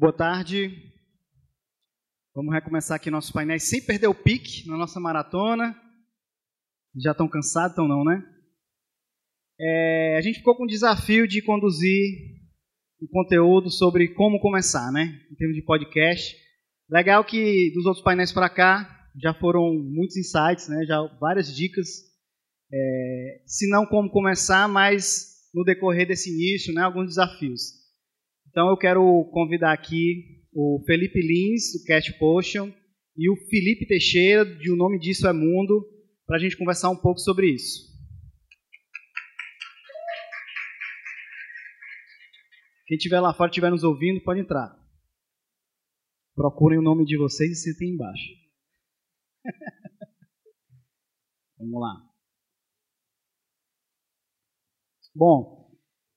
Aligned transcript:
Boa 0.00 0.12
tarde. 0.12 0.70
Vamos 2.32 2.54
recomeçar 2.54 2.94
aqui 2.94 3.10
nossos 3.10 3.32
painéis 3.32 3.68
sem 3.68 3.84
perder 3.84 4.06
o 4.06 4.14
pique 4.14 4.64
na 4.68 4.76
nossa 4.76 5.00
maratona. 5.00 5.76
Já 7.02 7.10
estão 7.10 7.28
cansados, 7.28 7.72
então 7.72 7.88
não, 7.88 8.04
né? 8.04 8.22
É, 9.60 10.16
a 10.16 10.20
gente 10.20 10.38
ficou 10.38 10.56
com 10.56 10.62
o 10.62 10.68
desafio 10.68 11.26
de 11.26 11.42
conduzir 11.42 12.14
um 13.02 13.08
conteúdo 13.08 13.70
sobre 13.70 14.14
como 14.14 14.38
começar, 14.38 14.92
né? 14.92 15.20
Em 15.32 15.34
termos 15.34 15.56
de 15.56 15.64
podcast. 15.64 16.32
Legal 16.88 17.24
que 17.24 17.72
dos 17.74 17.84
outros 17.84 18.04
painéis 18.04 18.30
para 18.30 18.48
cá 18.48 18.88
já 19.20 19.34
foram 19.34 19.74
muitos 19.74 20.16
insights, 20.16 20.68
né? 20.68 20.84
Já 20.86 21.02
várias 21.18 21.52
dicas. 21.52 21.88
É, 22.72 23.42
se 23.46 23.68
não 23.68 23.84
como 23.84 24.08
começar, 24.12 24.68
mas 24.68 25.50
no 25.52 25.64
decorrer 25.64 26.06
desse 26.06 26.30
início, 26.32 26.72
né? 26.72 26.82
Alguns 26.82 27.08
desafios. 27.08 27.77
Então 28.58 28.70
eu 28.70 28.76
quero 28.76 29.24
convidar 29.30 29.72
aqui 29.72 30.44
o 30.52 30.82
Felipe 30.84 31.20
Lins, 31.20 31.74
do 31.74 31.84
Cat 31.84 32.12
Potion, 32.18 32.72
e 33.16 33.30
o 33.30 33.36
Felipe 33.48 33.86
Teixeira, 33.86 34.44
de 34.44 34.72
O 34.72 34.74
Nome 34.74 34.98
Disso 34.98 35.28
é 35.28 35.32
Mundo, 35.32 35.88
para 36.26 36.38
a 36.38 36.40
gente 36.40 36.56
conversar 36.56 36.90
um 36.90 36.96
pouco 36.96 37.20
sobre 37.20 37.54
isso. 37.54 37.86
Quem 42.88 42.96
estiver 42.96 43.20
lá 43.20 43.32
fora, 43.32 43.48
estiver 43.48 43.70
nos 43.70 43.84
ouvindo, 43.84 44.24
pode 44.24 44.40
entrar. 44.40 44.76
Procurem 46.34 46.80
o 46.80 46.82
nome 46.82 47.04
de 47.04 47.16
vocês 47.16 47.52
e 47.52 47.54
sentem 47.54 47.94
embaixo. 47.94 48.28
Vamos 51.58 51.80
lá. 51.80 51.94
Bom, 55.14 55.67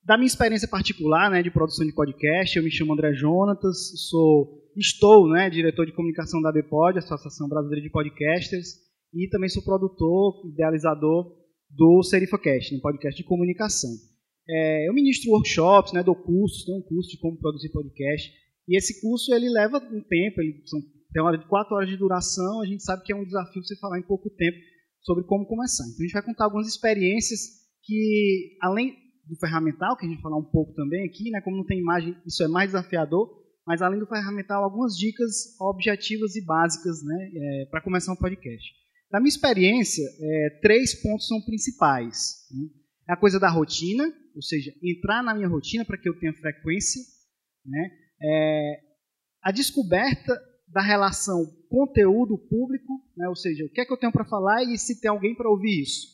da 0.04 0.16
minha 0.16 0.26
experiência 0.26 0.66
particular, 0.66 1.30
né, 1.30 1.42
de 1.42 1.50
produção 1.50 1.86
de 1.86 1.92
podcast, 1.92 2.56
eu 2.56 2.64
me 2.64 2.70
chamo 2.70 2.92
André 2.92 3.14
Jonatas, 3.14 4.08
sou, 4.08 4.60
estou, 4.76 5.28
né, 5.28 5.48
diretor 5.48 5.86
de 5.86 5.92
comunicação 5.92 6.42
da 6.42 6.50
BPOD, 6.50 6.98
Associação 6.98 7.48
Brasileira 7.48 7.82
de 7.82 7.90
Podcasters, 7.90 8.68
e 9.14 9.28
também 9.28 9.48
sou 9.48 9.62
produtor, 9.62 10.42
idealizador 10.52 11.36
do 11.70 12.02
SerifaCast, 12.02 12.74
um 12.74 12.80
podcast 12.80 13.20
de 13.20 13.28
comunicação. 13.28 13.90
É, 14.48 14.88
eu 14.88 14.92
ministro 14.92 15.30
workshops, 15.30 15.92
né, 15.92 16.02
dou 16.02 16.16
cursos, 16.16 16.64
tenho 16.64 16.78
um 16.78 16.82
curso 16.82 17.10
de 17.10 17.18
como 17.18 17.38
produzir 17.38 17.70
podcast, 17.70 18.28
e 18.68 18.76
esse 18.76 19.00
curso 19.00 19.32
ele 19.32 19.48
leva 19.48 19.78
um 19.78 20.02
tempo, 20.02 20.40
ele 20.40 20.62
são, 20.66 20.80
tem 21.12 21.22
uma 21.22 21.28
hora 21.28 21.38
de 21.38 21.46
quatro 21.46 21.76
horas 21.76 21.88
de 21.88 21.96
duração, 21.96 22.60
a 22.60 22.66
gente 22.66 22.82
sabe 22.82 23.04
que 23.04 23.12
é 23.12 23.16
um 23.16 23.24
desafio 23.24 23.62
você 23.62 23.78
falar 23.78 24.00
em 24.00 24.06
pouco 24.06 24.28
tempo 24.30 24.58
sobre 25.00 25.24
como 25.24 25.46
começar. 25.46 25.84
Então 25.84 25.98
a 26.00 26.02
gente 26.02 26.12
vai 26.12 26.24
contar 26.24 26.44
algumas 26.44 26.66
experiências 26.66 27.40
que, 27.84 28.56
além 28.60 29.01
do 29.32 29.38
ferramental, 29.38 29.96
que 29.96 30.04
a 30.04 30.08
gente 30.08 30.16
vai 30.16 30.24
falar 30.24 30.36
um 30.36 30.44
pouco 30.44 30.74
também 30.74 31.06
aqui, 31.06 31.30
né? 31.30 31.40
Como 31.40 31.56
não 31.56 31.64
tem 31.64 31.78
imagem, 31.78 32.14
isso 32.26 32.42
é 32.42 32.48
mais 32.48 32.68
desafiador, 32.68 33.30
mas 33.66 33.80
além 33.80 33.98
do 33.98 34.06
ferramental, 34.06 34.62
algumas 34.62 34.94
dicas 34.94 35.58
objetivas 35.58 36.36
e 36.36 36.44
básicas, 36.44 37.02
né? 37.02 37.30
É, 37.34 37.66
para 37.70 37.80
começar 37.80 38.12
um 38.12 38.16
podcast. 38.16 38.70
Na 39.10 39.20
minha 39.20 39.30
experiência, 39.30 40.02
é, 40.20 40.58
três 40.60 40.94
pontos 41.02 41.26
são 41.26 41.40
principais. 41.40 42.46
Né? 42.50 42.68
É 43.08 43.12
a 43.14 43.16
coisa 43.16 43.40
da 43.40 43.48
rotina, 43.48 44.04
ou 44.34 44.42
seja, 44.42 44.72
entrar 44.82 45.22
na 45.22 45.34
minha 45.34 45.48
rotina 45.48 45.84
para 45.84 45.96
que 45.96 46.08
eu 46.08 46.18
tenha 46.18 46.32
frequência, 46.34 47.00
né? 47.64 47.90
É, 48.22 48.80
a 49.42 49.50
descoberta 49.50 50.38
da 50.68 50.82
relação 50.82 51.44
conteúdo-público, 51.68 53.00
né? 53.16 53.28
ou 53.28 53.36
seja, 53.36 53.64
o 53.64 53.68
que 53.70 53.80
é 53.80 53.84
que 53.84 53.92
eu 53.92 53.98
tenho 53.98 54.12
para 54.12 54.24
falar 54.24 54.62
e 54.62 54.78
se 54.78 55.00
tem 55.00 55.10
alguém 55.10 55.34
para 55.34 55.50
ouvir 55.50 55.82
isso. 55.82 56.12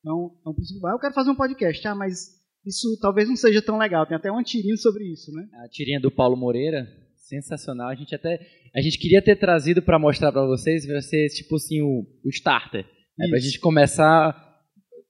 Então, 0.00 0.38
é 0.46 0.48
um. 0.48 0.90
Eu 0.92 0.98
quero 1.00 1.14
fazer 1.14 1.30
um 1.30 1.36
podcast, 1.36 1.88
ah, 1.88 1.94
mas 1.94 2.35
isso 2.66 2.98
talvez 3.00 3.28
não 3.28 3.36
seja 3.36 3.62
tão 3.62 3.78
legal. 3.78 4.06
Tem 4.06 4.16
até 4.16 4.30
uma 4.30 4.42
tirinha 4.42 4.76
sobre 4.76 5.04
isso, 5.04 5.32
né? 5.32 5.48
A 5.64 5.68
tirinha 5.68 6.00
do 6.00 6.10
Paulo 6.10 6.36
Moreira, 6.36 6.86
sensacional. 7.16 7.88
A 7.88 7.94
gente 7.94 8.14
até 8.14 8.40
a 8.74 8.80
gente 8.80 8.98
queria 8.98 9.22
ter 9.22 9.36
trazido 9.36 9.80
para 9.80 9.98
mostrar 9.98 10.32
para 10.32 10.46
vocês, 10.46 10.86
vai 10.86 11.00
ser 11.00 11.28
tipo 11.28 11.56
assim 11.56 11.80
o, 11.80 12.06
o 12.24 12.28
starter, 12.28 12.84
né, 13.16 13.28
para 13.28 13.38
a 13.38 13.40
gente 13.40 13.58
começar 13.58 14.34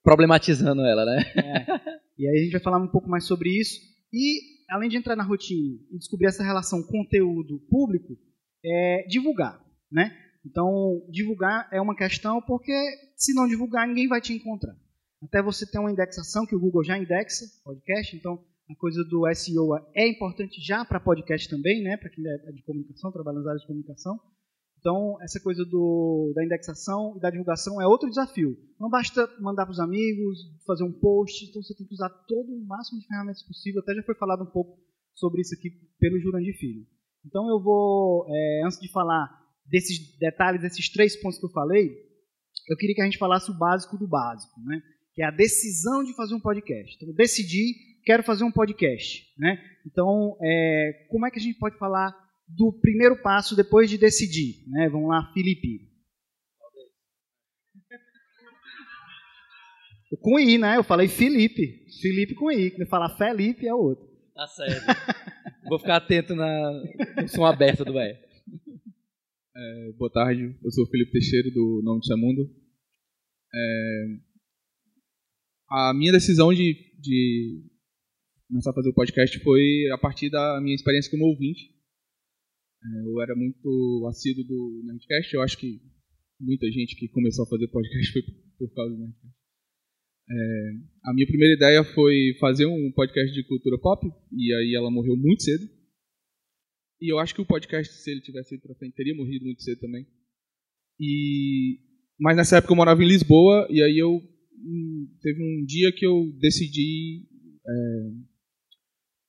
problematizando 0.03 0.85
ela, 0.85 1.05
né? 1.05 1.23
É. 1.35 1.97
E 2.17 2.27
aí 2.27 2.39
a 2.39 2.43
gente 2.43 2.53
vai 2.53 2.61
falar 2.61 2.79
um 2.79 2.87
pouco 2.87 3.09
mais 3.09 3.25
sobre 3.25 3.49
isso. 3.49 3.79
E 4.11 4.39
além 4.69 4.89
de 4.89 4.97
entrar 4.97 5.15
na 5.15 5.23
rotina 5.23 5.77
e 5.91 5.97
descobrir 5.97 6.27
essa 6.27 6.43
relação 6.43 6.81
conteúdo 6.81 7.59
público, 7.69 8.17
é 8.65 9.05
divulgar, 9.07 9.59
né? 9.91 10.15
Então, 10.45 11.05
divulgar 11.11 11.67
é 11.71 11.81
uma 11.81 11.95
questão 11.95 12.41
porque 12.41 12.73
se 13.15 13.33
não 13.33 13.47
divulgar, 13.47 13.87
ninguém 13.87 14.07
vai 14.07 14.21
te 14.21 14.33
encontrar. 14.33 14.75
Até 15.23 15.41
você 15.41 15.65
ter 15.65 15.79
uma 15.79 15.91
indexação 15.91 16.45
que 16.45 16.55
o 16.55 16.59
Google 16.59 16.83
já 16.83 16.97
indexa 16.97 17.45
podcast, 17.63 18.15
então 18.15 18.43
a 18.69 18.75
coisa 18.75 19.03
do 19.05 19.23
SEO 19.33 19.75
é 19.95 20.07
importante 20.07 20.61
já 20.61 20.85
para 20.85 20.99
podcast 20.99 21.49
também, 21.49 21.81
né? 21.81 21.97
Para 21.97 22.09
quem 22.09 22.23
é 22.27 22.51
de 22.51 22.61
comunicação, 22.63 23.11
trabalha 23.11 23.37
nas 23.37 23.47
áreas 23.47 23.61
de 23.61 23.67
comunicação. 23.67 24.19
Então, 24.79 25.17
essa 25.21 25.39
coisa 25.39 25.65
do, 25.65 26.31
da 26.35 26.45
indexação 26.45 27.15
e 27.17 27.19
da 27.19 27.31
divulgação 27.31 27.81
é 27.81 27.87
outro 27.87 28.09
desafio. 28.09 28.55
Não 28.79 28.89
basta 28.89 29.27
mandar 29.39 29.65
para 29.65 29.71
os 29.71 29.79
amigos, 29.79 30.39
fazer 30.65 30.83
um 30.83 30.91
post, 30.91 31.45
então 31.45 31.63
você 31.63 31.75
tem 31.75 31.87
que 31.87 31.93
usar 31.93 32.09
todo 32.27 32.53
o 32.53 32.65
máximo 32.65 32.99
de 32.99 33.07
ferramentas 33.07 33.41
possível. 33.43 33.81
Até 33.81 33.95
já 33.95 34.03
foi 34.03 34.15
falado 34.15 34.43
um 34.43 34.51
pouco 34.51 34.77
sobre 35.15 35.41
isso 35.41 35.55
aqui 35.55 35.71
pelo 35.99 36.19
Jurandir 36.19 36.57
Filho. 36.59 36.85
Então, 37.25 37.49
eu 37.49 37.61
vou, 37.61 38.27
é, 38.29 38.61
antes 38.65 38.79
de 38.79 38.91
falar 38.91 39.27
desses 39.65 40.15
detalhes, 40.19 40.61
desses 40.61 40.89
três 40.89 41.19
pontos 41.19 41.39
que 41.39 41.45
eu 41.45 41.51
falei, 41.51 41.91
eu 42.69 42.77
queria 42.77 42.95
que 42.95 43.01
a 43.01 43.05
gente 43.05 43.17
falasse 43.17 43.49
o 43.49 43.57
básico 43.57 43.97
do 43.97 44.07
básico, 44.07 44.59
né? 44.61 44.81
Que 45.17 45.23
é 45.23 45.25
a 45.25 45.31
decisão 45.31 46.03
de 46.03 46.13
fazer 46.13 46.35
um 46.35 46.39
podcast. 46.39 46.95
Então, 46.95 47.11
decidi, 47.15 47.73
quero 48.05 48.21
fazer 48.21 48.43
um 48.43 48.51
podcast. 48.51 49.25
Né? 49.35 49.59
Então, 49.83 50.37
é, 50.39 51.07
como 51.09 51.25
é 51.25 51.31
que 51.31 51.39
a 51.39 51.41
gente 51.41 51.57
pode 51.57 51.75
falar 51.79 52.15
do 52.47 52.71
primeiro 52.71 53.19
passo 53.23 53.55
depois 53.55 53.89
de 53.89 53.97
decidir? 53.97 54.63
Né? 54.69 54.87
Vamos 54.89 55.09
lá, 55.09 55.31
Felipe. 55.33 55.89
Com 60.21 60.39
I, 60.39 60.59
né? 60.59 60.77
Eu 60.77 60.83
falei 60.83 61.07
Felipe. 61.07 61.87
Felipe 61.99 62.35
com 62.35 62.51
I. 62.51 62.69
Quando 62.69 62.81
eu 62.81 62.87
falar 62.87 63.17
Felipe 63.17 63.67
é 63.67 63.73
o 63.73 63.79
outro. 63.79 64.07
Tá 64.35 64.45
certo. 64.45 64.85
Vou 65.67 65.79
ficar 65.79 65.95
atento 65.95 66.35
na, 66.35 66.83
no 67.19 67.27
som 67.27 67.43
aberto 67.43 67.83
do 67.83 67.99
E. 67.99 68.15
É, 69.55 69.91
boa 69.97 70.11
tarde, 70.11 70.55
eu 70.63 70.71
sou 70.71 70.83
o 70.83 70.87
Felipe 70.87 71.11
Teixeira, 71.11 71.49
do 71.49 71.81
Nome 71.83 72.01
de 72.01 72.15
Mundo. 72.15 72.47
É, 73.51 74.26
a 75.69 75.93
minha 75.93 76.11
decisão 76.11 76.53
de, 76.53 76.75
de 76.99 77.63
começar 78.47 78.71
a 78.71 78.73
fazer 78.73 78.89
o 78.89 78.93
podcast 78.93 79.39
foi 79.39 79.89
a 79.93 79.97
partir 79.97 80.29
da 80.29 80.59
minha 80.61 80.75
experiência 80.75 81.11
como 81.11 81.25
ouvinte. 81.25 81.75
É, 82.83 83.09
eu 83.09 83.21
era 83.21 83.35
muito 83.35 84.07
assíduo 84.09 84.43
do 84.43 84.81
Nerdcast, 84.85 85.33
eu 85.33 85.41
acho 85.41 85.57
que 85.57 85.81
muita 86.39 86.69
gente 86.71 86.95
que 86.95 87.07
começou 87.09 87.43
a 87.43 87.49
fazer 87.49 87.67
podcast 87.67 88.13
foi 88.13 88.21
por 88.57 88.73
causa 88.73 88.93
do 88.93 88.99
Nerdcast. 88.99 89.37
É, 90.29 90.71
a 91.05 91.13
minha 91.13 91.25
primeira 91.25 91.55
ideia 91.55 91.83
foi 91.83 92.35
fazer 92.39 92.65
um 92.65 92.91
podcast 92.93 93.33
de 93.33 93.47
cultura 93.47 93.77
pop, 93.79 94.05
e 94.31 94.53
aí 94.53 94.75
ela 94.75 94.91
morreu 94.91 95.15
muito 95.15 95.43
cedo. 95.43 95.65
E 96.99 97.11
eu 97.11 97.19
acho 97.19 97.33
que 97.33 97.41
o 97.41 97.45
podcast, 97.45 97.93
se 97.93 98.11
ele 98.11 98.21
tivesse 98.21 98.55
ido 98.55 98.75
frente, 98.75 98.95
teria 98.95 99.15
morrido 99.15 99.45
muito 99.45 99.61
cedo 99.61 99.79
também. 99.79 100.05
E 100.99 101.79
mas 102.19 102.35
nessa 102.35 102.57
época 102.57 102.73
eu 102.73 102.77
morava 102.77 103.03
em 103.03 103.07
Lisboa, 103.07 103.67
e 103.69 103.81
aí 103.81 103.97
eu 103.97 104.21
teve 105.21 105.43
um 105.43 105.65
dia 105.65 105.91
que 105.91 106.05
eu 106.05 106.31
decidi, 106.39 107.25
é, 107.65 108.11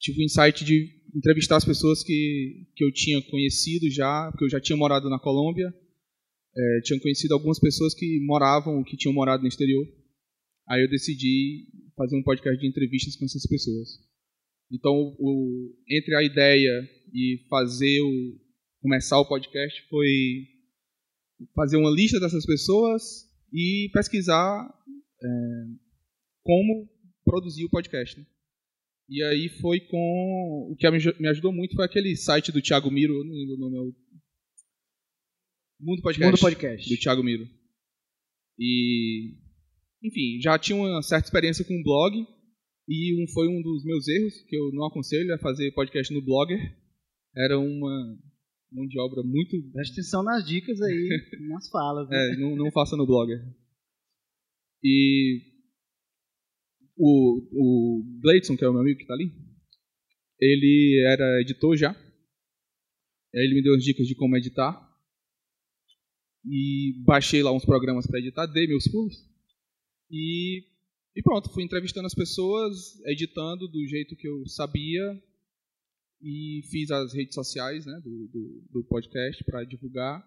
tive 0.00 0.18
o 0.18 0.22
um 0.22 0.24
insight 0.24 0.64
de 0.64 0.98
entrevistar 1.14 1.56
as 1.56 1.64
pessoas 1.64 2.02
que, 2.02 2.66
que 2.74 2.84
eu 2.84 2.92
tinha 2.92 3.20
conhecido 3.22 3.90
já, 3.90 4.28
porque 4.30 4.44
eu 4.44 4.50
já 4.50 4.60
tinha 4.60 4.76
morado 4.76 5.08
na 5.08 5.18
Colômbia, 5.18 5.72
é, 6.56 6.80
tinha 6.82 7.00
conhecido 7.00 7.34
algumas 7.34 7.58
pessoas 7.58 7.94
que 7.94 8.20
moravam, 8.24 8.82
que 8.84 8.96
tinham 8.96 9.14
morado 9.14 9.42
no 9.42 9.48
exterior. 9.48 9.86
Aí 10.68 10.82
eu 10.82 10.88
decidi 10.88 11.66
fazer 11.96 12.16
um 12.16 12.22
podcast 12.22 12.60
de 12.60 12.68
entrevistas 12.68 13.16
com 13.16 13.24
essas 13.24 13.46
pessoas. 13.46 13.88
Então, 14.70 15.16
o, 15.18 15.74
entre 15.88 16.14
a 16.14 16.22
ideia 16.22 16.88
e 17.12 17.46
fazer 17.48 18.00
o 18.00 18.38
começar 18.80 19.18
o 19.18 19.26
podcast 19.26 19.88
foi 19.88 20.46
fazer 21.54 21.76
uma 21.76 21.90
lista 21.90 22.20
dessas 22.20 22.44
pessoas 22.44 23.26
e 23.52 23.90
pesquisar 23.92 24.68
é, 25.22 25.28
como 26.44 26.88
produzir 27.24 27.64
o 27.64 27.70
podcast. 27.70 28.18
Né? 28.18 28.26
E 29.08 29.22
aí 29.22 29.48
foi 29.60 29.80
com. 29.80 30.68
O 30.70 30.76
que 30.76 30.88
me 30.90 31.28
ajudou 31.28 31.52
muito 31.52 31.74
foi 31.74 31.84
aquele 31.84 32.14
site 32.16 32.52
do 32.52 32.60
Thiago 32.60 32.90
Miro, 32.90 33.14
eu 33.14 33.24
não 33.24 33.34
lembro 33.34 33.54
o 33.54 33.58
nome, 33.58 33.76
é 33.76 33.80
o. 33.80 33.94
Mundo 35.80 36.02
Podcast. 36.02 36.30
Mundo 36.30 36.40
Podcast. 36.40 36.88
Do 36.88 37.00
Thiago 37.00 37.22
Miro. 37.22 37.48
E. 38.58 39.34
Enfim, 40.02 40.40
já 40.40 40.58
tinha 40.58 40.76
uma 40.76 41.02
certa 41.02 41.26
experiência 41.26 41.64
com 41.64 41.82
blog. 41.82 42.26
E 42.90 43.22
um, 43.22 43.28
foi 43.28 43.46
um 43.48 43.60
dos 43.60 43.84
meus 43.84 44.08
erros, 44.08 44.40
que 44.48 44.56
eu 44.56 44.70
não 44.72 44.86
aconselho, 44.86 45.32
é 45.32 45.38
fazer 45.38 45.72
podcast 45.72 46.12
no 46.12 46.22
Blogger. 46.22 46.58
Era 47.36 47.58
uma 47.58 48.18
mão 48.72 48.86
de 48.86 48.98
obra 48.98 49.22
muito. 49.22 49.62
Presta 49.72 49.92
atenção 49.92 50.22
nas 50.22 50.46
dicas 50.46 50.80
aí, 50.80 51.08
nas 51.48 51.68
falas. 51.68 52.08
Né? 52.08 52.16
É, 52.16 52.36
não, 52.36 52.56
não 52.56 52.72
faça 52.72 52.96
no 52.96 53.06
Blogger. 53.06 53.38
E 54.82 55.42
o, 56.96 57.42
o 57.52 58.20
Gleidson, 58.20 58.56
que 58.56 58.64
é 58.64 58.68
o 58.68 58.72
meu 58.72 58.82
amigo 58.82 58.98
que 58.98 59.04
está 59.04 59.14
ali, 59.14 59.32
ele 60.40 61.04
era 61.06 61.40
editor 61.40 61.76
já. 61.76 61.90
Aí 61.90 63.44
ele 63.44 63.54
me 63.54 63.62
deu 63.62 63.74
as 63.74 63.84
dicas 63.84 64.06
de 64.06 64.14
como 64.14 64.36
editar. 64.36 64.86
E 66.44 67.02
baixei 67.04 67.42
lá 67.42 67.52
uns 67.52 67.64
programas 67.64 68.06
para 68.06 68.18
editar, 68.20 68.46
dei 68.46 68.66
meus 68.66 68.88
pulos. 68.88 69.14
E, 70.10 70.64
e 71.14 71.22
pronto, 71.22 71.52
fui 71.52 71.62
entrevistando 71.62 72.06
as 72.06 72.14
pessoas, 72.14 72.98
editando 73.06 73.68
do 73.68 73.86
jeito 73.86 74.16
que 74.16 74.28
eu 74.28 74.46
sabia. 74.46 75.22
E 76.20 76.62
fiz 76.70 76.90
as 76.90 77.14
redes 77.14 77.34
sociais 77.34 77.86
né, 77.86 78.00
do, 78.02 78.28
do, 78.28 78.64
do 78.72 78.84
podcast 78.84 79.44
para 79.44 79.64
divulgar. 79.64 80.24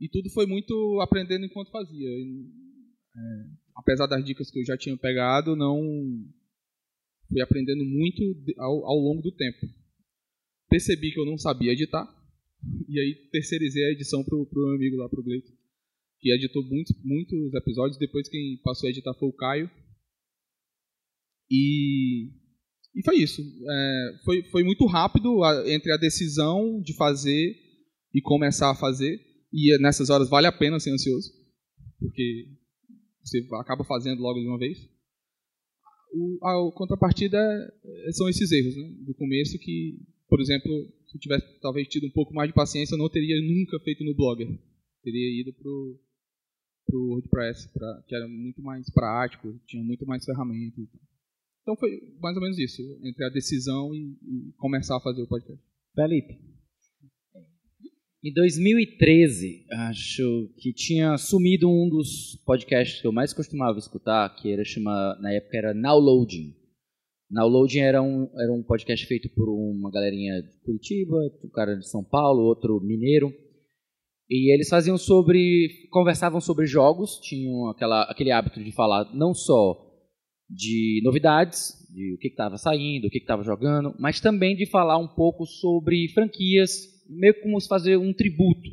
E 0.00 0.08
tudo 0.08 0.30
foi 0.30 0.46
muito 0.46 1.00
aprendendo 1.00 1.44
enquanto 1.44 1.70
fazia. 1.70 2.08
É, 3.16 3.20
apesar 3.76 4.06
das 4.06 4.24
dicas 4.24 4.50
que 4.50 4.60
eu 4.60 4.64
já 4.64 4.76
tinha 4.76 4.96
pegado, 4.96 5.56
não 5.56 5.80
fui 7.28 7.40
aprendendo 7.40 7.84
muito 7.84 8.22
ao, 8.58 8.86
ao 8.86 8.98
longo 8.98 9.22
do 9.22 9.32
tempo. 9.32 9.66
Percebi 10.68 11.12
que 11.12 11.20
eu 11.20 11.26
não 11.26 11.38
sabia 11.38 11.72
editar, 11.72 12.06
e 12.88 13.00
aí 13.00 13.14
terceirizei 13.32 13.84
a 13.84 13.92
edição 13.92 14.22
pro, 14.22 14.46
pro 14.46 14.66
meu 14.66 14.74
amigo 14.76 14.96
lá, 14.96 15.08
pro 15.08 15.22
Gleito, 15.22 15.50
que 16.20 16.32
editou 16.32 16.62
muitos, 16.64 16.94
muitos 17.02 17.54
episódios. 17.54 17.98
Depois 17.98 18.28
quem 18.28 18.60
passou 18.62 18.86
a 18.86 18.90
editar 18.90 19.14
foi 19.14 19.28
o 19.28 19.32
Caio. 19.32 19.70
E, 21.50 22.28
e 22.94 23.02
foi 23.04 23.16
isso. 23.16 23.42
É, 23.42 24.18
foi, 24.24 24.42
foi 24.50 24.62
muito 24.62 24.86
rápido 24.86 25.42
a, 25.42 25.68
entre 25.68 25.92
a 25.92 25.96
decisão 25.96 26.80
de 26.80 26.94
fazer 26.94 27.56
e 28.14 28.20
começar 28.20 28.70
a 28.70 28.76
fazer. 28.76 29.18
E 29.52 29.76
nessas 29.80 30.10
horas 30.10 30.28
vale 30.28 30.46
a 30.46 30.52
pena 30.52 30.78
ser 30.78 30.92
ansioso, 30.92 31.32
porque 31.98 32.59
você 33.22 33.46
acaba 33.60 33.84
fazendo 33.84 34.20
logo 34.20 34.40
de 34.40 34.46
uma 34.46 34.58
vez. 34.58 34.78
O, 36.12 36.38
a 36.42 36.72
contrapartida 36.72 37.38
é, 37.38 38.12
são 38.12 38.28
esses 38.28 38.50
erros 38.50 38.76
né, 38.76 38.88
do 39.06 39.14
começo 39.14 39.58
que, 39.58 40.00
por 40.28 40.40
exemplo, 40.40 40.70
se 41.06 41.16
eu 41.16 41.20
tivesse 41.20 41.60
talvez 41.60 41.86
tido 41.88 42.06
um 42.06 42.10
pouco 42.10 42.34
mais 42.34 42.48
de 42.48 42.54
paciência, 42.54 42.94
eu 42.94 42.98
não 42.98 43.08
teria 43.08 43.40
nunca 43.40 43.78
feito 43.80 44.04
no 44.04 44.14
Blogger. 44.14 44.48
Teria 45.02 45.40
ido 45.40 45.52
pro 45.52 46.00
pro 46.86 47.06
WordPress, 47.06 47.72
pra, 47.72 48.02
que 48.08 48.14
era 48.16 48.26
muito 48.26 48.60
mais 48.62 48.90
prático, 48.90 49.56
tinha 49.66 49.82
muito 49.82 50.04
mais 50.04 50.24
ferramentas. 50.24 50.88
Então 51.62 51.76
foi 51.76 51.90
mais 52.20 52.36
ou 52.36 52.42
menos 52.42 52.58
isso, 52.58 52.82
entre 53.04 53.24
a 53.24 53.30
decisão 53.30 53.94
e, 53.94 54.16
e 54.22 54.52
começar 54.56 54.96
a 54.96 55.00
fazer 55.00 55.22
o 55.22 55.28
podcast. 55.28 55.62
Felipe. 55.94 56.49
Em 58.22 58.34
2013, 58.34 59.64
acho 59.88 60.50
que 60.58 60.74
tinha 60.74 61.16
sumido 61.16 61.70
um 61.70 61.88
dos 61.88 62.36
podcasts 62.44 63.00
que 63.00 63.06
eu 63.06 63.12
mais 63.12 63.32
costumava 63.32 63.78
escutar, 63.78 64.36
que 64.36 64.52
era 64.52 64.62
chama, 64.62 65.16
na 65.22 65.32
época 65.32 65.56
era 65.56 65.72
Nowloading. 65.72 66.54
Nowloading 67.30 67.78
era 67.78 68.02
um, 68.02 68.28
era 68.38 68.52
um 68.52 68.62
podcast 68.62 69.06
feito 69.06 69.30
por 69.30 69.48
uma 69.48 69.90
galerinha 69.90 70.42
de 70.42 70.60
Curitiba, 70.62 71.16
um 71.42 71.48
cara 71.48 71.74
de 71.76 71.88
São 71.88 72.04
Paulo, 72.04 72.42
outro 72.42 72.78
mineiro. 72.82 73.32
E 74.28 74.52
eles 74.52 74.68
faziam 74.68 74.98
sobre, 74.98 75.88
conversavam 75.90 76.42
sobre 76.42 76.66
jogos, 76.66 77.18
tinham 77.20 77.70
aquela, 77.70 78.02
aquele 78.02 78.32
hábito 78.32 78.62
de 78.62 78.70
falar 78.70 79.10
não 79.14 79.32
só 79.32 79.82
de 80.46 81.00
novidades, 81.02 81.72
de 81.90 82.12
o 82.12 82.18
que 82.18 82.28
estava 82.28 82.58
saindo, 82.58 83.06
o 83.06 83.10
que 83.10 83.16
estava 83.16 83.42
jogando, 83.42 83.94
mas 83.98 84.20
também 84.20 84.54
de 84.54 84.66
falar 84.66 84.98
um 84.98 85.08
pouco 85.08 85.46
sobre 85.46 86.06
franquias 86.12 86.99
meio 87.10 87.40
como 87.42 87.60
se 87.60 87.68
fazer 87.68 87.96
um 87.96 88.12
tributo, 88.12 88.68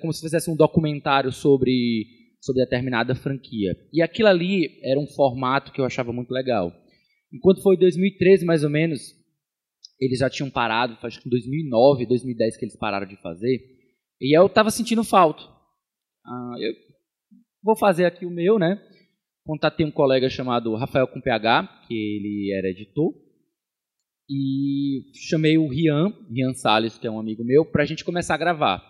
como 0.00 0.12
se 0.12 0.20
fizesse 0.20 0.50
um 0.50 0.56
documentário 0.56 1.32
sobre, 1.32 2.06
sobre 2.40 2.62
determinada 2.62 3.14
franquia. 3.14 3.76
E 3.92 4.00
aquilo 4.00 4.28
ali 4.28 4.78
era 4.82 4.98
um 4.98 5.06
formato 5.06 5.72
que 5.72 5.80
eu 5.80 5.84
achava 5.84 6.12
muito 6.12 6.30
legal. 6.30 6.72
Enquanto 7.32 7.62
foi 7.62 7.76
2013, 7.76 8.44
mais 8.44 8.62
ou 8.62 8.70
menos, 8.70 9.00
eles 10.00 10.18
já 10.18 10.30
tinham 10.30 10.50
parado, 10.50 10.96
acho 11.02 11.20
que 11.20 11.28
em 11.28 11.30
2009, 11.30 12.06
2010 12.06 12.56
que 12.56 12.64
eles 12.64 12.76
pararam 12.76 13.06
de 13.06 13.16
fazer, 13.20 13.60
e 14.20 14.36
eu 14.36 14.46
estava 14.46 14.70
sentindo 14.70 15.04
falta. 15.04 15.42
Ah, 16.24 16.54
eu 16.60 16.72
vou 17.62 17.76
fazer 17.76 18.04
aqui 18.04 18.24
o 18.24 18.30
meu, 18.30 18.58
né? 18.58 18.80
Contatei 19.44 19.84
um 19.84 19.90
colega 19.90 20.28
chamado 20.28 20.74
Rafael 20.74 21.06
com 21.06 21.20
PH, 21.20 21.84
que 21.86 21.94
ele 21.94 22.52
era 22.56 22.68
editor, 22.68 23.12
e 24.28 25.04
chamei 25.14 25.56
o 25.56 25.68
Rian, 25.68 26.12
Rian 26.30 26.52
Salles, 26.54 26.98
que 26.98 27.06
é 27.06 27.10
um 27.10 27.20
amigo 27.20 27.44
meu, 27.44 27.64
para 27.64 27.82
a 27.82 27.86
gente 27.86 28.04
começar 28.04 28.34
a 28.34 28.38
gravar. 28.38 28.82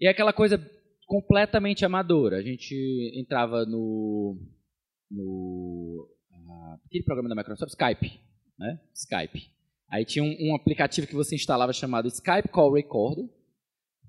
E 0.00 0.06
é 0.06 0.10
aquela 0.10 0.32
coisa 0.32 0.58
completamente 1.06 1.84
amadora. 1.84 2.36
A 2.36 2.42
gente 2.42 2.74
entrava 3.18 3.64
no, 3.64 4.38
no 5.10 6.08
uh, 6.30 6.80
aquele 6.86 7.04
programa 7.04 7.28
da 7.28 7.34
Microsoft, 7.34 7.70
Skype, 7.70 8.20
né? 8.58 8.78
Skype. 8.94 9.50
Aí 9.90 10.04
tinha 10.04 10.22
um, 10.22 10.36
um, 10.38 10.54
aplicativo 10.54 11.06
que 11.06 11.14
você 11.14 11.34
instalava 11.34 11.72
chamado 11.72 12.08
Skype 12.08 12.48
Call 12.50 12.74
Recorder. 12.74 13.24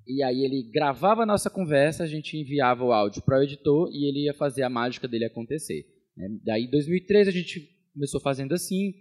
E 0.06 0.22
aí 0.24 0.44
ele 0.44 0.70
gravava 0.74 1.24
a 1.24 1.26
nossa 1.26 1.50
conversa, 1.50 2.04
a 2.04 2.08
gente 2.08 2.36
enviava 2.36 2.84
o 2.84 2.92
áudio 2.92 3.22
para 3.22 3.40
o 3.40 3.44
editor 3.44 3.90
e 3.94 4.10
ele 4.10 4.26
ia 4.26 4.34
fazer 4.34 4.64
a 4.64 4.70
mágica 4.70 5.08
dele 5.08 5.26
acontecer. 5.26 5.86
Né? 6.18 6.28
Daí, 6.44 6.64
em 6.64 6.70
2013, 6.70 7.30
a 7.30 7.34
gente 7.34 7.70
começou 7.94 8.20
fazendo 8.20 8.54
assim. 8.54 8.94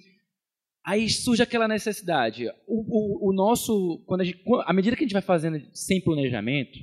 Aí 0.89 1.07
surge 1.11 1.43
aquela 1.43 1.69
necessidade. 1.69 2.47
O, 2.67 3.27
o, 3.27 3.29
o 3.29 3.33
nosso, 3.35 4.03
quando 4.07 4.23
a 4.23 4.25
gente, 4.25 4.43
à 4.65 4.73
medida 4.73 4.97
que 4.97 5.03
a 5.03 5.07
gente 5.07 5.13
vai 5.13 5.21
fazendo 5.21 5.61
sem 5.75 6.01
planejamento, 6.01 6.79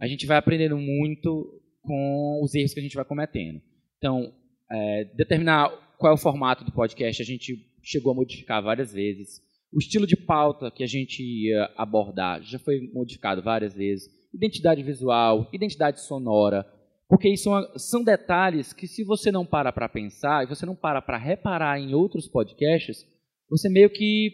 a 0.00 0.06
gente 0.06 0.24
vai 0.24 0.38
aprendendo 0.38 0.78
muito 0.78 1.60
com 1.82 2.40
os 2.42 2.54
erros 2.54 2.72
que 2.72 2.80
a 2.80 2.82
gente 2.82 2.96
vai 2.96 3.04
cometendo. 3.04 3.60
Então, 3.98 4.32
é, 4.72 5.04
determinar 5.14 5.68
qual 5.98 6.12
é 6.12 6.14
o 6.14 6.18
formato 6.18 6.64
do 6.64 6.72
podcast, 6.72 7.20
a 7.20 7.26
gente 7.26 7.58
chegou 7.82 8.12
a 8.12 8.14
modificar 8.14 8.62
várias 8.62 8.94
vezes. 8.94 9.42
O 9.70 9.80
estilo 9.80 10.06
de 10.06 10.16
pauta 10.16 10.70
que 10.70 10.82
a 10.82 10.86
gente 10.86 11.22
ia 11.22 11.70
abordar 11.76 12.42
já 12.42 12.58
foi 12.58 12.90
modificado 12.94 13.42
várias 13.42 13.74
vezes. 13.74 14.08
Identidade 14.32 14.82
visual, 14.82 15.46
identidade 15.52 16.00
sonora, 16.00 16.66
porque 17.06 17.28
isso 17.28 17.50
são 17.76 18.02
detalhes 18.02 18.72
que, 18.72 18.86
se 18.86 19.04
você 19.04 19.30
não 19.30 19.44
para 19.44 19.70
para 19.74 19.90
pensar 19.90 20.42
e 20.42 20.48
você 20.48 20.64
não 20.64 20.74
para 20.74 21.02
para 21.02 21.18
reparar 21.18 21.78
em 21.78 21.92
outros 21.92 22.26
podcasts, 22.26 23.04
você 23.48 23.68
meio 23.68 23.90
que 23.90 24.30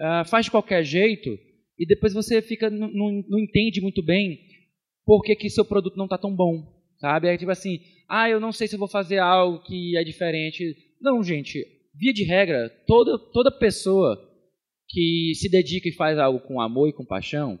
uh, 0.00 0.28
faz 0.28 0.46
de 0.46 0.50
qualquer 0.50 0.84
jeito 0.84 1.30
e 1.78 1.86
depois 1.86 2.12
você 2.12 2.40
fica 2.40 2.70
não, 2.70 3.22
entende 3.38 3.80
muito 3.80 4.02
bem 4.04 4.38
por 5.04 5.22
que, 5.22 5.34
que 5.34 5.50
seu 5.50 5.64
produto 5.64 5.96
não 5.96 6.04
está 6.04 6.16
tão 6.16 6.34
bom, 6.34 6.62
sabe? 6.98 7.28
É 7.28 7.36
tipo 7.36 7.50
assim, 7.50 7.80
ah, 8.08 8.28
eu 8.30 8.38
não 8.38 8.52
sei 8.52 8.68
se 8.68 8.76
vou 8.76 8.88
fazer 8.88 9.18
algo 9.18 9.62
que 9.64 9.96
é 9.96 10.04
diferente. 10.04 10.76
Não, 11.00 11.22
gente, 11.22 11.58
via 11.94 12.12
de 12.12 12.24
regra, 12.24 12.70
toda, 12.86 13.18
toda 13.32 13.50
pessoa 13.50 14.16
que 14.88 15.32
se 15.34 15.50
dedica 15.50 15.88
e 15.88 15.94
faz 15.94 16.18
algo 16.18 16.40
com 16.40 16.60
amor 16.60 16.88
e 16.88 16.92
com 16.92 17.04
paixão, 17.04 17.58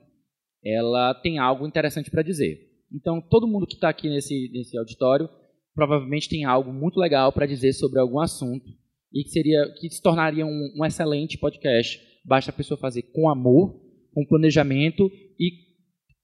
ela 0.64 1.14
tem 1.14 1.38
algo 1.38 1.66
interessante 1.66 2.10
para 2.10 2.22
dizer. 2.22 2.58
Então, 2.94 3.20
todo 3.20 3.48
mundo 3.48 3.66
que 3.66 3.74
está 3.74 3.88
aqui 3.88 4.08
nesse, 4.08 4.50
nesse 4.52 4.78
auditório 4.78 5.28
provavelmente 5.74 6.28
tem 6.28 6.44
algo 6.44 6.72
muito 6.72 7.00
legal 7.00 7.32
para 7.32 7.46
dizer 7.46 7.72
sobre 7.72 7.98
algum 7.98 8.20
assunto 8.20 8.66
e 9.12 9.24
que 9.24 9.30
seria 9.30 9.72
que 9.78 9.90
se 9.90 10.00
tornaria 10.00 10.46
um, 10.46 10.72
um 10.76 10.84
excelente 10.84 11.38
podcast. 11.38 12.00
Basta 12.24 12.50
a 12.50 12.54
pessoa 12.54 12.78
fazer 12.78 13.02
com 13.12 13.28
amor, 13.28 13.80
com 14.14 14.24
planejamento 14.26 15.10
e, 15.38 15.50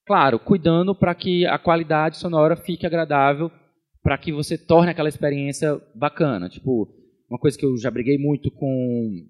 claro, 0.07 0.39
cuidando 0.39 0.95
para 0.95 1.15
que 1.15 1.45
a 1.47 1.59
qualidade 1.59 2.17
sonora 2.17 2.57
fique 2.57 2.87
agradável, 2.87 3.51
para 4.03 4.17
que 4.17 4.33
você 4.33 4.57
torne 4.57 4.91
aquela 4.91 5.09
experiência 5.09 5.81
bacana. 5.95 6.49
Tipo, 6.49 6.89
uma 7.29 7.39
coisa 7.39 7.59
que 7.59 7.67
eu 7.67 7.77
já 7.77 7.91
briguei 7.91 8.19
muito 8.19 8.51
com 8.51 9.27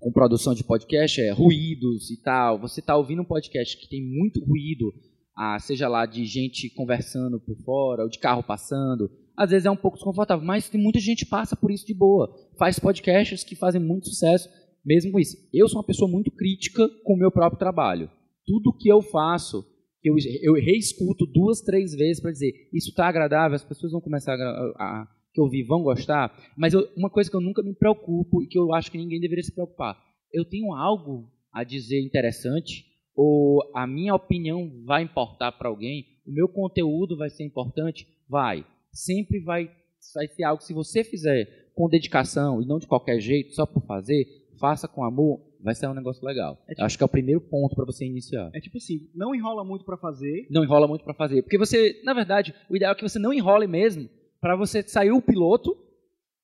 com 0.00 0.12
produção 0.12 0.54
de 0.54 0.64
podcast 0.64 1.20
é 1.20 1.30
ruídos 1.30 2.10
e 2.10 2.22
tal. 2.22 2.58
Você 2.60 2.80
está 2.80 2.96
ouvindo 2.96 3.22
um 3.22 3.24
podcast 3.24 3.76
que 3.76 3.88
tem 3.88 4.02
muito 4.02 4.44
ruído, 4.44 4.92
ah, 5.38 5.56
seja 5.60 5.86
lá 5.86 6.04
de 6.04 6.24
gente 6.24 6.68
conversando 6.70 7.38
por 7.38 7.56
fora, 7.58 8.02
ou 8.02 8.08
de 8.08 8.18
carro 8.18 8.42
passando, 8.42 9.08
às 9.36 9.50
vezes 9.50 9.66
é 9.66 9.70
um 9.70 9.76
pouco 9.76 9.96
desconfortável, 9.96 10.44
mas 10.44 10.68
tem 10.68 10.82
muita 10.82 10.98
gente 10.98 11.24
que 11.24 11.30
passa 11.30 11.54
por 11.54 11.70
isso 11.70 11.86
de 11.86 11.94
boa. 11.94 12.28
Faz 12.58 12.80
podcasts 12.80 13.44
que 13.44 13.54
fazem 13.54 13.80
muito 13.80 14.08
sucesso 14.08 14.48
mesmo 14.84 15.12
com 15.12 15.20
isso. 15.20 15.36
Eu 15.54 15.68
sou 15.68 15.78
uma 15.78 15.86
pessoa 15.86 16.10
muito 16.10 16.32
crítica 16.32 16.88
com 17.04 17.14
o 17.14 17.16
meu 17.16 17.30
próprio 17.30 17.58
trabalho. 17.58 18.10
Tudo 18.44 18.76
que 18.76 18.90
eu 18.90 19.00
faço, 19.00 19.64
eu, 20.02 20.16
eu 20.42 20.54
reescuto 20.54 21.24
duas, 21.26 21.60
três 21.60 21.94
vezes 21.94 22.20
para 22.20 22.32
dizer 22.32 22.52
isso 22.74 22.88
está 22.88 23.06
agradável, 23.06 23.54
as 23.54 23.64
pessoas 23.64 23.92
vão 23.92 24.00
começar 24.00 24.34
a, 24.34 24.72
a, 24.76 25.08
que 25.32 25.40
ouvir 25.40 25.62
vão 25.62 25.84
gostar. 25.84 26.36
Mas 26.56 26.74
eu, 26.74 26.80
uma 26.96 27.10
coisa 27.10 27.30
que 27.30 27.36
eu 27.36 27.40
nunca 27.40 27.62
me 27.62 27.74
preocupo 27.76 28.42
e 28.42 28.48
que 28.48 28.58
eu 28.58 28.74
acho 28.74 28.90
que 28.90 28.98
ninguém 28.98 29.20
deveria 29.20 29.44
se 29.44 29.54
preocupar, 29.54 29.96
eu 30.32 30.44
tenho 30.44 30.74
algo 30.74 31.30
a 31.52 31.62
dizer 31.62 32.00
interessante 32.02 32.87
ou 33.20 33.68
a 33.74 33.84
minha 33.84 34.14
opinião 34.14 34.70
vai 34.84 35.02
importar 35.02 35.50
para 35.52 35.68
alguém, 35.68 36.06
o 36.24 36.30
meu 36.30 36.48
conteúdo 36.48 37.16
vai 37.16 37.28
ser 37.28 37.44
importante, 37.44 38.06
vai 38.28 38.64
sempre 38.92 39.40
vai, 39.40 39.70
vai 40.14 40.28
ser 40.28 40.44
algo, 40.44 40.62
se 40.62 40.72
você 40.72 41.04
fizer 41.04 41.70
com 41.74 41.88
dedicação 41.88 42.60
e 42.60 42.66
não 42.66 42.78
de 42.78 42.86
qualquer 42.86 43.20
jeito, 43.20 43.54
só 43.54 43.64
por 43.64 43.84
fazer, 43.84 44.26
faça 44.58 44.88
com 44.88 45.04
amor, 45.04 45.40
vai 45.60 45.74
ser 45.74 45.88
um 45.88 45.94
negócio 45.94 46.24
legal. 46.24 46.58
É 46.66 46.74
tipo, 46.74 46.84
Acho 46.84 46.96
que 46.96 47.04
é 47.04 47.06
o 47.06 47.10
primeiro 47.10 47.40
ponto 47.40 47.76
para 47.76 47.84
você 47.84 48.04
iniciar. 48.04 48.50
É 48.54 48.60
tipo 48.60 48.78
assim, 48.78 49.08
não 49.14 49.34
enrola 49.34 49.64
muito 49.64 49.84
para 49.84 49.96
fazer. 49.96 50.46
Não 50.50 50.64
enrola 50.64 50.88
muito 50.88 51.04
para 51.04 51.14
fazer, 51.14 51.42
porque 51.42 51.58
você, 51.58 52.00
na 52.04 52.12
verdade, 52.14 52.54
o 52.68 52.76
ideal 52.76 52.92
é 52.92 52.94
que 52.94 53.08
você 53.08 53.18
não 53.18 53.32
enrole 53.32 53.66
mesmo, 53.66 54.08
para 54.40 54.56
você 54.56 54.82
sair 54.82 55.12
o 55.12 55.22
piloto, 55.22 55.76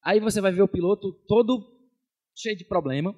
aí 0.03 0.21
você 0.21 0.41
vai 0.41 0.53
ver 0.53 0.63
o 0.63 0.69
piloto 0.69 1.13
todo 1.27 1.65
cheio 2.37 2.57
de 2.57 2.65
problema, 2.65 3.15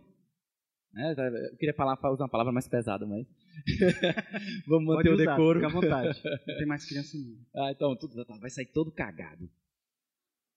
Né? 0.96 1.14
Eu 1.50 1.56
queria 1.58 1.74
falar, 1.74 1.98
usar 2.10 2.24
uma 2.24 2.28
palavra 2.28 2.50
mais 2.50 2.66
pesada, 2.66 3.06
mas. 3.06 3.26
Vamos 4.66 4.86
manter 4.86 5.08
Pode 5.08 5.08
o 5.10 5.14
usar, 5.14 5.30
decoro. 5.32 5.60
Fica 5.60 5.70
à 5.70 5.80
vontade. 5.80 6.22
Não 6.48 6.56
tem 6.56 6.66
mais 6.66 6.86
criança 6.86 7.18
não. 7.18 7.64
Ah, 7.64 7.70
então, 7.70 7.94
tudo 7.94 8.24
tá, 8.24 8.38
vai 8.40 8.48
sair 8.48 8.66
todo 8.66 8.90
cagado. 8.90 9.46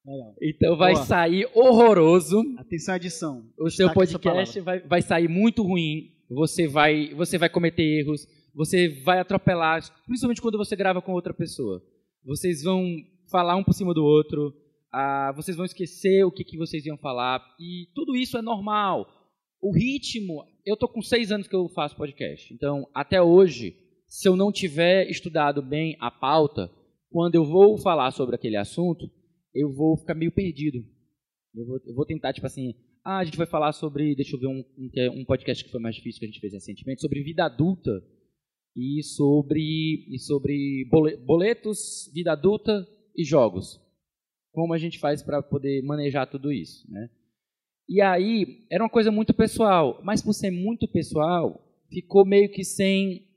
Legal. 0.06 0.36
Então 0.42 0.78
vai 0.78 0.94
Boa. 0.94 1.06
sair 1.06 1.46
horroroso. 1.54 2.42
Atenção 2.58 2.94
à 2.94 2.98
edição. 2.98 3.40
O 3.60 3.70
seu 3.70 3.88
Destaque 3.88 3.94
podcast 3.96 4.60
vai, 4.62 4.80
vai 4.80 5.02
sair 5.02 5.28
muito 5.28 5.62
ruim. 5.62 6.16
Você 6.30 6.68
vai, 6.68 7.14
você 7.14 7.38
vai 7.38 7.50
cometer 7.50 7.84
erros. 7.84 8.26
Você 8.56 8.88
vai 9.04 9.20
atropelar, 9.20 9.82
principalmente 10.06 10.42
quando 10.42 10.58
você 10.58 10.76
grava 10.76 11.02
com 11.02 11.12
outra 11.12 11.34
pessoa. 11.34 11.84
Vocês 12.24 12.64
vão 12.64 12.86
falar 13.30 13.58
um 13.58 13.64
por 13.64 13.74
cima 13.74 13.94
do 13.94 14.04
outro. 14.06 14.54
ah, 14.92 15.34
vocês 15.36 15.58
vão 15.58 15.66
esquecer 15.66 16.24
o 16.24 16.32
que, 16.32 16.46
que 16.46 16.58
vocês 16.58 16.86
iam 16.86 16.98
falar. 16.98 17.44
E 17.60 17.90
tudo 17.94 18.16
isso 18.16 18.38
é 18.38 18.42
normal. 18.42 19.19
O 19.62 19.74
ritmo. 19.74 20.44
Eu 20.66 20.78
tô 20.78 20.88
com 20.88 21.02
seis 21.02 21.32
anos 21.32 21.48
que 21.48 21.56
eu 21.56 21.68
faço 21.70 21.96
podcast. 21.96 22.54
Então, 22.54 22.88
até 22.94 23.22
hoje, 23.22 23.76
se 24.08 24.28
eu 24.28 24.36
não 24.36 24.52
tiver 24.52 25.10
estudado 25.10 25.62
bem 25.62 25.96
a 26.00 26.10
pauta, 26.12 26.72
quando 27.10 27.36
eu 27.36 27.46
vou 27.46 27.78
falar 27.78 28.12
sobre 28.12 28.36
aquele 28.36 28.56
assunto, 28.56 29.10
eu 29.54 29.74
vou 29.74 29.98
ficar 29.98 30.16
meio 30.16 30.32
perdido. 30.32 30.78
Eu 31.56 31.66
vou, 31.66 31.80
eu 31.86 31.96
vou 31.96 32.06
tentar, 32.06 32.34
tipo 32.34 32.46
assim, 32.46 32.74
ah, 33.04 33.18
a 33.20 33.24
gente 33.24 33.38
vai 33.38 33.48
falar 33.48 33.72
sobre, 33.72 34.16
deixa 34.16 34.36
eu 34.36 34.40
ver 34.40 34.48
um, 34.48 34.64
um, 34.78 34.90
é 34.96 35.26
podcast 35.26 35.64
que 35.64 35.72
foi 35.72 35.82
mais 35.82 35.96
difícil 35.96 36.20
que 36.20 36.26
a 36.26 36.30
gente 36.30 36.40
fez 36.40 36.54
recentemente, 36.54 37.02
sobre 37.02 37.24
vida 37.24 37.46
adulta 37.46 37.92
e 38.76 39.02
sobre, 39.04 40.06
e 40.14 40.20
sobre 40.20 40.88
bole- 40.92 41.18
boletos, 41.18 42.10
vida 42.14 42.32
adulta 42.32 42.88
e 43.16 43.24
jogos. 43.24 43.80
Como 44.52 44.74
a 44.74 44.78
gente 44.78 45.00
faz 45.00 45.24
para 45.24 45.42
poder 45.42 45.82
manejar 45.84 46.28
tudo 46.28 46.52
isso, 46.52 46.90
né? 46.92 47.10
E 47.90 48.02
aí, 48.02 48.68
era 48.70 48.84
uma 48.84 48.90
coisa 48.90 49.10
muito 49.10 49.34
pessoal, 49.34 50.00
mas 50.04 50.22
por 50.22 50.34
ser 50.34 50.52
muito 50.52 50.88
pessoal, 50.88 51.60
ficou 51.90 52.24
meio 52.24 52.48
que 52.52 52.64
sem 52.64 53.28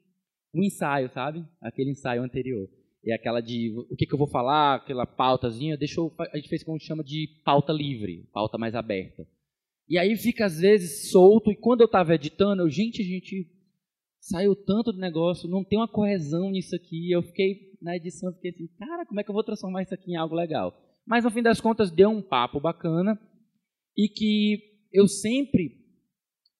um 0.55 0.63
ensaio, 0.63 1.09
sabe? 1.09 1.43
Aquele 1.59 1.93
ensaio 1.93 2.23
anterior. 2.23 2.69
E 3.03 3.11
aquela 3.11 3.41
de 3.41 3.75
o 3.91 3.97
que, 3.97 4.05
que 4.05 4.13
eu 4.13 4.19
vou 4.19 4.29
falar, 4.29 4.75
aquela 4.75 5.07
pautazinha, 5.07 5.75
deixou, 5.79 6.15
a 6.19 6.37
gente 6.37 6.51
fez 6.51 6.63
como 6.63 6.79
chama 6.79 7.03
de 7.03 7.29
pauta 7.43 7.73
livre, 7.73 8.29
pauta 8.31 8.59
mais 8.59 8.75
aberta. 8.75 9.27
E 9.89 9.99
aí 9.99 10.15
fica 10.17 10.45
às 10.45 10.61
vezes 10.61 11.11
solto, 11.11 11.51
e 11.51 11.57
quando 11.57 11.81
eu 11.81 11.87
estava 11.87 12.15
editando, 12.15 12.61
eu, 12.61 12.69
gente, 12.69 13.01
a 13.01 13.05
gente 13.05 13.51
saiu 14.21 14.55
tanto 14.55 14.93
do 14.93 14.99
negócio, 14.99 15.49
não 15.49 15.65
tem 15.65 15.79
uma 15.79 15.89
coesão 15.89 16.51
nisso 16.51 16.77
aqui. 16.77 17.11
Eu 17.11 17.23
fiquei, 17.23 17.73
na 17.81 17.97
edição, 17.97 18.31
fiquei 18.35 18.51
assim, 18.51 18.69
cara, 18.79 19.07
como 19.07 19.19
é 19.19 19.25
que 19.25 19.31
eu 19.31 19.35
vou 19.35 19.43
transformar 19.43 19.83
isso 19.83 19.95
aqui 19.95 20.13
em 20.13 20.17
algo 20.17 20.35
legal? 20.35 20.75
Mas 21.07 21.25
no 21.25 21.31
fim 21.31 21.43
das 21.43 21.61
contas, 21.61 21.91
deu 21.91 22.11
um 22.11 22.23
papo 22.23 22.61
bacana, 22.61 23.19
e 23.97 24.09
que 24.09 24.59
eu 24.93 25.07
sempre 25.09 25.79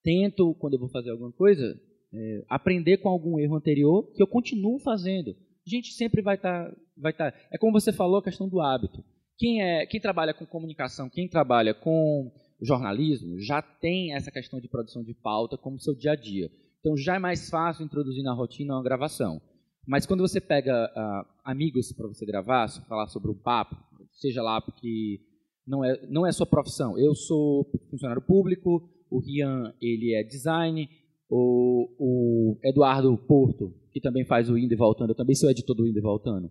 tento, 0.03 0.55
quando 0.55 0.75
eu 0.75 0.81
vou 0.81 0.89
fazer 0.89 1.11
alguma 1.11 1.33
coisa, 1.33 1.79
é, 2.13 2.45
aprender 2.49 2.99
com 2.99 3.09
algum 3.09 3.39
erro 3.39 3.57
anterior, 3.57 4.11
que 4.15 4.23
eu 4.23 4.27
continuo 4.27 4.79
fazendo. 4.79 5.31
A 5.67 5.71
gente 5.71 5.93
sempre 5.93 6.23
vai 6.23 6.35
estar. 6.35 6.75
vai 6.97 7.13
tá, 7.13 7.33
é 7.53 7.59
como 7.59 7.73
você 7.73 7.93
falou, 7.93 8.19
a 8.19 8.23
questão 8.23 8.49
do 8.49 8.61
hábito. 8.61 9.03
Quem, 9.39 9.63
é, 9.63 9.87
quem 9.87 10.01
trabalha 10.01 10.35
com 10.35 10.45
comunicação, 10.45 11.09
quem 11.09 11.29
trabalha 11.29 11.75
com 11.75 12.31
jornalismo, 12.61 13.41
já 13.41 13.61
tem 13.61 14.15
essa 14.15 14.31
questão 14.31 14.61
de 14.61 14.69
produção 14.69 15.03
de 15.03 15.15
pauta 15.15 15.57
como 15.57 15.81
seu 15.81 15.95
dia 15.95 16.13
a 16.13 16.17
dia. 16.17 16.51
Então 16.81 16.97
já 16.97 17.17
é 17.17 17.19
mais 17.19 17.49
fácil 17.49 17.85
introduzir 17.85 18.23
na 18.23 18.35
rotina 18.35 18.75
uma 18.75 18.83
gravação. 18.83 19.41
Mas 19.87 20.07
quando 20.07 20.21
você 20.21 20.41
pega 20.41 20.73
ah, 20.95 21.27
amigos 21.45 21.93
para 21.93 22.07
você 22.07 22.25
gravar, 22.25 22.69
falar 22.89 23.09
sobre 23.09 23.31
um 23.31 23.39
papo, 23.39 23.77
seja 24.13 24.43
lá 24.43 24.61
porque 24.61 25.21
não 25.67 25.85
é, 25.85 26.01
não 26.09 26.27
é 26.27 26.33
sua 26.33 26.47
profissão. 26.47 26.99
Eu 26.99 27.15
sou 27.15 27.71
funcionário 27.91 28.23
público, 28.23 28.89
o 29.11 29.21
Rian 29.21 29.75
ele 29.81 30.15
é 30.15 30.23
design, 30.23 30.89
o, 31.29 31.89
o 31.99 32.59
Eduardo 32.65 33.17
Porto, 33.17 33.75
que 33.93 34.01
também 34.01 34.25
faz 34.25 34.51
o 34.51 34.59
Indo 34.59 34.75
e 34.75 34.77
Voltando, 34.77 35.11
eu 35.11 35.17
também 35.17 35.35
sou 35.35 35.51
editor 35.51 35.77
do 35.77 35.87
Indo 35.87 35.99
e 35.99 36.03
Voltando. 36.03 36.51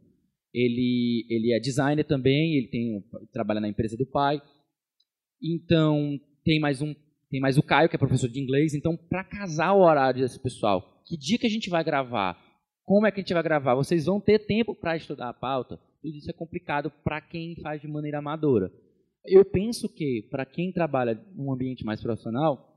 Ele, 0.53 1.25
ele 1.29 1.53
é 1.53 1.59
designer 1.59 2.03
também, 2.03 2.55
ele 2.57 2.67
tem, 2.67 3.03
trabalha 3.31 3.61
na 3.61 3.69
empresa 3.69 3.95
do 3.95 4.05
pai. 4.05 4.41
Então, 5.41 6.19
tem 6.43 6.59
mais 6.59 6.81
um 6.81 6.93
tem 7.31 7.39
mais 7.39 7.57
o 7.57 7.63
Caio, 7.63 7.87
que 7.87 7.95
é 7.95 7.99
professor 7.99 8.29
de 8.29 8.41
inglês. 8.41 8.73
Então, 8.73 8.97
para 8.97 9.23
casar 9.23 9.71
o 9.71 9.79
horário 9.79 10.19
desse 10.21 10.37
pessoal, 10.37 11.01
que 11.05 11.15
dia 11.17 11.37
que 11.37 11.47
a 11.47 11.49
gente 11.49 11.69
vai 11.69 11.81
gravar? 11.81 12.37
Como 12.83 13.07
é 13.07 13.11
que 13.11 13.21
a 13.21 13.23
gente 13.23 13.33
vai 13.33 13.41
gravar? 13.41 13.73
Vocês 13.73 14.05
vão 14.05 14.19
ter 14.19 14.39
tempo 14.39 14.75
para 14.75 14.97
estudar 14.97 15.29
a 15.29 15.33
pauta? 15.33 15.79
Tudo 16.01 16.17
isso 16.17 16.29
é 16.29 16.33
complicado 16.33 16.91
para 17.03 17.21
quem 17.21 17.55
faz 17.61 17.79
de 17.79 17.87
maneira 17.87 18.19
amadora. 18.19 18.69
Eu 19.25 19.45
penso 19.45 19.87
que, 19.87 20.27
para 20.29 20.45
quem 20.45 20.71
trabalha 20.71 21.15
num 21.35 21.51
ambiente 21.51 21.85
mais 21.85 22.01
profissional, 22.01 22.71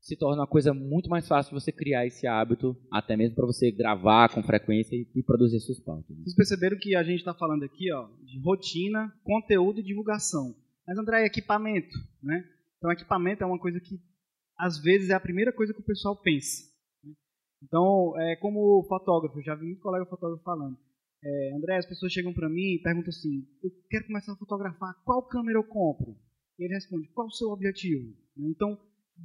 se 0.00 0.16
torna 0.16 0.42
uma 0.42 0.46
coisa 0.46 0.72
muito 0.72 1.08
mais 1.08 1.26
fácil 1.26 1.58
você 1.58 1.72
criar 1.72 2.06
esse 2.06 2.26
hábito, 2.26 2.76
até 2.90 3.16
mesmo 3.16 3.34
para 3.34 3.46
você 3.46 3.70
gravar 3.70 4.28
com 4.32 4.42
frequência 4.42 4.94
e, 4.94 5.06
e 5.14 5.22
produzir 5.22 5.60
suas 5.60 5.80
pautas. 5.80 6.16
Vocês 6.18 6.34
perceberam 6.34 6.78
que 6.78 6.94
a 6.94 7.02
gente 7.02 7.18
está 7.18 7.34
falando 7.34 7.64
aqui 7.64 7.92
ó, 7.92 8.08
de 8.22 8.40
rotina, 8.40 9.12
conteúdo 9.24 9.80
e 9.80 9.84
divulgação. 9.84 10.54
Mas, 10.86 10.96
André, 10.98 11.22
é 11.22 11.26
equipamento. 11.26 11.96
Né? 12.22 12.44
Então, 12.76 12.92
equipamento 12.92 13.42
é 13.42 13.46
uma 13.46 13.58
coisa 13.58 13.80
que, 13.80 14.00
às 14.58 14.80
vezes, 14.80 15.10
é 15.10 15.14
a 15.14 15.20
primeira 15.20 15.52
coisa 15.52 15.74
que 15.74 15.80
o 15.80 15.84
pessoal 15.84 16.16
pensa. 16.16 16.62
né? 17.04 17.12
Então, 17.62 18.18
é 18.20 18.36
como 18.36 18.82
fotógrafo, 18.84 19.42
já 19.42 19.54
vi 19.54 19.66
muito 19.66 19.82
colega 19.82 20.06
fotógrafo 20.06 20.42
falando. 20.42 20.78
É, 21.22 21.56
André, 21.56 21.76
as 21.76 21.86
pessoas 21.86 22.12
chegam 22.12 22.32
para 22.32 22.48
mim 22.48 22.74
e 22.74 22.82
perguntam 22.82 23.08
assim: 23.08 23.46
eu 23.62 23.70
quero 23.90 24.06
começar 24.06 24.32
a 24.32 24.36
fotografar, 24.36 24.94
qual 25.04 25.26
câmera 25.26 25.58
eu 25.58 25.64
compro? 25.64 26.16
E 26.58 26.64
ele 26.64 26.74
responde: 26.74 27.08
qual 27.12 27.26
o 27.26 27.32
seu 27.32 27.48
objetivo? 27.48 28.04
Né? 28.36 28.48
Então, 28.50 28.78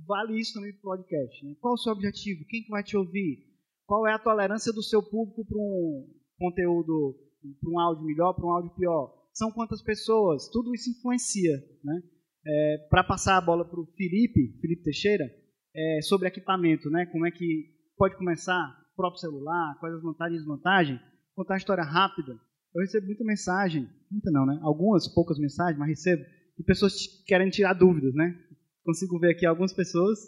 vale 0.08 0.40
isso 0.40 0.54
também 0.54 0.72
para 0.74 0.80
o 0.80 0.98
podcast. 0.98 1.46
Né? 1.46 1.56
Qual 1.60 1.74
o 1.74 1.78
seu 1.78 1.94
objetivo? 1.94 2.46
Quem 2.48 2.64
que 2.64 2.70
vai 2.70 2.84
te 2.84 2.98
ouvir? 2.98 3.46
Qual 3.86 4.08
é 4.08 4.14
a 4.14 4.20
tolerância 4.20 4.74
do 4.74 4.82
seu 4.82 5.04
público 5.04 5.46
para 5.46 5.58
um 5.58 6.08
conteúdo, 6.40 7.16
para 7.60 7.70
um 7.70 7.80
áudio 7.80 8.06
melhor, 8.06 8.34
para 8.34 8.46
um 8.46 8.52
áudio 8.52 8.76
pior? 8.76 9.14
São 9.34 9.52
quantas 9.52 9.82
pessoas? 9.82 10.48
Tudo 10.50 10.74
isso 10.74 10.90
influencia. 10.90 11.58
Né? 11.84 12.02
É, 12.46 12.88
para 12.90 13.04
passar 13.04 13.38
a 13.38 13.42
bola 13.42 13.66
para 13.66 13.80
o 13.80 13.86
Felipe, 13.96 14.58
Felipe 14.62 14.84
Teixeira, 14.84 15.30
é, 15.76 16.02
sobre 16.02 16.28
equipamento, 16.28 16.90
né? 16.90 17.06
como 17.08 17.26
é 17.26 17.32
que 17.32 17.72
pode 17.98 18.16
começar, 18.16 18.78
próprio 18.96 19.22
celular, 19.22 19.78
quais 19.80 19.96
as 19.96 20.04
vantagens 20.04 20.40
e 20.40 20.44
desvantagens, 20.44 21.00
contar 21.36 21.54
uma 21.54 21.58
história 21.58 21.84
rápida. 21.84 22.34
Eu 22.76 22.82
recebo 22.82 23.06
muita 23.06 23.24
mensagem, 23.24 23.88
muita 24.10 24.32
não, 24.32 24.46
né? 24.46 24.60
Algumas, 24.62 25.08
poucas 25.08 25.38
mensagens, 25.38 25.78
mas 25.78 25.90
recebo, 25.90 26.24
de 26.58 26.64
pessoas 26.64 26.94
querendo 27.26 27.52
tirar 27.52 27.74
dúvidas, 27.74 28.14
né? 28.14 28.36
Consigo 28.84 29.20
ver 29.20 29.32
aqui 29.32 29.46
algumas 29.46 29.74
pessoas 29.74 30.20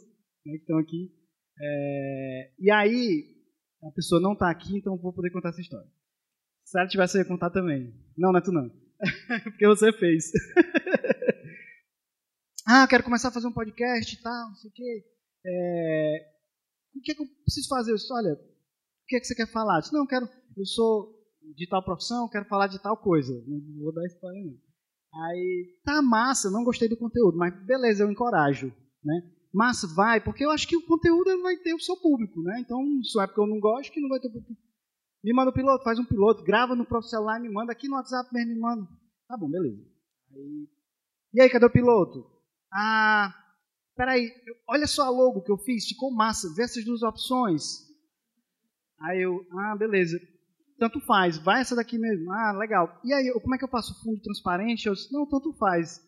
né, 0.46 0.54
que 0.54 0.60
estão 0.60 0.78
aqui. 0.78 1.12
É, 1.60 2.52
e 2.60 2.72
aí, 2.72 3.26
a 3.84 3.92
pessoa 3.92 4.22
não 4.22 4.34
está 4.34 4.50
aqui, 4.50 4.78
então 4.78 4.94
eu 4.94 5.02
vou 5.02 5.14
poder 5.14 5.32
contar 5.32 5.50
essa 5.50 5.62
história. 5.62 5.88
Se 6.64 6.80
ela 6.80 6.88
tivesse, 6.88 7.18
eu 7.18 7.22
ia 7.22 7.28
contar 7.28 7.50
também. 7.50 7.94
Não, 8.18 8.32
não 8.32 8.40
é 8.40 8.44
tu 8.44 8.52
não. 8.52 8.70
Porque 9.44 9.68
você 9.68 9.92
fez. 9.94 10.32
ah, 12.68 12.88
quero 12.88 13.04
começar 13.04 13.30
a 13.30 13.32
fazer 13.32 13.48
um 13.48 13.54
podcast 13.54 14.14
e 14.14 14.22
tal, 14.22 14.50
não 14.50 14.56
sei 14.56 14.70
o 14.70 14.74
quê. 14.74 15.06
É, 15.46 16.36
o 16.96 17.02
que, 17.02 17.12
é 17.12 17.16
que 17.16 17.22
eu 17.22 17.28
preciso 17.44 17.68
fazer? 17.68 17.92
Eu 17.92 17.96
disse, 17.96 18.12
olha, 18.12 18.34
o 18.34 19.06
que 19.08 19.16
é 19.16 19.20
que 19.20 19.26
você 19.26 19.36
quer 19.36 19.52
falar? 19.52 19.78
Eu 19.78 19.82
disse, 19.82 19.94
não, 19.94 20.02
eu 20.02 20.08
quero, 20.08 20.28
eu 20.58 20.66
sou 20.66 21.14
de 21.56 21.68
tal 21.68 21.84
profissão, 21.84 22.30
quero 22.30 22.46
falar 22.46 22.68
de 22.68 22.82
tal 22.82 22.98
coisa. 22.98 23.34
Não 23.48 23.84
vou 23.84 23.94
dar 23.94 24.06
spoiler 24.08 24.46
não. 24.46 24.66
Aí, 25.24 25.80
tá 25.84 26.02
massa, 26.02 26.52
não 26.52 26.64
gostei 26.64 26.90
do 26.90 26.98
conteúdo, 26.98 27.38
mas 27.38 27.54
beleza, 27.66 28.04
eu 28.04 28.12
encorajo, 28.12 28.74
né? 29.04 29.32
Massa, 29.54 29.88
vai, 29.88 30.22
porque 30.22 30.44
eu 30.44 30.52
acho 30.52 30.68
que 30.68 30.76
o 30.76 30.86
conteúdo 30.86 31.42
vai 31.42 31.56
ter 31.58 31.74
o 31.74 31.80
seu 31.80 31.96
público, 31.96 32.42
né? 32.42 32.60
Então, 32.60 32.82
se 33.02 33.22
é 33.22 33.26
porque 33.26 33.40
eu 33.40 33.48
não 33.48 33.60
gosto, 33.60 33.94
que 33.94 34.02
não 34.02 34.10
vai 34.10 34.20
ter 34.20 34.30
público. 34.30 34.54
Me 35.24 35.34
manda 35.34 35.52
o 35.52 35.54
piloto, 35.54 35.84
faz 35.84 35.98
um 35.98 36.06
piloto, 36.06 36.44
grava 36.44 36.76
no 36.76 36.86
próprio 36.86 37.10
celular, 37.10 37.40
me 37.40 37.50
manda 37.50 37.72
aqui 37.72 37.88
no 37.88 37.96
WhatsApp 37.96 38.30
mesmo, 38.34 38.54
me 38.54 38.60
manda. 38.60 38.86
Tá 39.28 39.38
bom, 39.38 39.50
beleza. 39.50 39.82
Aí, 40.34 40.68
e 41.34 41.42
aí, 41.42 41.50
cadê 41.50 41.66
o 41.66 41.72
piloto? 41.72 42.30
Ah, 42.74 43.34
peraí, 43.96 44.30
olha 44.68 44.86
só 44.86 45.04
a 45.04 45.10
logo 45.10 45.42
que 45.42 45.52
eu 45.52 45.58
fiz, 45.58 45.88
ficou 45.88 46.14
massa, 46.14 46.54
vê 46.54 46.64
essas 46.64 46.84
duas 46.84 47.02
opções. 47.02 47.86
Aí 49.00 49.22
eu, 49.22 49.46
ah, 49.52 49.76
beleza. 49.78 50.20
Tanto 50.78 51.00
faz, 51.02 51.38
vai 51.38 51.62
essa 51.62 51.76
daqui 51.76 51.98
mesmo. 51.98 52.32
Ah, 52.34 52.52
legal. 52.58 53.00
E 53.04 53.14
aí, 53.14 53.32
como 53.42 53.56
é 53.56 53.58
que 53.58 53.64
eu 53.64 53.70
faço 53.70 54.02
fundo 54.04 54.22
transparente? 54.22 54.88
Eu 54.88 54.94
disse, 54.94 55.12
não, 55.14 55.26
tanto 55.26 55.54
faz. 55.54 56.02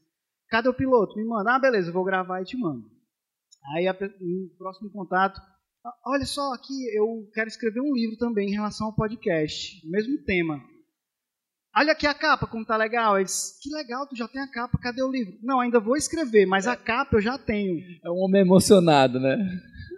Cadê 0.49 0.67
o 0.67 0.73
piloto? 0.73 1.15
Me 1.15 1.25
manda. 1.25 1.55
Ah, 1.55 1.59
beleza, 1.59 1.89
eu 1.89 1.93
vou 1.93 2.03
gravar 2.03 2.41
e 2.41 2.45
te 2.45 2.57
mando. 2.57 2.83
Aí, 3.75 3.85
no 3.85 4.49
próximo 4.57 4.89
contato, 4.91 5.41
"Ah, 5.85 5.93
olha 6.05 6.25
só 6.25 6.53
aqui, 6.53 6.73
eu 6.97 7.29
quero 7.33 7.47
escrever 7.47 7.81
um 7.81 7.93
livro 7.93 8.17
também 8.17 8.49
em 8.49 8.53
relação 8.53 8.87
ao 8.87 8.95
podcast, 8.95 9.85
mesmo 9.89 10.23
tema. 10.23 10.61
Olha 11.75 11.91
aqui 11.91 12.07
a 12.07 12.13
capa, 12.13 12.47
como 12.47 12.65
tá 12.65 12.75
legal. 12.75 13.17
Ele 13.17 13.25
disse, 13.25 13.61
que 13.61 13.69
legal, 13.73 14.07
tu 14.07 14.15
já 14.15 14.27
tem 14.27 14.41
a 14.41 14.49
capa, 14.49 14.79
cadê 14.81 15.03
o 15.03 15.11
livro? 15.11 15.37
Não, 15.43 15.59
ainda 15.59 15.79
vou 15.79 15.95
escrever, 15.95 16.45
mas 16.45 16.65
a 16.65 16.75
capa 16.75 17.17
eu 17.17 17.21
já 17.21 17.37
tenho. 17.37 17.79
É 18.03 18.09
um 18.09 18.17
homem 18.17 18.41
emocionado, 18.41 19.19
né? 19.19 19.37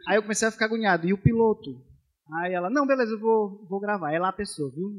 Aí 0.08 0.18
eu 0.18 0.22
comecei 0.22 0.48
a 0.48 0.52
ficar 0.52 0.66
agoniado. 0.66 1.08
E 1.08 1.14
o 1.14 1.18
piloto? 1.18 1.82
Aí 2.32 2.54
ela, 2.54 2.70
não, 2.70 2.86
beleza, 2.86 3.14
eu 3.14 3.20
vou, 3.20 3.66
vou 3.68 3.80
gravar. 3.80 4.10
Aí 4.10 4.20
lá 4.20 4.30
a 4.30 4.34
pessoa, 4.34 4.72
viu? 4.72 4.92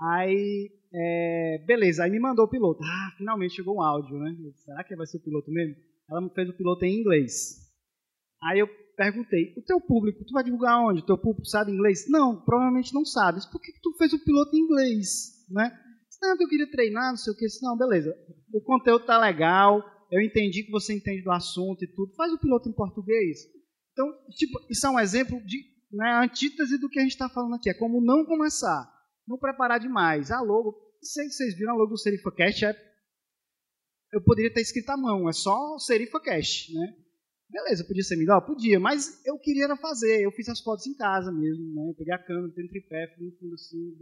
Aí, 0.00 0.70
é, 0.92 1.64
beleza, 1.66 2.04
aí 2.04 2.10
me 2.10 2.20
mandou 2.20 2.44
o 2.44 2.48
piloto. 2.48 2.82
Ah, 2.82 3.14
finalmente 3.16 3.54
chegou 3.54 3.76
um 3.76 3.82
áudio, 3.82 4.18
né? 4.18 4.36
Será 4.56 4.84
que 4.84 4.96
vai 4.96 5.06
ser 5.06 5.18
o 5.18 5.22
piloto 5.22 5.50
mesmo? 5.50 5.76
Ela 6.08 6.28
fez 6.30 6.48
o 6.48 6.56
piloto 6.56 6.84
em 6.84 7.00
inglês. 7.00 7.60
Aí 8.42 8.58
eu 8.58 8.68
perguntei, 8.96 9.54
o 9.56 9.62
teu 9.62 9.80
público, 9.80 10.24
tu 10.24 10.32
vai 10.32 10.44
divulgar 10.44 10.78
onde? 10.80 11.00
O 11.00 11.06
teu 11.06 11.18
público 11.18 11.46
sabe 11.46 11.72
inglês? 11.72 12.08
Não, 12.08 12.40
provavelmente 12.40 12.94
não 12.94 13.04
sabe. 13.04 13.40
Por 13.50 13.60
que, 13.60 13.72
que 13.72 13.80
tu 13.80 13.94
fez 13.96 14.12
o 14.12 14.24
piloto 14.24 14.54
em 14.54 14.60
inglês? 14.60 15.46
Né? 15.50 15.70
Não, 16.20 16.36
eu 16.40 16.48
queria 16.48 16.70
treinar, 16.70 17.10
não 17.10 17.16
sei 17.16 17.32
o 17.32 17.36
que. 17.36 17.46
Não, 17.62 17.76
beleza. 17.76 18.14
O 18.52 18.60
conteúdo 18.60 19.04
tá 19.04 19.18
legal, 19.18 19.82
eu 20.10 20.20
entendi 20.20 20.62
que 20.62 20.70
você 20.70 20.94
entende 20.94 21.22
do 21.22 21.32
assunto 21.32 21.82
e 21.84 21.88
tudo. 21.88 22.14
Faz 22.14 22.32
o 22.32 22.38
piloto 22.38 22.68
em 22.68 22.72
português. 22.72 23.40
Então, 23.92 24.06
tipo, 24.30 24.58
isso 24.70 24.86
é 24.86 24.90
um 24.90 24.98
exemplo 24.98 25.40
de 25.44 25.72
né, 25.92 26.24
antítese 26.24 26.78
do 26.78 26.88
que 26.88 26.98
a 26.98 27.02
gente 27.02 27.12
está 27.12 27.28
falando 27.28 27.54
aqui. 27.54 27.68
É 27.68 27.74
como 27.74 28.00
não 28.00 28.24
começar, 28.24 28.90
não 29.26 29.38
preparar 29.38 29.78
demais. 29.78 30.30
A 30.30 30.40
logo, 30.40 30.74
vocês, 31.00 31.36
vocês 31.36 31.54
viram 31.54 31.74
a 31.74 31.76
logo 31.76 31.90
do 31.90 31.98
SerifaCast, 31.98 32.64
é, 32.64 32.76
eu 34.12 34.22
poderia 34.22 34.52
ter 34.52 34.60
escrito 34.60 34.90
à 34.90 34.96
mão, 34.96 35.28
é 35.28 35.32
só 35.32 35.78
SerifaCast, 35.78 36.74
né? 36.74 36.96
Beleza, 37.50 37.84
podia 37.84 38.02
ser 38.02 38.16
melhor? 38.16 38.40
Podia, 38.40 38.80
mas 38.80 39.20
eu 39.26 39.38
queria 39.38 39.76
fazer. 39.76 40.22
Eu 40.22 40.32
fiz 40.32 40.48
as 40.48 40.60
fotos 40.60 40.86
em 40.86 40.94
casa 40.94 41.30
mesmo, 41.30 41.74
né? 41.74 41.90
Eu 41.90 41.94
peguei 41.94 42.14
a 42.14 42.18
câmera, 42.18 42.54
tem 42.54 42.66
tripé, 42.66 43.14
fui 43.14 43.26
no 43.26 43.36
fundo 43.36 43.54
assim, 43.54 43.94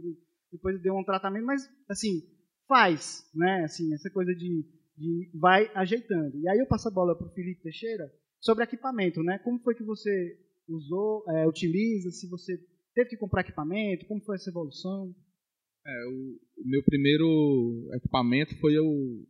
depois 0.51 0.81
deu 0.81 0.95
um 0.95 1.03
tratamento, 1.03 1.45
mas 1.45 1.69
assim, 1.89 2.21
faz, 2.65 3.29
né? 3.35 3.65
Assim, 3.65 3.93
essa 3.93 4.09
coisa 4.09 4.33
de, 4.33 4.65
de 4.97 5.31
vai 5.37 5.69
ajeitando. 5.75 6.37
E 6.39 6.47
aí 6.47 6.59
eu 6.59 6.67
passo 6.67 6.87
a 6.87 6.91
bola 6.91 7.17
para 7.17 7.27
o 7.27 7.33
Felipe 7.33 7.61
Teixeira 7.61 8.09
sobre 8.41 8.63
equipamento, 8.63 9.23
né? 9.23 9.39
Como 9.39 9.59
foi 9.59 9.75
que 9.75 9.83
você 9.83 10.37
usou, 10.67 11.23
é, 11.29 11.47
utiliza, 11.47 12.11
se 12.11 12.27
você 12.29 12.57
teve 12.93 13.11
que 13.11 13.17
comprar 13.17 13.41
equipamento, 13.41 14.05
como 14.07 14.21
foi 14.23 14.35
essa 14.35 14.49
evolução? 14.49 15.15
É, 15.85 16.05
o, 16.07 16.39
o 16.63 16.67
meu 16.67 16.83
primeiro 16.83 17.89
equipamento 17.93 18.55
foi 18.59 18.77
o 18.77 19.25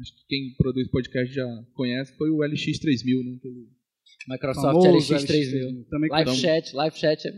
acho 0.00 0.14
que 0.16 0.26
quem 0.28 0.54
produz 0.56 0.88
podcast 0.90 1.34
já 1.34 1.46
conhece, 1.74 2.16
foi 2.16 2.30
o 2.30 2.38
LX3000, 2.38 3.24
né? 3.24 3.36
Aquele 3.36 3.68
Microsoft 4.28 4.86
LX3000. 4.86 5.88
Também 5.88 6.10
live 6.10 6.30
tamo, 6.30 6.38
chat, 6.38 6.74
live 6.74 6.96
chat. 6.96 7.28
É 7.28 7.32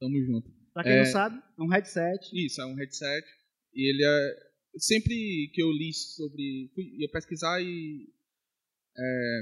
tamo 0.00 0.22
junto. 0.24 0.50
Pra 0.72 0.82
quem 0.82 0.92
é, 0.92 0.98
não 0.98 1.06
sabe, 1.06 1.36
é 1.36 1.62
um 1.62 1.68
headset. 1.68 2.30
Isso, 2.32 2.60
é 2.60 2.66
um 2.66 2.74
headset. 2.74 3.26
E 3.74 3.90
ele 3.90 4.04
é. 4.04 4.54
Sempre 4.76 5.50
que 5.52 5.62
eu 5.62 5.70
li 5.70 5.92
sobre. 5.92 6.70
Fui, 6.74 6.84
ia 6.98 7.08
pesquisar 7.10 7.60
e. 7.62 8.08
É, 8.96 9.40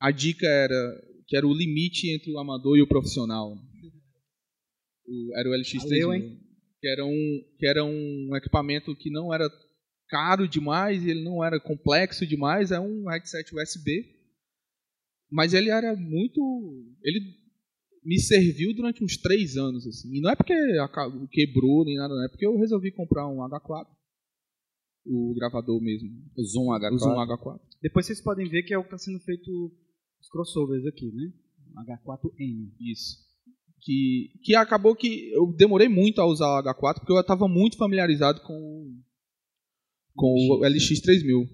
a 0.00 0.10
dica 0.10 0.46
era 0.46 1.14
que 1.26 1.36
era 1.36 1.46
o 1.46 1.54
limite 1.54 2.10
entre 2.10 2.30
o 2.32 2.38
amador 2.38 2.76
e 2.76 2.82
o 2.82 2.86
profissional. 2.86 3.56
O, 5.06 5.38
era 5.38 5.48
o 5.48 5.52
LX3000. 5.52 6.44
Que 6.80 6.88
era, 6.88 7.06
um, 7.06 7.44
que 7.58 7.66
era 7.66 7.84
um 7.84 8.36
equipamento 8.36 8.94
que 8.94 9.10
não 9.10 9.32
era 9.32 9.48
caro 10.08 10.46
demais, 10.46 11.06
ele 11.06 11.24
não 11.24 11.42
era 11.42 11.58
complexo 11.58 12.26
demais, 12.26 12.70
é 12.70 12.78
um 12.78 13.08
headset 13.08 13.54
USB. 13.54 14.04
Mas 15.30 15.54
ele 15.54 15.70
era 15.70 15.96
muito. 15.96 16.94
Ele 17.02 17.20
me 18.04 18.20
serviu 18.20 18.74
durante 18.74 19.02
uns 19.02 19.16
três 19.16 19.56
anos. 19.56 19.86
Assim. 19.86 20.14
E 20.14 20.20
não 20.20 20.30
é 20.30 20.36
porque 20.36 20.54
quebrou 21.32 21.84
nem 21.84 21.96
nada, 21.96 22.14
não 22.14 22.24
é 22.24 22.28
porque 22.28 22.46
eu 22.46 22.58
resolvi 22.58 22.92
comprar 22.92 23.26
um 23.26 23.38
H4. 23.38 23.86
O 25.06 25.34
gravador 25.34 25.80
mesmo. 25.80 26.10
O 26.36 26.42
Zoom 26.44 26.66
H4. 26.66 26.92
O 26.94 26.98
Zoom 26.98 27.14
H4. 27.14 27.60
Depois 27.82 28.06
vocês 28.06 28.20
podem 28.20 28.48
ver 28.48 28.62
que 28.62 28.72
é 28.72 28.78
o 28.78 28.82
que 28.82 28.86
está 28.86 28.98
sendo 28.98 29.20
feito 29.20 29.50
os 30.20 30.28
crossovers 30.30 30.86
aqui, 30.86 31.12
né? 31.12 31.32
H4N. 31.86 32.72
Isso. 32.80 33.18
Que, 33.80 34.30
que 34.42 34.54
acabou 34.54 34.96
que 34.96 35.30
eu 35.32 35.52
demorei 35.54 35.88
muito 35.88 36.20
a 36.20 36.26
usar 36.26 36.46
o 36.46 36.62
H4 36.62 37.00
porque 37.00 37.12
eu 37.12 37.20
estava 37.20 37.46
muito 37.46 37.76
familiarizado 37.76 38.40
com 38.42 39.02
com 40.14 40.26
o 40.26 40.60
LX3000. 40.60 41.48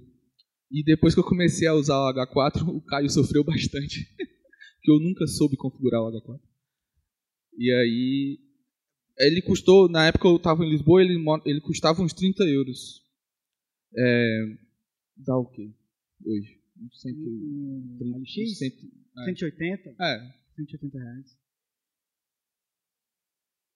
E 0.71 0.85
depois 0.85 1.15
que 1.15 1.21
eu 1.21 1.25
comecei 1.25 1.67
a 1.67 1.75
usar 1.75 1.97
o 1.97 2.13
H4, 2.15 2.69
o 2.69 2.81
Caio 2.83 3.11
sofreu 3.11 3.43
bastante. 3.43 4.07
porque 4.17 4.93
eu 4.93 5.01
nunca 5.01 5.27
soube 5.27 5.57
configurar 5.57 6.01
o 6.03 6.11
H4. 6.13 6.41
E 7.59 7.73
aí. 7.73 8.39
Ele 9.19 9.43
custou, 9.43 9.87
na 9.87 10.07
época 10.07 10.29
eu 10.29 10.37
estava 10.37 10.65
em 10.65 10.71
Lisboa, 10.71 11.03
ele, 11.03 11.23
ele 11.45 11.61
custava 11.61 12.01
uns 12.01 12.15
30 12.15 12.43
euros. 12.45 13.03
É, 13.97 14.57
dá 15.17 15.37
o 15.37 15.47
quê? 15.47 15.73
Hoje? 16.25 16.61
130, 16.93 18.05
LX? 18.05 18.59
100, 18.59 18.69
é. 19.19 19.25
180? 19.25 19.91
É. 20.01 20.33
180 20.57 20.99
reais. 20.99 21.39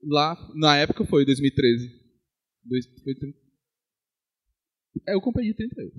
Lá, 0.03 0.37
na 0.55 0.77
época 0.77 1.05
foi 1.05 1.25
2013. 1.25 2.03
Dois, 2.65 2.87
foi 3.03 3.15
30, 3.15 3.45
é, 5.07 5.15
eu 5.15 5.21
comprei 5.21 5.47
de 5.49 5.55
30 5.55 5.81
euros. 5.81 5.99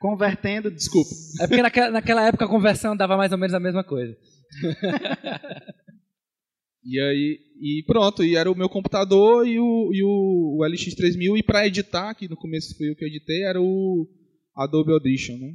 Convertendo, 0.00 0.70
desculpa. 0.70 1.10
É 1.40 1.46
porque 1.46 1.62
naquela, 1.62 1.90
naquela 1.90 2.26
época 2.26 2.44
a 2.44 2.48
conversão 2.48 2.96
dava 2.96 3.16
mais 3.16 3.30
ou 3.30 3.38
menos 3.38 3.54
a 3.54 3.60
mesma 3.60 3.84
coisa. 3.84 4.16
e 6.84 7.00
aí, 7.00 7.40
e 7.60 7.84
pronto, 7.86 8.24
e 8.24 8.36
era 8.36 8.50
o 8.50 8.56
meu 8.56 8.68
computador 8.68 9.46
e 9.46 9.58
o, 9.58 9.90
e 9.92 10.02
o, 10.02 10.58
o 10.58 10.64
LX3000, 10.64 11.38
e 11.38 11.42
para 11.42 11.66
editar, 11.66 12.14
que 12.14 12.28
no 12.28 12.36
começo 12.36 12.76
foi 12.76 12.90
o 12.90 12.96
que 12.96 13.04
eu 13.04 13.08
editei, 13.08 13.44
era 13.44 13.60
o 13.60 14.08
Adobe 14.56 14.92
Audition, 14.92 15.36
né? 15.38 15.54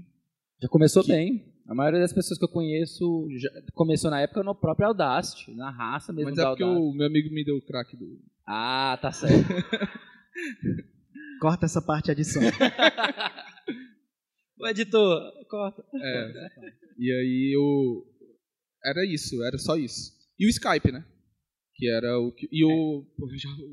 Já 0.61 0.67
começou 0.69 1.03
que... 1.03 1.11
bem. 1.11 1.53
A 1.67 1.75
maioria 1.75 1.99
das 1.99 2.13
pessoas 2.13 2.39
que 2.39 2.45
eu 2.45 2.49
conheço 2.49 3.27
começou 3.73 4.09
na 4.09 4.21
época 4.21 4.41
no 4.41 4.55
próprio 4.55 4.87
Audacity, 4.87 5.53
na 5.53 5.69
raça 5.69 6.13
mesmo 6.13 6.29
Mas 6.29 6.39
é 6.39 6.45
porque 6.45 6.63
o 6.63 6.93
meu 6.93 7.07
amigo 7.07 7.29
me 7.29 7.43
deu 7.43 7.57
o 7.57 7.61
crack 7.61 7.97
do... 7.97 8.21
Ah, 8.47 8.97
tá 9.01 9.11
certo. 9.11 9.35
Corta 11.39 11.65
essa 11.65 11.81
parte 11.81 12.09
adição. 12.09 12.41
o 14.59 14.67
editor, 14.67 15.21
corta. 15.47 15.83
É. 15.93 16.31
E 16.97 17.11
aí 17.11 17.55
eu. 17.55 18.05
Era 18.83 19.05
isso, 19.05 19.43
era 19.43 19.57
só 19.57 19.75
isso. 19.75 20.11
E 20.39 20.45
o 20.45 20.49
Skype, 20.49 20.91
né? 20.91 21.05
Que 21.77 21.87
era 21.89 22.19
o. 22.19 22.33
E 22.51 22.65
o. 22.65 23.05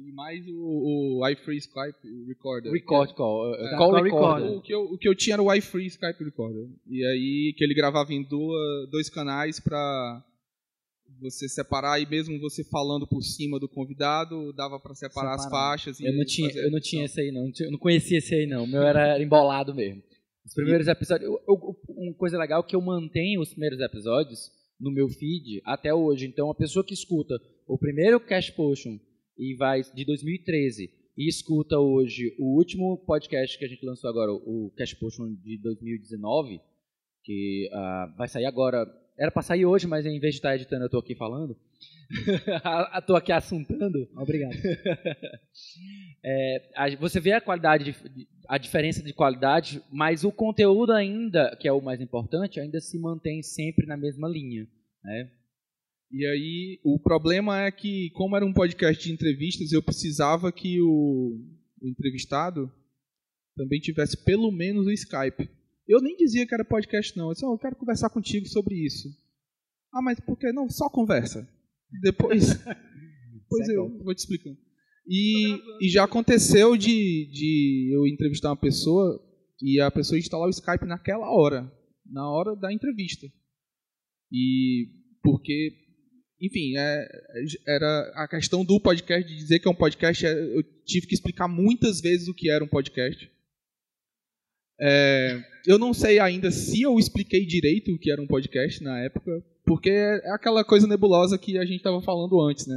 E 0.06 0.12
mais 0.12 0.46
o, 0.46 1.20
o 1.20 1.28
iFree 1.30 1.56
Skype 1.56 2.26
Recorder. 2.28 2.70
Record 2.70 3.14
call. 3.14 3.54
É, 3.54 3.76
call, 3.76 3.92
call 3.92 4.02
recorder. 4.02 4.50
O, 4.52 4.60
que 4.60 4.74
eu, 4.74 4.82
o 4.82 4.98
que 4.98 5.08
eu 5.08 5.14
tinha 5.14 5.34
era 5.34 5.42
o 5.42 5.52
iFree 5.54 5.86
Skype 5.86 6.22
Recorder. 6.22 6.68
E 6.86 7.04
aí 7.06 7.54
que 7.56 7.64
ele 7.64 7.74
gravava 7.74 8.12
em 8.12 8.22
duas, 8.22 8.90
dois 8.90 9.08
canais 9.08 9.58
pra 9.58 10.22
você 11.18 11.48
separar 11.48 11.98
e 12.00 12.06
mesmo 12.06 12.38
você 12.40 12.62
falando 12.64 13.06
por 13.06 13.22
cima 13.22 13.58
do 13.58 13.68
convidado, 13.68 14.52
dava 14.52 14.78
para 14.78 14.94
separar, 14.94 15.38
separar, 15.38 15.44
as 15.46 15.50
faixas. 15.50 16.00
eu 16.00 16.14
não 16.14 16.24
tinha, 16.24 16.50
eu 16.50 16.70
não 16.70 16.80
tinha 16.80 17.04
esse 17.04 17.20
aí 17.20 17.32
não, 17.32 17.50
eu 17.60 17.70
não 17.70 17.78
conhecia 17.78 18.18
esse 18.18 18.34
aí 18.34 18.46
não. 18.46 18.64
O 18.64 18.66
meu 18.66 18.82
era 18.82 19.22
embolado 19.22 19.74
mesmo. 19.74 20.02
Os 20.44 20.52
primeiros 20.52 20.86
e... 20.86 20.90
episódios, 20.90 21.26
eu, 21.26 21.40
eu, 21.48 21.76
uma 21.88 22.14
coisa 22.14 22.36
legal 22.36 22.60
é 22.60 22.66
que 22.66 22.76
eu 22.76 22.82
mantenho 22.82 23.40
os 23.40 23.50
primeiros 23.50 23.80
episódios 23.80 24.50
no 24.78 24.90
meu 24.90 25.08
feed 25.08 25.62
até 25.64 25.94
hoje. 25.94 26.26
Então 26.26 26.50
a 26.50 26.54
pessoa 26.54 26.84
que 26.84 26.92
escuta 26.92 27.34
o 27.66 27.78
primeiro 27.78 28.20
Cash 28.20 28.50
Potion 28.50 28.98
e 29.38 29.54
vai 29.56 29.82
de 29.82 30.04
2013 30.04 30.90
e 31.16 31.28
escuta 31.28 31.78
hoje 31.78 32.34
o 32.38 32.56
último 32.56 32.98
podcast 32.98 33.58
que 33.58 33.64
a 33.64 33.68
gente 33.68 33.84
lançou 33.84 34.10
agora, 34.10 34.32
o 34.32 34.72
Cash 34.76 34.94
Potion 34.94 35.34
de 35.34 35.60
2019, 35.62 36.60
que 37.22 37.68
uh, 37.72 38.16
vai 38.16 38.28
sair 38.28 38.46
agora 38.46 38.86
era 39.16 39.30
para 39.30 39.42
sair 39.42 39.64
hoje, 39.64 39.86
mas 39.86 40.04
em 40.04 40.18
vez 40.18 40.34
de 40.34 40.38
estar 40.38 40.54
editando, 40.56 40.82
eu 40.82 40.86
estou 40.86 41.00
aqui 41.00 41.14
falando. 41.14 41.56
Estou 42.98 43.16
aqui 43.16 43.30
assuntando. 43.30 44.08
Obrigado. 44.16 44.54
é, 46.24 46.96
você 46.98 47.20
vê 47.20 47.32
a 47.32 47.40
qualidade, 47.40 47.94
a 48.48 48.58
diferença 48.58 49.02
de 49.02 49.12
qualidade, 49.12 49.80
mas 49.90 50.24
o 50.24 50.32
conteúdo 50.32 50.92
ainda, 50.92 51.56
que 51.60 51.68
é 51.68 51.72
o 51.72 51.80
mais 51.80 52.00
importante, 52.00 52.58
ainda 52.58 52.80
se 52.80 52.98
mantém 52.98 53.42
sempre 53.42 53.86
na 53.86 53.96
mesma 53.96 54.28
linha. 54.28 54.66
Né? 55.04 55.30
E 56.16 56.24
aí, 56.26 56.80
o 56.84 56.96
problema 56.96 57.62
é 57.62 57.72
que, 57.72 58.10
como 58.10 58.36
era 58.36 58.46
um 58.46 58.52
podcast 58.52 59.02
de 59.02 59.12
entrevistas, 59.12 59.72
eu 59.72 59.82
precisava 59.82 60.52
que 60.52 60.80
o, 60.80 61.40
o 61.82 61.88
entrevistado 61.88 62.72
também 63.56 63.80
tivesse 63.80 64.24
pelo 64.24 64.52
menos 64.52 64.86
o 64.86 64.92
Skype. 64.92 65.50
Eu 65.88 66.00
nem 66.00 66.16
dizia 66.16 66.46
que 66.46 66.54
era 66.54 66.64
podcast, 66.64 67.16
não. 67.16 67.26
Eu 67.26 67.32
disse, 67.32 67.44
oh, 67.44 67.54
eu 67.54 67.58
quero 67.58 67.74
conversar 67.74 68.10
contigo 68.10 68.46
sobre 68.46 68.76
isso. 68.76 69.08
Ah, 69.92 70.00
mas 70.00 70.20
por 70.20 70.38
que 70.38 70.52
não? 70.52 70.70
Só 70.70 70.88
conversa. 70.88 71.48
Depois, 72.00 72.58
depois 72.62 73.68
eu 73.70 73.98
vou 74.04 74.14
te 74.14 74.18
explicando. 74.18 74.56
E, 75.08 75.60
e 75.84 75.88
já 75.88 76.04
aconteceu 76.04 76.76
de, 76.76 77.28
de 77.32 77.92
eu 77.92 78.06
entrevistar 78.06 78.50
uma 78.50 78.56
pessoa 78.56 79.20
e 79.60 79.80
a 79.80 79.90
pessoa 79.90 80.16
instalar 80.16 80.46
o 80.46 80.50
Skype 80.50 80.86
naquela 80.86 81.28
hora, 81.28 81.68
na 82.06 82.30
hora 82.30 82.54
da 82.54 82.72
entrevista. 82.72 83.26
E 84.32 85.02
porque, 85.24 85.72
enfim, 86.46 86.76
é, 86.76 87.08
era 87.66 88.12
a 88.14 88.28
questão 88.28 88.64
do 88.64 88.80
podcast, 88.80 89.28
de 89.28 89.36
dizer 89.36 89.58
que 89.58 89.68
é 89.68 89.70
um 89.70 89.74
podcast, 89.74 90.26
é, 90.26 90.32
eu 90.32 90.62
tive 90.84 91.06
que 91.06 91.14
explicar 91.14 91.48
muitas 91.48 92.00
vezes 92.00 92.28
o 92.28 92.34
que 92.34 92.50
era 92.50 92.64
um 92.64 92.68
podcast. 92.68 93.30
É, 94.80 95.42
eu 95.66 95.78
não 95.78 95.94
sei 95.94 96.18
ainda 96.18 96.50
se 96.50 96.82
eu 96.82 96.98
expliquei 96.98 97.46
direito 97.46 97.92
o 97.92 97.98
que 97.98 98.10
era 98.10 98.20
um 98.20 98.26
podcast 98.26 98.82
na 98.82 98.98
época, 99.00 99.42
porque 99.64 99.90
é 99.90 100.30
aquela 100.32 100.64
coisa 100.64 100.86
nebulosa 100.86 101.38
que 101.38 101.56
a 101.56 101.64
gente 101.64 101.78
estava 101.78 102.02
falando 102.02 102.40
antes, 102.40 102.66
né? 102.66 102.76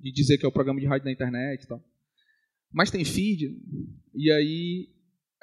de 0.00 0.12
dizer 0.12 0.38
que 0.38 0.44
é 0.44 0.48
o 0.48 0.52
programa 0.52 0.80
de 0.80 0.86
rádio 0.86 1.04
na 1.04 1.12
internet 1.12 1.62
e 1.62 1.66
tal. 1.66 1.82
Mas 2.72 2.90
tem 2.90 3.04
feed, 3.04 3.54
e 4.14 4.32
aí 4.32 4.88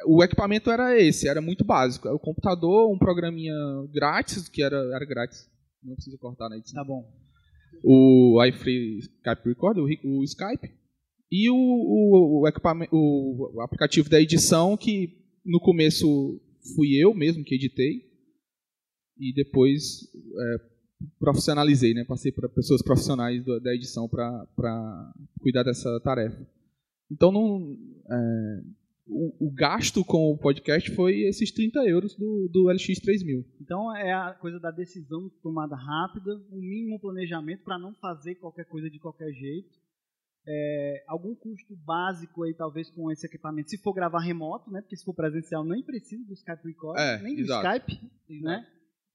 o 0.05 0.23
equipamento 0.23 0.71
era 0.71 0.99
esse, 0.99 1.27
era 1.27 1.41
muito 1.41 1.63
básico. 1.63 2.07
O 2.09 2.19
computador, 2.19 2.91
um 2.91 2.97
programinha 2.97 3.53
grátis, 3.93 4.49
que 4.49 4.63
era, 4.63 4.77
era 4.95 5.05
grátis. 5.05 5.49
Não 5.83 5.95
precisa 5.95 6.17
cortar 6.17 6.49
na 6.49 6.57
edição. 6.57 6.81
Tá 6.81 6.87
bom. 6.87 7.28
O 7.83 8.43
iFree 8.45 8.99
Skype 8.99 9.45
Recorder, 9.45 9.83
o, 9.83 10.19
o 10.19 10.23
Skype. 10.23 10.71
E 11.31 11.49
o, 11.49 11.55
o, 11.55 12.41
o, 12.41 12.47
equipamento, 12.47 12.95
o 12.95 13.61
aplicativo 13.61 14.09
da 14.09 14.19
edição, 14.19 14.75
que 14.75 15.15
no 15.45 15.59
começo 15.59 16.41
fui 16.75 16.95
eu 16.95 17.13
mesmo 17.13 17.43
que 17.43 17.55
editei. 17.55 18.09
E 19.17 19.33
depois 19.33 20.07
é, 20.13 20.69
profissionalizei, 21.19 21.93
né? 21.93 22.03
Passei 22.05 22.31
para 22.31 22.49
pessoas 22.49 22.81
profissionais 22.81 23.43
do, 23.43 23.59
da 23.59 23.73
edição 23.73 24.07
para 24.07 25.13
cuidar 25.39 25.63
dessa 25.63 25.99
tarefa. 26.01 26.45
Então, 27.11 27.31
não, 27.31 27.77
é, 28.09 28.61
o, 29.09 29.47
o, 29.47 29.51
gasto 29.51 30.05
com 30.05 30.31
o 30.31 30.37
podcast 30.37 30.93
foi 30.95 31.21
esses 31.21 31.51
30 31.51 31.79
euros 31.89 32.15
do, 32.15 32.47
do 32.51 32.65
LX3000. 32.65 33.43
Então, 33.59 33.95
é 33.95 34.13
a 34.13 34.33
coisa 34.33 34.59
da 34.59 34.69
decisão 34.69 35.29
tomada 35.41 35.75
rápida, 35.75 36.31
um 36.51 36.59
mínimo 36.59 36.99
planejamento 36.99 37.63
para 37.63 37.79
não 37.79 37.93
fazer 37.95 38.35
qualquer 38.35 38.65
coisa 38.65 38.89
de 38.89 38.99
qualquer 38.99 39.31
jeito. 39.31 39.79
É, 40.47 41.03
algum 41.07 41.35
custo 41.35 41.75
básico 41.83 42.43
aí, 42.43 42.53
talvez, 42.53 42.89
com 42.91 43.11
esse 43.11 43.25
equipamento, 43.25 43.69
se 43.69 43.81
for 43.81 43.93
gravar 43.93 44.19
remoto, 44.19 44.71
né? 44.71 44.81
Porque 44.81 44.95
se 44.95 45.03
for 45.03 45.13
presencial, 45.13 45.65
nem 45.65 45.83
precisa 45.83 46.23
do 46.25 46.33
Skype 46.33 46.67
Record, 46.67 46.99
é, 46.99 47.21
nem 47.21 47.35
do 47.35 47.41
exato. 47.41 47.67
Skype, 47.67 48.41
né? 48.41 48.65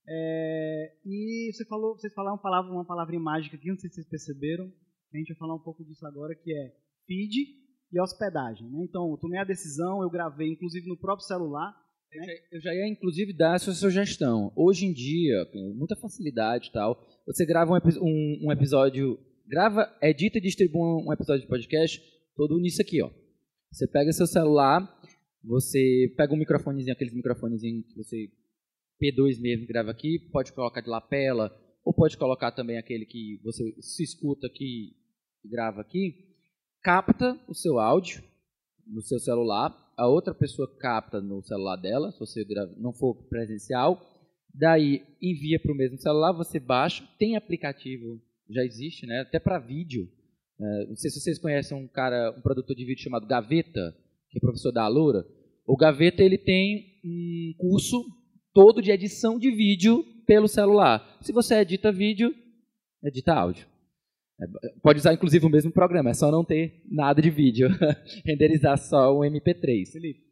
É, 0.07 0.93
e 1.05 1.51
você 1.53 1.65
falou, 1.65 1.97
vocês 1.97 2.13
falaram 2.13 2.37
uma 2.37 2.43
palavra, 2.43 2.71
uma 2.71 2.85
palavrinha 2.85 3.23
mágica 3.23 3.57
aqui, 3.57 3.69
não 3.69 3.79
sei 3.79 3.89
se 3.89 3.97
vocês 3.97 4.09
perceberam. 4.09 4.71
A 5.13 5.17
gente 5.17 5.29
vai 5.29 5.39
falar 5.39 5.55
um 5.55 5.63
pouco 5.63 5.85
disso 5.85 6.05
agora, 6.07 6.35
que 6.35 6.53
é 6.53 6.73
feed 7.07 7.64
e 7.93 8.01
hospedagem. 8.01 8.69
Né? 8.69 8.85
Então, 8.89 9.11
eu 9.11 9.17
tomei 9.17 9.39
a 9.39 9.45
decisão, 9.45 10.03
eu 10.03 10.11
gravei, 10.11 10.49
inclusive 10.49 10.89
no 10.89 10.97
próprio 10.97 11.27
celular. 11.27 11.75
Né? 12.13 12.27
Eu 12.53 12.61
já 12.61 12.75
ia, 12.75 12.89
inclusive, 12.89 13.33
dar 13.33 13.57
essa 13.57 13.73
sugestão. 13.73 14.53
Hoje 14.57 14.87
em 14.87 14.93
dia, 14.93 15.47
com 15.53 15.75
muita 15.77 15.97
facilidade 15.97 16.69
e 16.69 16.73
tal, 16.73 17.07
você 17.27 17.45
grava 17.45 17.73
um, 17.73 17.77
um, 17.77 18.47
um, 18.47 18.53
episódio, 18.53 19.19
grava, 19.47 19.93
edita 20.03 20.39
e 20.39 20.41
distribui 20.41 20.81
um 20.81 21.13
episódio 21.13 21.43
de 21.43 21.49
podcast 21.49 22.01
todo 22.37 22.59
nisso 22.59 22.83
aqui, 22.83 23.03
ó. 23.03 23.11
Você 23.71 23.89
pega 23.89 24.13
seu 24.13 24.27
celular, 24.27 24.89
você 25.43 26.13
pega 26.17 26.33
um 26.33 26.39
microfonezinho, 26.39 26.95
aqueles 26.95 27.15
microfonezinhos 27.15 27.87
que 27.87 27.97
você 27.97 28.29
P2 29.03 29.41
mesmo 29.41 29.67
grava 29.67 29.91
aqui, 29.91 30.19
pode 30.31 30.53
colocar 30.53 30.81
de 30.81 30.89
lapela, 30.89 31.53
ou 31.85 31.93
pode 31.93 32.17
colocar 32.17 32.53
também 32.53 32.79
aquele 32.79 33.05
que 33.05 33.41
você 33.43 33.63
se 33.81 34.03
escuta 34.03 34.47
aqui 34.47 34.97
e 35.45 35.49
grava 35.49 35.81
aqui, 35.81 36.34
capta 36.85 37.41
o 37.49 37.55
seu 37.55 37.81
áudio 37.81 38.23
no 38.87 39.01
seu 39.01 39.19
celular, 39.19 39.75
a 39.97 40.07
outra 40.07 40.35
pessoa 40.35 40.69
capta 40.79 41.19
no 41.19 41.43
celular 41.43 41.77
dela, 41.77 42.13
se 42.13 42.21
você 42.21 42.45
não 42.77 42.93
for 42.93 43.15
presencial, 43.29 43.99
daí 44.53 45.03
envia 45.21 45.59
para 45.59 45.73
o 45.73 45.77
mesmo 45.77 45.99
celular, 45.99 46.33
você 46.33 46.61
baixa, 46.61 47.03
tem 47.19 47.37
aplicativo, 47.37 48.21
já 48.51 48.63
existe, 48.63 49.07
né? 49.07 49.21
até 49.21 49.41
para 49.41 49.59
vídeo. 49.59 50.07
É, 50.61 50.87
não 50.87 50.97
sei 50.97 51.11
se 51.11 51.21
vocês 51.21 51.39
conhecem 51.39 51.77
um 51.77 51.89
cara, 51.89 52.35
um 52.37 52.43
produtor 52.43 52.77
de 52.77 52.85
vídeo 52.85 53.03
chamado 53.03 53.27
Gaveta, 53.27 53.97
que 54.29 54.39
é 54.39 54.41
professor 54.41 54.71
da 54.71 54.85
Alura. 54.85 55.27
O 55.67 55.77
Gaveta 55.77 56.23
ele 56.23 56.37
tem 56.37 57.01
um 57.03 57.55
curso 57.57 58.05
todo 58.53 58.83
de 58.83 58.91
edição 58.91 59.39
de 59.39 59.51
vídeo 59.51 60.05
pelo 60.27 60.47
celular. 60.47 61.19
Se 61.23 61.33
você 61.33 61.57
edita 61.57 61.91
vídeo, 61.91 62.35
edita 63.03 63.33
áudio. 63.33 63.67
É, 64.41 64.47
pode 64.83 64.99
usar 64.99 65.15
inclusive 65.15 65.47
o 65.47 65.51
mesmo 65.51 65.73
programa, 65.73 66.11
é 66.11 66.15
só 66.15 66.31
não 66.31 66.45
ter 66.45 66.83
nada 66.91 67.23
de 67.23 67.31
vídeo, 67.31 67.69
renderizar 68.27 68.77
só 68.79 69.15
o 69.17 69.21
MP3. 69.21 69.93
Felipe, 69.93 70.25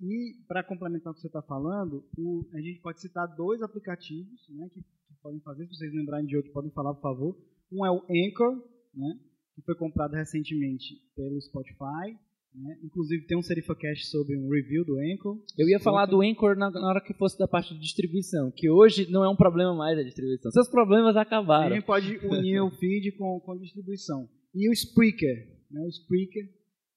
e 0.00 0.34
para 0.48 0.64
complementar 0.64 1.12
o 1.12 1.14
que 1.14 1.20
você 1.20 1.26
está 1.26 1.42
falando, 1.42 2.02
o, 2.16 2.48
a 2.54 2.60
gente 2.60 2.80
pode 2.80 3.00
citar 3.00 3.26
dois 3.36 3.60
aplicativos 3.60 4.48
né, 4.48 4.70
que, 4.72 4.80
que, 4.80 5.14
podem 5.22 5.40
fazer, 5.40 5.66
se 5.66 5.76
vocês 5.76 5.92
lembrarem 5.92 6.26
de 6.26 6.36
outro, 6.36 6.52
podem 6.52 6.70
falar, 6.70 6.94
por 6.94 7.02
favor. 7.02 7.36
Um 7.70 7.84
é 7.84 7.90
o 7.90 8.02
Anchor, 8.08 8.56
né, 8.94 9.20
que 9.54 9.62
foi 9.62 9.74
comprado 9.74 10.14
recentemente 10.14 10.94
pelo 11.14 11.38
Spotify, 11.42 12.18
né? 12.54 12.76
Inclusive 12.82 13.26
tem 13.26 13.38
um 13.38 13.42
SerifaCast 13.42 14.06
sobre 14.06 14.36
um 14.36 14.48
review 14.48 14.84
do 14.84 14.98
Anchor. 14.98 15.38
Eu 15.56 15.68
ia 15.68 15.78
falar 15.78 16.06
do 16.06 16.20
Anchor 16.20 16.56
na, 16.56 16.70
na, 16.70 16.88
hora 16.88 17.00
que 17.00 17.14
fosse 17.14 17.38
da 17.38 17.46
parte 17.46 17.72
de 17.74 17.80
distribuição, 17.80 18.50
que 18.54 18.68
hoje 18.68 19.10
não 19.10 19.24
é 19.24 19.28
um 19.28 19.36
problema 19.36 19.74
mais 19.74 19.98
a 19.98 20.02
distribuição. 20.02 20.50
Seus 20.50 20.68
problemas 20.68 21.16
acabaram. 21.16 21.72
A 21.72 21.74
gente 21.74 21.86
pode 21.86 22.18
unir 22.26 22.60
o 22.60 22.70
feed 22.70 23.12
com, 23.12 23.40
com 23.40 23.52
a 23.52 23.58
distribuição. 23.58 24.28
E 24.54 24.68
o 24.68 24.72
Spreaker, 24.72 25.36
né? 25.70 25.80
o 25.80 25.88
Spreaker, 25.88 26.44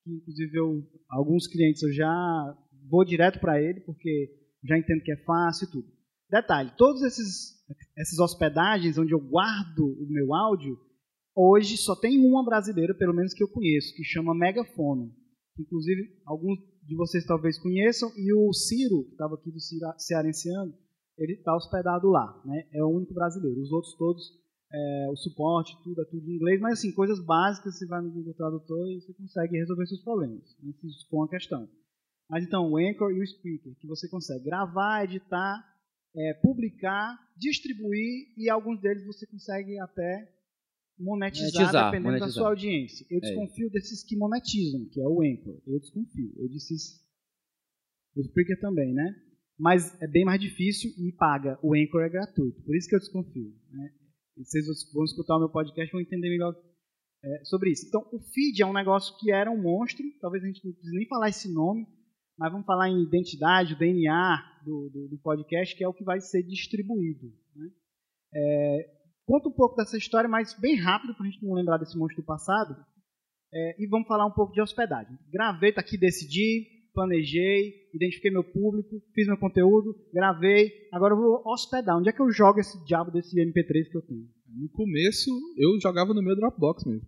que 0.03 0.11
inclusive 0.11 0.57
eu, 0.57 0.83
alguns 1.09 1.47
clientes 1.47 1.83
eu 1.83 1.93
já 1.93 2.57
vou 2.89 3.05
direto 3.05 3.39
para 3.39 3.61
ele, 3.61 3.79
porque 3.81 4.29
já 4.63 4.77
entendo 4.77 5.03
que 5.03 5.11
é 5.11 5.17
fácil 5.17 5.67
e 5.67 5.71
tudo. 5.71 5.87
Detalhe, 6.29 6.71
todas 6.77 7.03
essas 7.03 8.19
hospedagens 8.19 8.97
onde 8.97 9.13
eu 9.13 9.19
guardo 9.19 9.85
o 9.85 10.07
meu 10.09 10.33
áudio, 10.33 10.75
hoje 11.35 11.77
só 11.77 11.95
tem 11.95 12.17
uma 12.25 12.43
brasileira, 12.43 12.95
pelo 12.95 13.13
menos 13.13 13.35
que 13.35 13.43
eu 13.43 13.47
conheço, 13.47 13.93
que 13.95 14.03
chama 14.03 14.33
Megafono 14.33 15.13
inclusive 15.61 16.21
alguns 16.25 16.59
de 16.83 16.95
vocês 16.95 17.25
talvez 17.25 17.57
conheçam, 17.59 18.11
e 18.17 18.33
o 18.33 18.51
Ciro, 18.53 19.05
que 19.05 19.11
estava 19.11 19.35
aqui 19.35 19.51
do 19.51 19.59
Cearenseano, 19.97 20.73
ele 21.17 21.33
está 21.33 21.55
hospedado 21.55 22.09
lá, 22.09 22.41
né? 22.45 22.67
é 22.73 22.83
o 22.83 22.89
único 22.89 23.13
brasileiro. 23.13 23.61
Os 23.61 23.71
outros 23.71 23.95
todos, 23.95 24.23
é, 24.71 25.09
o 25.09 25.15
suporte, 25.15 25.77
tudo 25.83 26.01
é 26.01 26.05
tudo 26.05 26.27
em 26.29 26.35
inglês, 26.35 26.59
mas 26.59 26.79
assim, 26.79 26.91
coisas 26.93 27.23
básicas, 27.23 27.77
você 27.77 27.85
vai 27.85 28.01
no 28.01 28.11
Google 28.11 28.33
Tradutor 28.33 28.89
e 28.89 28.99
você 28.99 29.13
consegue 29.13 29.57
resolver 29.57 29.85
seus 29.85 30.01
problemas, 30.01 30.43
né? 30.61 30.73
se 30.81 31.07
for 31.09 31.17
uma 31.17 31.29
questão. 31.29 31.69
Mas 32.29 32.43
então, 32.43 32.71
o 32.71 32.77
Anchor 32.77 33.11
e 33.11 33.21
o 33.21 33.27
Speaker, 33.27 33.75
que 33.79 33.87
você 33.87 34.09
consegue 34.09 34.45
gravar, 34.45 35.03
editar, 35.03 35.63
é, 36.15 36.33
publicar, 36.41 37.15
distribuir, 37.37 38.33
e 38.37 38.49
alguns 38.49 38.79
deles 38.81 39.05
você 39.05 39.27
consegue 39.27 39.79
até 39.79 40.29
monetizar, 40.97 41.53
monetizar 41.53 41.85
dependendo 41.85 42.03
monetizar. 42.03 42.27
da 42.27 42.33
sua 42.33 42.49
audiência. 42.49 43.05
Eu 43.09 43.17
é. 43.17 43.21
desconfio 43.21 43.67
é. 43.67 43.69
desses 43.71 44.03
que 44.03 44.15
monetizam, 44.15 44.87
que 44.89 45.01
é 45.01 45.07
o 45.07 45.21
Anchor. 45.21 45.61
Eu 45.67 45.79
desconfio. 45.79 46.33
Eu 46.37 46.47
disse 46.47 46.75
isso. 46.75 47.03
O 48.15 48.21
Spreaker 48.21 48.59
também, 48.59 48.93
né? 48.93 49.15
Mas 49.57 49.99
é 50.01 50.07
bem 50.07 50.25
mais 50.25 50.39
difícil 50.39 50.91
e 50.97 51.11
paga. 51.13 51.59
O 51.63 51.73
Anchor 51.75 52.01
é 52.01 52.09
gratuito. 52.09 52.61
Por 52.63 52.75
isso 52.75 52.87
que 52.87 52.95
eu 52.95 52.99
desconfio. 52.99 53.53
Né? 53.71 53.91
Vocês 54.37 54.65
vão 54.93 55.03
escutar 55.03 55.35
o 55.37 55.39
meu 55.39 55.49
podcast 55.49 55.89
e 55.89 55.91
vão 55.91 56.01
entender 56.01 56.29
melhor 56.29 56.55
é, 57.23 57.45
sobre 57.45 57.71
isso. 57.71 57.87
Então, 57.87 58.01
o 58.11 58.19
feed 58.19 58.61
é 58.61 58.65
um 58.65 58.73
negócio 58.73 59.15
que 59.19 59.31
era 59.31 59.49
um 59.49 59.61
monstro. 59.61 60.03
Talvez 60.19 60.43
a 60.43 60.47
gente 60.47 60.63
não 60.65 60.73
precise 60.73 60.95
nem 60.95 61.07
falar 61.07 61.29
esse 61.29 61.51
nome. 61.51 61.87
Mas 62.37 62.51
vamos 62.51 62.65
falar 62.65 62.89
em 62.89 63.03
identidade, 63.03 63.73
o 63.73 63.77
DNA 63.77 64.61
do, 64.65 64.89
do, 64.89 65.07
do 65.09 65.17
podcast, 65.19 65.75
que 65.75 65.83
é 65.83 65.87
o 65.87 65.93
que 65.93 66.03
vai 66.03 66.19
ser 66.19 66.41
distribuído. 66.43 67.31
Né? 67.55 67.69
É, 68.33 69.02
Conta 69.25 69.47
um 69.47 69.53
pouco 69.53 69.75
dessa 69.75 69.97
história, 69.97 70.29
mas 70.29 70.57
bem 70.59 70.75
rápido, 70.75 71.15
para 71.15 71.25
a 71.25 71.29
gente 71.29 71.43
não 71.43 71.53
lembrar 71.53 71.77
desse 71.77 71.97
monstro 71.97 72.21
do 72.21 72.25
passado. 72.25 72.75
É, 73.53 73.83
e 73.83 73.87
vamos 73.87 74.07
falar 74.07 74.25
um 74.25 74.33
pouco 74.33 74.51
de 74.51 74.61
hospedagem. 74.61 75.17
Gravei, 75.31 75.71
tá 75.71 75.79
aqui, 75.79 75.97
decidi, 75.97 76.65
planejei, 76.93 77.73
identifiquei 77.93 78.31
meu 78.31 78.43
público, 78.43 79.01
fiz 79.13 79.27
meu 79.27 79.37
conteúdo, 79.37 79.95
gravei. 80.13 80.71
Agora 80.91 81.13
eu 81.13 81.17
vou 81.17 81.41
hospedar. 81.45 81.97
Onde 81.97 82.09
é 82.09 82.11
que 82.11 82.21
eu 82.21 82.31
jogo 82.31 82.59
esse 82.59 82.83
diabo 82.85 83.11
desse 83.11 83.35
MP3 83.35 83.89
que 83.89 83.97
eu 83.97 84.01
tenho? 84.01 84.27
No 84.47 84.69
começo, 84.69 85.29
eu 85.57 85.79
jogava 85.79 86.13
no 86.13 86.21
meu 86.21 86.35
Dropbox 86.35 86.83
mesmo. 86.85 87.07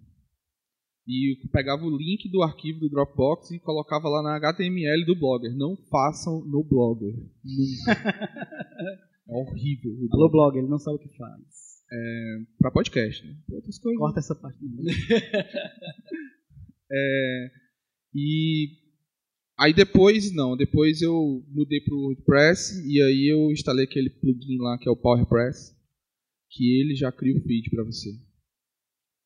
E 1.07 1.33
eu 1.33 1.49
pegava 1.51 1.83
o 1.83 1.97
link 1.97 2.29
do 2.31 2.41
arquivo 2.41 2.79
do 2.79 2.89
Dropbox 2.89 3.51
e 3.51 3.59
colocava 3.59 4.09
lá 4.09 4.23
na 4.23 4.37
HTML 4.37 5.05
do 5.05 5.15
Blogger. 5.15 5.55
Não 5.55 5.75
façam 5.91 6.43
no 6.45 6.63
Blogger. 6.63 7.13
Nunca. 7.43 7.91
é 9.29 9.33
horrível. 9.33 9.91
Alô, 10.13 10.29
Blogger, 10.29 10.61
ele 10.61 10.71
não 10.71 10.79
sabe 10.79 10.97
o 10.97 10.99
que 10.99 11.15
faz 11.15 11.64
é, 11.95 12.37
para 12.59 12.71
podcast, 12.71 13.25
né? 13.25 13.37
Outras 13.49 13.79
coisas. 13.79 13.99
Corta 13.99 14.19
essa 14.19 14.35
parte. 14.35 14.59
é, 16.91 17.51
e 18.13 18.69
aí 19.57 19.73
depois, 19.73 20.33
não, 20.33 20.57
depois 20.57 21.01
eu 21.01 21.43
mudei 21.49 21.79
pro 21.81 21.97
WordPress 21.97 22.85
e 22.87 23.01
aí 23.01 23.31
eu 23.31 23.51
instalei 23.51 23.85
aquele 23.85 24.09
plugin 24.09 24.57
lá 24.57 24.77
que 24.77 24.89
é 24.89 24.91
o 24.91 24.97
PowerPress, 24.97 25.73
que 26.51 26.81
ele 26.81 26.95
já 26.95 27.11
cria 27.11 27.37
o 27.37 27.41
feed 27.41 27.69
para 27.69 27.83
você. 27.83 28.09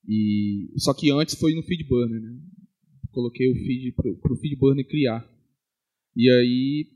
E 0.08 0.72
só 0.78 0.94
que 0.94 1.12
antes 1.12 1.36
foi 1.36 1.54
no 1.54 1.64
FeedBurner, 1.64 2.22
né? 2.22 2.40
Coloquei 3.12 3.52
o 3.52 3.56
feed 3.56 3.92
pro, 3.94 4.16
pro 4.18 4.38
FeedBurner 4.38 4.88
criar. 4.88 5.28
E 6.16 6.30
aí 6.30 6.88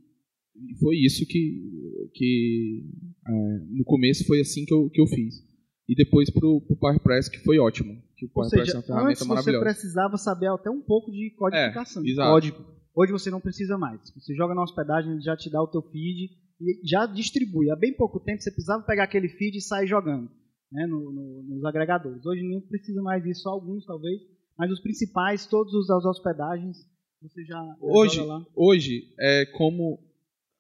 foi 0.79 0.97
isso 0.97 1.25
que, 1.25 2.09
que 2.13 2.85
é, 3.27 3.59
no 3.71 3.83
começo 3.83 4.25
foi 4.25 4.39
assim 4.39 4.65
que 4.65 4.73
eu, 4.73 4.89
que 4.89 5.01
eu 5.01 5.07
fiz 5.07 5.43
e 5.87 5.95
depois 5.95 6.29
para 6.29 6.47
o 6.47 6.77
PowerPress, 6.79 7.29
que 7.29 7.43
foi 7.43 7.59
ótimo. 7.59 8.01
Que 8.15 8.25
o 8.25 8.29
PowerPress 8.29 8.65
seja, 8.65 8.77
é 8.77 8.79
uma 8.79 8.83
ferramenta 8.83 9.23
antes 9.23 9.45
você 9.45 9.59
precisava 9.59 10.17
saber 10.17 10.47
até 10.47 10.69
um 10.69 10.81
pouco 10.81 11.11
de 11.11 11.33
codificação, 11.37 12.01
é, 12.01 12.05
de 12.05 12.15
código. 12.15 12.65
Hoje 12.95 13.11
você 13.11 13.29
não 13.29 13.41
precisa 13.41 13.77
mais. 13.77 13.99
Você 14.15 14.33
joga 14.35 14.53
na 14.53 14.63
hospedagem, 14.63 15.11
ele 15.11 15.21
já 15.21 15.35
te 15.35 15.49
dá 15.49 15.61
o 15.61 15.67
teu 15.67 15.81
feed 15.81 16.29
e 16.61 16.87
já 16.87 17.05
distribui. 17.05 17.69
Há 17.69 17.75
bem 17.75 17.93
pouco 17.93 18.19
tempo 18.19 18.41
você 18.41 18.51
precisava 18.51 18.83
pegar 18.83 19.03
aquele 19.03 19.27
feed 19.27 19.57
e 19.57 19.61
sair 19.61 19.87
jogando 19.87 20.29
né, 20.73 20.87
no, 20.87 21.11
no, 21.11 21.43
nos 21.43 21.65
agregadores. 21.65 22.25
Hoje 22.25 22.41
não 22.43 22.61
precisa 22.61 23.01
mais 23.01 23.23
disso, 23.23 23.41
só 23.41 23.51
alguns 23.51 23.85
talvez, 23.85 24.19
mas 24.57 24.71
os 24.71 24.81
principais, 24.81 25.45
todos 25.45 25.73
os 25.73 25.89
as 25.89 26.03
hospedagens 26.05 26.77
Você 27.21 27.43
já, 27.45 27.57
já 27.57 27.75
Hoje, 27.79 28.21
hoje 28.55 29.13
é 29.19 29.45
como 29.57 29.99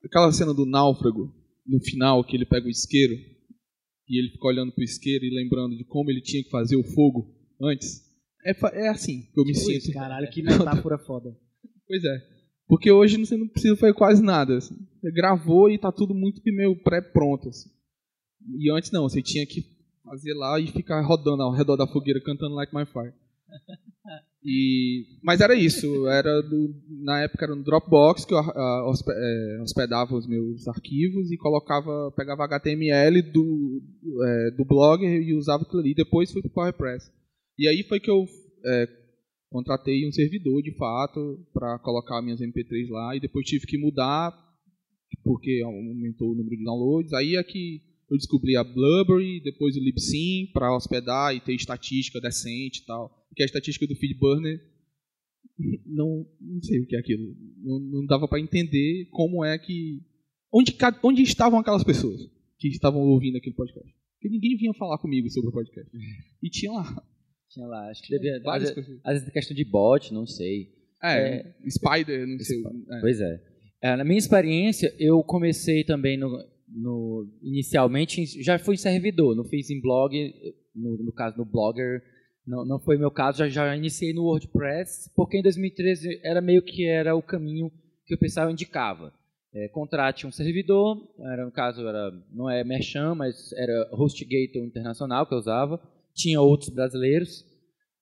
aquela 0.05 0.31
cena 0.31 0.53
do 0.53 0.65
náufrago, 0.65 1.33
no 1.65 1.79
final, 1.79 2.23
que 2.23 2.35
ele 2.35 2.45
pega 2.45 2.67
o 2.67 2.69
isqueiro 2.69 3.15
e 4.07 4.19
ele 4.19 4.29
fica 4.31 4.47
olhando 4.47 4.71
pro 4.71 4.83
isqueiro 4.83 5.23
e 5.25 5.33
lembrando 5.33 5.75
de 5.77 5.83
como 5.85 6.09
ele 6.11 6.21
tinha 6.21 6.43
que 6.43 6.49
fazer 6.49 6.75
o 6.75 6.83
fogo 6.83 7.33
antes. 7.61 8.01
É, 8.45 8.51
é 8.85 8.89
assim 8.89 9.21
que 9.33 9.39
eu 9.39 9.45
me 9.45 9.53
Tipo 9.53 9.65
sinto. 9.65 9.93
caralho, 9.93 10.29
que 10.29 10.41
metáfora 10.43 10.97
foda. 10.97 11.29
Pois 11.87 12.03
é. 12.03 12.17
Porque 12.65 12.89
hoje 12.91 13.17
você 13.17 13.35
não 13.37 13.47
precisa 13.47 13.75
fazer 13.75 13.93
quase 13.93 14.23
nada. 14.23 14.57
assim. 14.57 14.75
Você 14.99 15.11
gravou 15.11 15.69
e 15.69 15.77
tá 15.77 15.91
tudo 15.91 16.13
muito 16.15 16.41
meio 16.45 16.75
pré-pronto. 16.81 17.49
assim. 17.49 17.69
E 18.57 18.71
antes 18.71 18.89
não, 18.89 19.03
você 19.03 19.21
tinha 19.21 19.45
que 19.45 19.61
fazer 20.03 20.33
lá 20.33 20.59
e 20.59 20.67
ficar 20.67 21.01
rodando 21.01 21.43
ao 21.43 21.51
redor 21.53 21.75
da 21.75 21.85
fogueira 21.85 22.21
cantando 22.21 22.55
Like 22.55 22.73
My 22.73 22.85
Fire. 22.85 23.13
E, 24.45 25.05
mas 25.23 25.39
era 25.39 25.55
isso, 25.55 26.05
era 26.07 26.41
do, 26.41 26.75
na 27.01 27.21
época 27.21 27.45
era 27.45 27.55
no 27.55 27.63
Dropbox 27.63 28.25
que 28.25 28.33
eu 28.33 28.39
ah, 28.39 28.89
hospe- 28.89 29.13
eh, 29.13 29.61
hospedava 29.61 30.13
os 30.15 30.27
meus 30.27 30.67
arquivos 30.67 31.31
e 31.31 31.37
colocava, 31.37 32.11
pegava 32.15 32.43
HTML 32.43 33.21
do, 33.31 33.81
eh, 34.21 34.51
do 34.57 34.65
blog 34.65 35.01
e 35.01 35.33
usava 35.33 35.63
aquilo 35.63 35.79
ali. 35.79 35.93
Depois 35.93 36.29
fui 36.29 36.41
pro 36.41 36.51
PowerPress. 36.51 37.09
E 37.57 37.69
aí 37.69 37.83
foi 37.87 38.01
que 38.01 38.11
eu 38.11 38.25
eh, 38.65 38.87
contratei 39.49 40.05
um 40.05 40.11
servidor 40.11 40.61
de 40.61 40.75
fato 40.75 41.39
para 41.53 41.79
colocar 41.79 42.21
minhas 42.21 42.41
MP3 42.41 42.89
lá 42.89 43.15
e 43.15 43.21
depois 43.21 43.47
tive 43.47 43.65
que 43.65 43.77
mudar 43.77 44.33
porque 45.23 45.61
aumentou 45.63 46.31
o 46.31 46.35
número 46.35 46.57
de 46.57 46.65
downloads. 46.65 47.13
Aí 47.13 47.37
é 47.37 47.43
que 47.43 47.79
eu 48.11 48.17
descobri 48.17 48.57
a 48.57 48.63
Blueberry, 48.63 49.41
depois 49.41 49.77
o 49.77 49.79
Libsyn 49.79 50.51
para 50.53 50.75
hospedar 50.75 51.33
e 51.33 51.39
ter 51.39 51.53
estatística 51.53 52.19
decente 52.19 52.81
e 52.81 52.85
tal. 52.85 53.22
Porque 53.33 53.43
a 53.43 53.45
estatística 53.45 53.87
do 53.87 53.95
Feedburner 53.95 54.61
não, 55.85 56.25
não 56.39 56.61
sei 56.61 56.79
o 56.81 56.87
que 56.87 56.95
é 56.95 56.99
aquilo. 56.99 57.35
Não, 57.63 57.79
não 57.79 58.05
dava 58.05 58.27
para 58.27 58.39
entender 58.39 59.07
como 59.11 59.43
é 59.43 59.57
que 59.57 60.01
onde, 60.51 60.75
onde 61.03 61.21
estavam 61.23 61.59
aquelas 61.59 61.83
pessoas 61.83 62.21
que 62.59 62.67
estavam 62.69 63.01
ouvindo 63.01 63.37
aquele 63.37 63.55
podcast. 63.55 63.91
Porque 64.15 64.29
ninguém 64.29 64.55
vinha 64.55 64.73
falar 64.73 64.97
comigo 64.99 65.29
sobre 65.29 65.49
o 65.49 65.53
podcast. 65.53 65.89
E 66.41 66.49
tinha 66.49 66.71
lá 66.71 67.03
Tinha 67.49 67.67
lá, 67.67 67.89
acho 67.89 68.01
que 68.03 68.09
devia. 68.13 68.39
várias 68.41 68.69
Às, 68.69 68.75
coisas. 68.75 68.99
às 69.03 69.13
vezes 69.19 69.33
questão 69.33 69.55
de 69.55 69.65
bot, 69.65 70.13
não 70.13 70.25
sei. 70.25 70.69
É, 71.03 71.53
Spider, 71.69 72.25
não 72.27 72.39
sei. 72.39 72.63
é. 72.91 72.99
Pois 73.01 73.19
é. 73.19 73.43
É, 73.81 73.95
Na 73.97 74.03
minha 74.05 74.17
experiência, 74.17 74.95
eu 74.97 75.21
comecei 75.23 75.83
também 75.83 76.17
no, 76.17 76.29
no- 76.69 77.27
inicialmente, 77.41 78.25
já 78.41 78.57
fui 78.57 78.77
servidor, 78.77 79.35
não 79.35 79.43
fiz 79.43 79.69
em 79.69 79.81
blog, 79.81 80.15
no, 80.73 80.97
no 81.03 81.11
caso 81.11 81.37
no 81.37 81.43
Blogger, 81.45 82.01
não, 82.45 82.65
não 82.65 82.79
foi 82.79 82.97
meu 82.97 83.11
caso, 83.11 83.39
já, 83.39 83.49
já 83.49 83.75
iniciei 83.75 84.13
no 84.13 84.23
WordPress, 84.23 85.11
porque 85.15 85.37
em 85.37 85.41
2013 85.41 86.19
era 86.23 86.41
meio 86.41 86.61
que 86.61 86.85
era 86.85 87.15
o 87.15 87.21
caminho 87.21 87.71
que 88.05 88.15
o 88.15 88.19
pessoal 88.19 88.49
indicava. 88.49 89.13
É, 89.55 89.67
contrate 89.69 90.25
um 90.25 90.31
servidor, 90.31 90.97
era 91.31 91.45
no 91.45 91.51
caso 91.51 91.87
era 91.87 92.11
não 92.31 92.49
é 92.49 92.63
Merchant, 92.63 93.15
mas 93.15 93.51
era 93.53 93.89
HostGator 93.93 94.63
Internacional 94.63 95.27
que 95.27 95.33
eu 95.33 95.37
usava, 95.37 95.79
tinha 96.15 96.41
outros 96.41 96.69
brasileiros, 96.69 97.45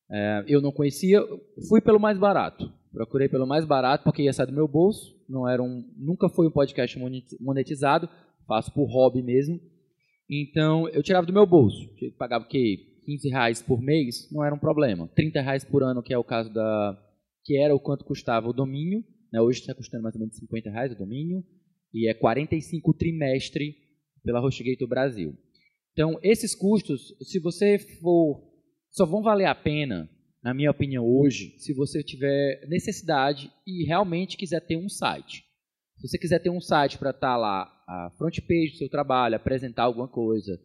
é, 0.09 0.43
eu 0.47 0.61
não 0.61 0.71
conhecia, 0.71 1.21
fui 1.69 1.79
pelo 1.81 1.99
mais 1.99 2.17
barato. 2.17 2.71
Procurei 2.91 3.29
pelo 3.29 3.47
mais 3.47 3.63
barato 3.63 4.03
porque 4.03 4.23
ia 4.23 4.33
sair 4.33 4.47
do 4.47 4.51
meu 4.53 4.67
bolso. 4.67 5.15
Não 5.29 5.47
era 5.47 5.63
um, 5.63 5.81
nunca 5.97 6.27
foi 6.27 6.47
um 6.47 6.51
podcast 6.51 6.99
moneti- 6.99 7.37
monetizado. 7.39 8.09
Faço 8.45 8.73
por 8.73 8.85
hobby 8.91 9.21
mesmo. 9.23 9.57
Então 10.29 10.89
eu 10.89 11.01
tirava 11.01 11.25
do 11.25 11.31
meu 11.31 11.45
bolso. 11.45 11.89
Pagava 12.17 12.43
o 12.43 12.47
quê? 12.49 12.90
15 13.05 13.29
reais 13.29 13.61
por 13.61 13.81
mês 13.81 14.29
não 14.31 14.43
era 14.43 14.53
um 14.53 14.59
problema. 14.59 15.07
30 15.15 15.41
reais 15.41 15.63
por 15.63 15.83
ano, 15.83 16.03
que 16.03 16.13
é 16.13 16.17
o 16.17 16.23
caso 16.23 16.51
da. 16.53 16.97
que 17.43 17.57
era 17.57 17.75
o 17.75 17.79
quanto 17.79 18.05
custava 18.05 18.47
o 18.47 18.53
domínio. 18.53 19.03
Né? 19.31 19.41
Hoje 19.41 19.59
está 19.59 19.73
custando 19.73 20.03
mais 20.03 20.15
ou 20.15 20.19
menos 20.19 20.35
50 20.37 20.69
reais 20.69 20.91
o 20.91 20.97
domínio. 20.97 21.43
E 21.93 22.09
é 22.09 22.13
45 22.13 22.93
trimestre 22.93 23.75
pela 24.23 24.41
HostGator 24.41 24.87
Brasil. 24.87 25.35
Então, 25.93 26.17
esses 26.23 26.55
custos, 26.55 27.13
se 27.21 27.39
você 27.39 27.77
for. 28.01 28.41
só 28.91 29.05
vão 29.05 29.21
valer 29.21 29.45
a 29.45 29.55
pena 29.55 30.09
na 30.43 30.53
minha 30.53 30.71
opinião, 30.71 31.05
hoje, 31.05 31.53
se 31.59 31.71
você 31.71 32.01
tiver 32.01 32.65
necessidade 32.67 33.51
e 33.65 33.85
realmente 33.85 34.35
quiser 34.35 34.59
ter 34.61 34.75
um 34.75 34.89
site. 34.89 35.43
Se 35.97 36.07
você 36.07 36.17
quiser 36.17 36.39
ter 36.39 36.49
um 36.49 36.59
site 36.59 36.97
para 36.97 37.11
estar 37.11 37.37
lá, 37.37 37.63
a 37.87 38.11
front 38.17 38.39
page 38.39 38.71
do 38.71 38.77
seu 38.77 38.89
trabalho, 38.89 39.35
apresentar 39.35 39.83
alguma 39.83 40.07
coisa, 40.07 40.59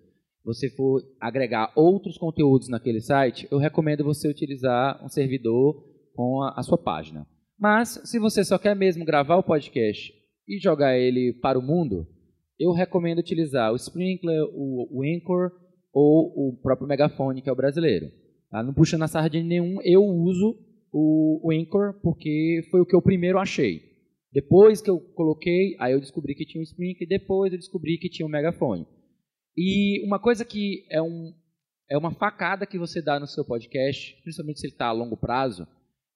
você 0.47 0.71
for 0.71 1.03
agregar 1.21 1.73
outros 1.75 2.17
conteúdos 2.17 2.69
naquele 2.69 3.01
site, 3.01 3.49
eu 3.51 3.59
recomendo 3.59 4.05
você 4.05 4.29
utilizar 4.29 5.05
um 5.05 5.09
servidor 5.09 5.75
com 6.15 6.41
a, 6.41 6.55
a 6.57 6.63
sua 6.63 6.79
página. 6.79 7.27
Mas, 7.59 8.01
se 8.05 8.21
você 8.21 8.45
só 8.45 8.57
quer 8.57 8.77
mesmo 8.77 9.05
gravar 9.05 9.37
o 9.37 9.43
podcast 9.43 10.13
e 10.49 10.59
jogar 10.61 10.97
ele 10.97 11.33
para 11.43 11.59
o 11.59 11.63
mundo, 11.63 12.07
eu 12.61 12.71
recomendo 12.71 13.19
utilizar 13.19 13.73
o 13.73 13.77
Sprinkler, 13.77 14.45
o, 14.55 15.01
o 15.01 15.03
Anchor 15.03 15.51
ou 15.93 16.51
o 16.51 16.61
próprio 16.63 16.87
Megafone, 16.87 17.43
que 17.43 17.49
é 17.51 17.53
o 17.53 17.57
brasileiro. 17.57 18.07
Tá? 18.49 18.63
Não 18.63 18.73
puxando 18.73 19.03
a 19.03 19.09
sardinha 19.09 19.43
nenhum, 19.43 19.79
eu 19.83 20.05
uso 20.05 20.57
o, 20.93 21.49
o 21.49 21.53
Anchor 21.53 22.01
porque 22.03 22.61
foi 22.71 22.81
o 22.81 22.87
que 22.87 22.95
eu 22.95 23.03
primeiro 23.03 23.41
achei. 23.41 23.81
Depois 24.33 24.81
que 24.81 24.91
eu 24.91 25.01
coloquei, 25.01 25.75
aí 25.81 25.93
eu 25.93 26.01
descobri 26.01 26.37
que 26.37 26.47
tinha 26.47 26.61
o 26.61 26.65
Sprinkler, 26.65 27.09
depois 27.09 27.53
eu 27.53 27.59
descobri 27.59 27.99
que 27.99 28.09
tinha 28.09 28.27
o 28.27 28.31
Megafone. 28.31 28.87
E 29.57 30.05
uma 30.05 30.19
coisa 30.19 30.45
que 30.45 30.87
é, 30.91 31.01
um, 31.01 31.33
é 31.89 31.97
uma 31.97 32.13
facada 32.13 32.67
que 32.67 32.79
você 32.79 33.01
dá 33.01 33.19
no 33.19 33.27
seu 33.27 33.45
podcast, 33.45 34.21
principalmente 34.23 34.61
se 34.61 34.67
ele 34.67 34.75
está 34.75 34.87
a 34.87 34.93
longo 34.93 35.17
prazo, 35.17 35.67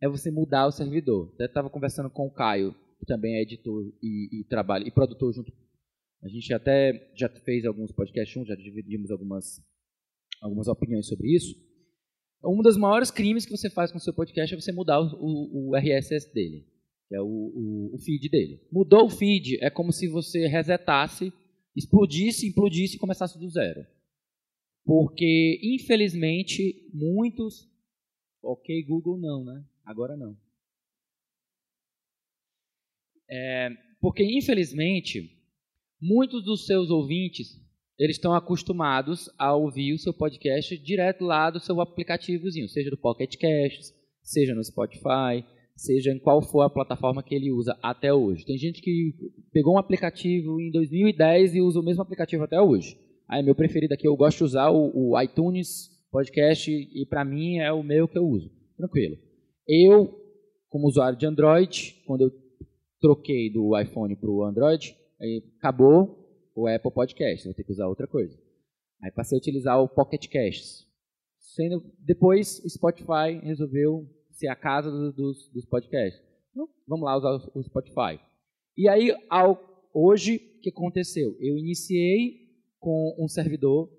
é 0.03 0.09
você 0.09 0.31
mudar 0.31 0.67
o 0.67 0.73
servidor. 0.73 1.35
Eu 1.39 1.47
estava 1.47 1.71
conversando 1.71 2.11
com 2.11 2.27
o 2.27 2.33
Caio, 2.33 2.75
que 2.99 3.07
também 3.07 3.37
é 3.37 3.43
editor 3.43 3.93
e, 4.03 4.41
e 4.41 4.45
trabalha 4.45 4.87
e 4.87 4.91
produtor 4.91 5.33
junto. 5.33 5.53
A 6.23 6.29
gente 6.29 6.53
até 6.53 7.13
já 7.17 7.29
fez 7.29 7.65
alguns 7.65 7.93
podcasts 7.93 8.33
juntos, 8.33 8.49
já 8.49 8.55
dividimos 8.55 9.11
algumas, 9.11 9.61
algumas 10.43 10.69
opiniões 10.69 11.07
sobre 11.07 11.35
isso. 11.35 11.55
Um 12.45 12.63
dos 12.63 12.77
maiores 12.77 13.11
crimes 13.11 13.45
que 13.45 13.57
você 13.57 13.71
faz 13.71 13.91
com 13.91 13.99
o 13.99 14.01
seu 14.01 14.15
podcast 14.15 14.55
é 14.55 14.61
você 14.61 14.73
mudar 14.73 15.01
o, 15.01 15.71
o, 15.71 15.77
RSS 15.77 16.33
dele, 16.33 16.67
que 17.09 17.15
é 17.15 17.21
o, 17.21 17.91
o 17.95 17.99
feed 17.99 18.29
dele. 18.31 18.61
Mudou 18.73 19.07
o 19.07 19.11
feed, 19.11 19.59
é 19.63 19.71
como 19.71 19.93
se 19.93 20.09
você 20.09 20.47
resetasse, 20.47 21.33
explodisse, 21.75 22.49
implodisse 22.49 22.97
e 22.97 22.99
começasse 22.99 23.39
do 23.39 23.49
zero. 23.49 23.87
Porque, 24.85 25.61
infelizmente, 25.63 26.89
muitos. 26.93 27.69
Ok, 28.43 28.83
Google 28.85 29.19
não, 29.19 29.45
né? 29.45 29.65
Agora 29.85 30.17
não. 30.17 30.37
É, 33.29 33.71
porque, 34.01 34.25
infelizmente, 34.25 35.39
muitos 36.01 36.45
dos 36.45 36.67
seus 36.67 36.91
ouvintes 36.91 37.61
eles 38.01 38.17
estão 38.17 38.33
acostumados 38.35 39.29
a 39.37 39.55
ouvir 39.55 39.93
o 39.93 39.99
seu 39.99 40.15
podcast 40.15 40.75
direto 40.79 41.23
lá 41.23 41.51
do 41.51 41.61
seu 41.61 41.83
aplicativozinho, 41.83 42.67
seja 42.67 42.89
do 42.89 42.97
Pocket 42.97 43.37
Casts, 43.37 43.95
seja 44.23 44.55
no 44.55 44.65
Spotify, 44.65 45.45
seja 45.77 46.11
em 46.11 46.19
qual 46.19 46.41
for 46.41 46.63
a 46.63 46.71
plataforma 46.71 47.23
que 47.23 47.35
ele 47.35 47.53
usa 47.53 47.79
até 47.83 48.11
hoje. 48.11 48.47
Tem 48.47 48.57
gente 48.57 48.81
que 48.81 49.15
pegou 49.53 49.75
um 49.75 49.79
aplicativo 49.79 50.61
em 50.61 50.71
2010 50.71 51.55
e 51.55 51.61
usa 51.61 51.81
o 51.81 51.83
mesmo 51.83 52.03
aplicativo 52.03 52.45
até 52.45 52.61
hoje. 52.61 52.97
Aí, 53.29 53.43
meu 53.43 53.55
preferido 53.55 53.95
aqui, 53.95 54.07
eu 54.07 54.17
gosto 54.17 54.39
de 54.39 54.45
usar 54.45 54.71
o, 54.71 54.91
o 54.95 55.21
iTunes 55.21 55.91
Podcast 56.11 56.71
e 56.71 57.07
para 57.07 57.25
mim 57.25 57.59
é 57.59 57.73
o 57.73 57.83
meu 57.83 58.09
que 58.09 58.19
eu 58.19 58.27
uso. 58.27 58.51
Tranquilo. 58.77 59.17
Eu, 59.67 60.13
como 60.69 60.89
usuário 60.89 61.17
de 61.17 61.27
Android, 61.27 62.03
quando 62.05 62.23
eu 62.23 62.33
troquei 63.01 63.53
do 63.53 63.79
iPhone 63.79 64.17
para 64.17 64.31
o 64.31 64.45
Android, 64.45 64.97
acabou 65.59 66.19
o 66.55 66.67
Apple 66.67 66.91
Podcast, 66.91 67.45
vou 67.45 67.55
ter 67.55 67.65
que 67.65 67.73
usar 67.73 67.87
outra 67.87 68.07
coisa. 68.07 68.37
Aí 69.03 69.11
passei 69.13 69.37
a 69.37 69.39
utilizar 69.39 69.81
o 69.81 69.89
Pocket 69.89 70.27
Casts. 70.29 70.87
Sendo, 71.39 71.83
depois 72.01 72.63
o 72.65 72.69
Spotify 72.69 73.41
resolveu 73.43 74.07
ser 74.33 74.49
a 74.49 74.57
casa 74.57 74.91
do, 74.91 75.13
dos, 75.13 75.51
dos 75.53 75.65
podcasts. 75.65 76.21
Então, 76.51 76.69
vamos 76.87 77.05
lá 77.05 77.17
usar 77.17 77.31
o 77.55 77.63
Spotify. 77.63 78.21
E 78.81 78.89
aí, 78.89 79.15
ao, 79.29 79.61
hoje, 79.93 80.37
o 80.57 80.61
que 80.63 80.71
aconteceu? 80.71 81.37
Eu 81.39 81.59
iniciei 81.59 82.49
com 82.79 83.15
um 83.19 83.29
servidor 83.29 83.91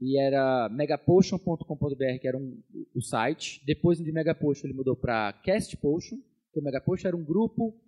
e 0.00 0.18
era 0.18 0.70
megapotion.com.br, 0.70 2.18
que 2.18 2.26
era 2.26 2.38
um, 2.38 2.62
o 2.94 3.02
site. 3.02 3.62
Depois 3.66 3.98
de 3.98 4.10
Megapotion 4.10 4.66
ele 4.66 4.72
mudou 4.72 4.96
para 4.96 5.34
Castpotion, 5.44 6.16
que 6.50 6.58
o 6.58 6.62
Megapotion 6.62 7.08
era 7.08 7.16
um 7.16 7.22
grupo 7.22 7.78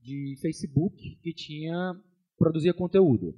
de 0.00 0.38
Facebook 0.40 1.18
que 1.22 1.34
tinha 1.34 1.94
produzia 2.38 2.72
conteúdo. 2.72 3.34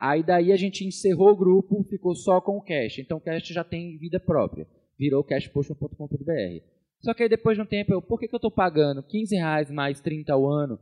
Aí 0.00 0.24
daí 0.24 0.52
a 0.52 0.56
gente 0.56 0.82
encerrou 0.82 1.32
o 1.32 1.36
grupo, 1.36 1.84
ficou 1.84 2.14
só 2.14 2.40
com 2.40 2.56
o 2.56 2.62
cache. 2.62 3.02
Então 3.02 3.18
o 3.18 3.20
cache 3.22 3.52
já 3.52 3.62
tem 3.62 3.98
vida 3.98 4.18
própria. 4.18 4.66
Virou 4.98 5.22
cashpotion.com.br. 5.22 6.64
Só 7.02 7.12
que 7.12 7.24
aí 7.24 7.28
depois 7.28 7.54
de 7.54 7.62
um 7.62 7.66
tempo 7.66 7.92
eu, 7.92 8.00
por 8.00 8.18
que, 8.18 8.28
que 8.28 8.34
eu 8.34 8.38
estou 8.38 8.50
pagando 8.50 9.02
15 9.02 9.36
reais 9.36 9.70
mais 9.70 10.00
30 10.00 10.32
ao 10.32 10.48
ano 10.48 10.80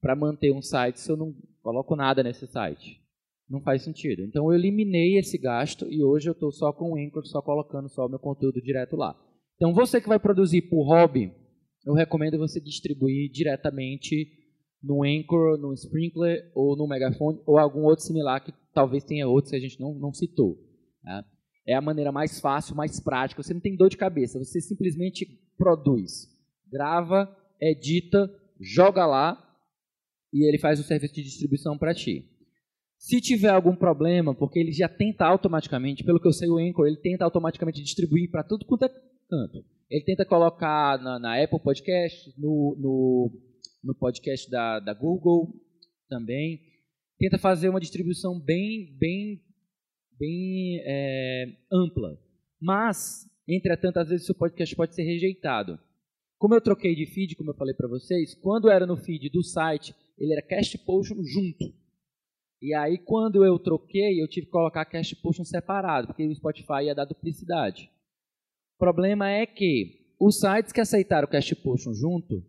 para 0.00 0.16
manter 0.16 0.52
um 0.52 0.62
site 0.62 1.00
se 1.00 1.10
eu 1.10 1.16
não 1.16 1.34
coloco 1.62 1.94
nada 1.94 2.22
nesse 2.22 2.46
site? 2.46 3.00
Não 3.48 3.60
faz 3.60 3.82
sentido. 3.82 4.22
Então 4.22 4.46
eu 4.46 4.58
eliminei 4.58 5.18
esse 5.18 5.36
gasto 5.36 5.86
e 5.90 6.02
hoje 6.02 6.28
eu 6.28 6.32
estou 6.32 6.52
só 6.52 6.72
com 6.72 6.92
o 6.92 6.96
Anchor, 6.96 7.26
só 7.26 7.42
colocando 7.42 7.88
só 7.88 8.06
o 8.06 8.08
meu 8.08 8.18
conteúdo 8.18 8.60
direto 8.60 8.96
lá. 8.96 9.16
Então 9.56 9.74
você 9.74 10.00
que 10.00 10.08
vai 10.08 10.18
produzir 10.18 10.62
por 10.62 10.84
hobby, 10.84 11.32
eu 11.84 11.94
recomendo 11.94 12.38
você 12.38 12.60
distribuir 12.60 13.30
diretamente 13.30 14.38
no 14.82 15.02
Anchor, 15.02 15.58
no 15.58 15.74
Sprinkler 15.74 16.50
ou 16.54 16.76
no 16.76 16.86
Megafone 16.86 17.40
ou 17.46 17.58
algum 17.58 17.84
outro 17.84 18.04
similar 18.04 18.42
que 18.42 18.52
talvez 18.72 19.04
tenha 19.04 19.28
outros 19.28 19.50
que 19.50 19.56
a 19.56 19.60
gente 19.60 19.80
não, 19.80 19.94
não 19.94 20.12
citou. 20.12 20.56
Tá? 21.02 21.24
É 21.66 21.74
a 21.74 21.80
maneira 21.80 22.10
mais 22.10 22.40
fácil, 22.40 22.74
mais 22.74 23.00
prática. 23.00 23.42
Você 23.42 23.52
não 23.52 23.60
tem 23.60 23.76
dor 23.76 23.90
de 23.90 23.96
cabeça, 23.96 24.38
você 24.38 24.60
simplesmente 24.60 25.26
produz, 25.58 26.28
grava, 26.70 27.28
edita, 27.60 28.30
joga 28.58 29.04
lá 29.06 29.49
e 30.32 30.48
ele 30.48 30.58
faz 30.58 30.78
o 30.78 30.84
serviço 30.84 31.14
de 31.14 31.22
distribuição 31.22 31.76
para 31.76 31.94
ti. 31.94 32.28
Se 33.00 33.20
tiver 33.20 33.48
algum 33.48 33.74
problema, 33.74 34.34
porque 34.34 34.58
ele 34.58 34.72
já 34.72 34.88
tenta 34.88 35.24
automaticamente, 35.24 36.04
pelo 36.04 36.20
que 36.20 36.28
eu 36.28 36.32
sei, 36.32 36.50
o 36.50 36.58
Anchor, 36.58 36.86
ele 36.86 36.98
tenta 36.98 37.24
automaticamente 37.24 37.82
distribuir 37.82 38.30
para 38.30 38.44
tudo 38.44 38.66
quanto 38.66 38.84
é 38.84 38.88
canto. 38.88 39.64
Ele 39.88 40.04
tenta 40.04 40.24
colocar 40.24 41.02
na, 41.02 41.18
na 41.18 41.42
Apple 41.42 41.60
Podcast, 41.60 42.32
no, 42.38 42.76
no, 42.78 43.30
no 43.82 43.94
podcast 43.94 44.50
da, 44.50 44.78
da, 44.78 44.92
Google 44.92 45.52
também. 46.08 46.60
Tenta 47.18 47.38
fazer 47.38 47.70
uma 47.70 47.80
distribuição 47.80 48.38
bem, 48.38 48.94
bem, 48.98 49.42
bem 50.18 50.82
é, 50.84 51.46
ampla. 51.72 52.18
Mas, 52.60 53.26
entretanto, 53.48 53.96
às 53.96 54.10
vezes 54.10 54.28
o 54.28 54.34
podcast 54.34 54.76
pode 54.76 54.94
ser 54.94 55.04
rejeitado. 55.04 55.78
Como 56.38 56.54
eu 56.54 56.60
troquei 56.60 56.94
de 56.94 57.06
feed, 57.06 57.34
como 57.34 57.50
eu 57.50 57.56
falei 57.56 57.74
para 57.74 57.88
vocês, 57.88 58.34
quando 58.34 58.70
era 58.70 58.86
no 58.86 58.96
feed 58.96 59.30
do 59.30 59.42
site, 59.42 59.94
ele 60.20 60.32
era 60.34 60.42
Cast 60.42 60.76
Potion 60.84 61.16
junto. 61.24 61.74
E 62.62 62.74
aí, 62.74 62.98
quando 62.98 63.42
eu 63.44 63.58
troquei, 63.58 64.22
eu 64.22 64.28
tive 64.28 64.46
que 64.46 64.52
colocar 64.52 64.84
Cast 64.84 65.16
Potion 65.16 65.44
separado, 65.44 66.08
porque 66.08 66.26
o 66.26 66.34
Spotify 66.34 66.84
ia 66.84 66.94
dar 66.94 67.06
duplicidade. 67.06 67.90
O 68.76 68.78
problema 68.78 69.30
é 69.30 69.46
que 69.46 70.14
os 70.20 70.38
sites 70.38 70.70
que 70.70 70.80
aceitaram 70.80 71.26
o 71.26 71.30
Cast 71.30 71.54
Potion 71.56 71.94
junto, 71.94 72.44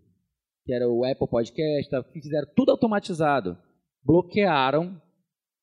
que 0.66 0.74
era 0.74 0.90
o 0.90 1.06
Apple 1.06 1.30
Podcast, 1.30 1.90
que 2.12 2.22
fizeram 2.22 2.48
tudo 2.54 2.72
automatizado, 2.72 3.58
bloquearam 4.04 5.02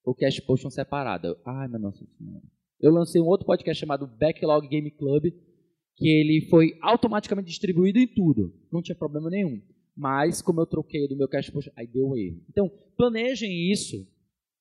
o 0.03 0.15
Cast 0.15 0.41
Potion 0.43 0.71
separado. 0.71 1.37
Ai, 1.45 1.69
meu 1.69 1.79
nossa 1.79 2.05
senhora. 2.17 2.43
Eu 2.81 2.93
lancei 2.93 3.21
um 3.21 3.27
outro 3.27 3.45
podcast 3.45 3.79
chamado 3.79 4.07
Backlog 4.07 4.67
Game 4.69 4.91
Club, 4.93 5.25
que 5.97 6.09
ele 6.09 6.47
foi 6.49 6.79
automaticamente 6.81 7.49
distribuído 7.49 7.99
em 7.99 8.07
tudo. 8.07 8.55
Não 8.73 8.81
tinha 8.81 8.97
problema 8.97 9.29
nenhum. 9.29 9.61
Mas, 9.99 10.41
como 10.41 10.61
eu 10.61 10.67
troquei 10.67 11.09
do 11.09 11.17
meu 11.17 11.27
cache 11.27 11.51
puxa, 11.51 11.73
aí 11.75 11.85
deu 11.85 12.07
um 12.07 12.17
erro. 12.17 12.41
Então, 12.49 12.71
planejem 12.97 13.73
isso 13.73 14.07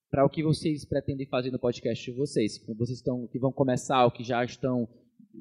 para 0.10 0.26
o 0.26 0.30
que 0.30 0.42
vocês 0.42 0.84
pretendem 0.84 1.28
fazer 1.28 1.52
no 1.52 1.60
podcast 1.60 2.04
de 2.04 2.18
vocês. 2.18 2.58
Vocês 2.76 2.98
estão, 2.98 3.28
que 3.28 3.38
vão 3.38 3.52
começar 3.52 4.04
ou 4.04 4.10
que 4.10 4.24
já 4.24 4.44
estão, 4.44 4.90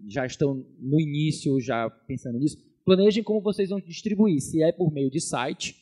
já 0.07 0.27
estão 0.27 0.63
no 0.79 1.01
início, 1.01 1.59
já 1.63 1.89
pensando 1.89 2.39
nisso. 2.39 2.59
Planejem 2.85 3.25
como 3.25 3.41
vocês 3.41 3.71
vão 3.71 3.81
distribuir. 3.81 4.39
Se 4.43 4.63
é 4.63 4.71
por 4.71 4.93
meio 4.93 5.11
de 5.11 5.19
site, 5.19 5.75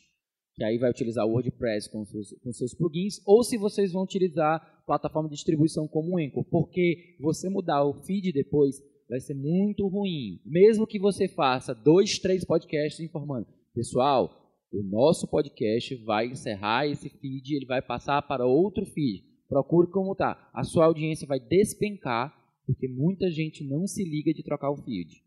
que 0.54 0.62
aí 0.62 0.78
vai 0.78 0.90
utilizar 0.90 1.26
o 1.26 1.30
WordPress 1.30 1.90
com 1.90 2.04
seus, 2.04 2.32
com 2.40 2.52
seus 2.52 2.72
plugins, 2.72 3.20
ou 3.26 3.42
se 3.42 3.58
vocês 3.58 3.90
vão 3.90 4.04
utilizar 4.04 4.84
plataforma 4.86 5.28
de 5.28 5.34
distribuição 5.34 5.88
como 5.88 6.12
o 6.12 6.18
Anchor. 6.18 6.44
Porque 6.44 7.16
você 7.18 7.48
mudar 7.48 7.82
o 7.82 7.94
feed 7.94 8.30
depois 8.30 8.80
vai 9.08 9.18
ser 9.18 9.34
muito 9.34 9.88
ruim. 9.88 10.40
Mesmo 10.46 10.86
que 10.86 11.00
você 11.00 11.26
faça 11.26 11.74
dois, 11.74 12.20
três 12.20 12.44
podcasts 12.44 13.00
informando, 13.00 13.48
pessoal, 13.74 14.30
o 14.72 14.82
nosso 14.82 15.28
podcast 15.28 15.94
vai 16.04 16.28
encerrar 16.28 16.86
esse 16.86 17.08
feed, 17.08 17.56
ele 17.56 17.66
vai 17.66 17.82
passar 17.82 18.22
para 18.22 18.46
outro 18.46 18.86
feed. 18.86 19.24
Procure 19.48 19.90
como 19.90 20.14
tá. 20.14 20.50
A 20.54 20.62
sua 20.62 20.86
audiência 20.86 21.26
vai 21.26 21.38
despencar, 21.38 22.34
porque 22.66 22.88
muita 22.88 23.30
gente 23.30 23.62
não 23.64 23.86
se 23.86 24.04
liga 24.04 24.32
de 24.32 24.42
trocar 24.42 24.70
o 24.70 24.76
feed. 24.76 25.22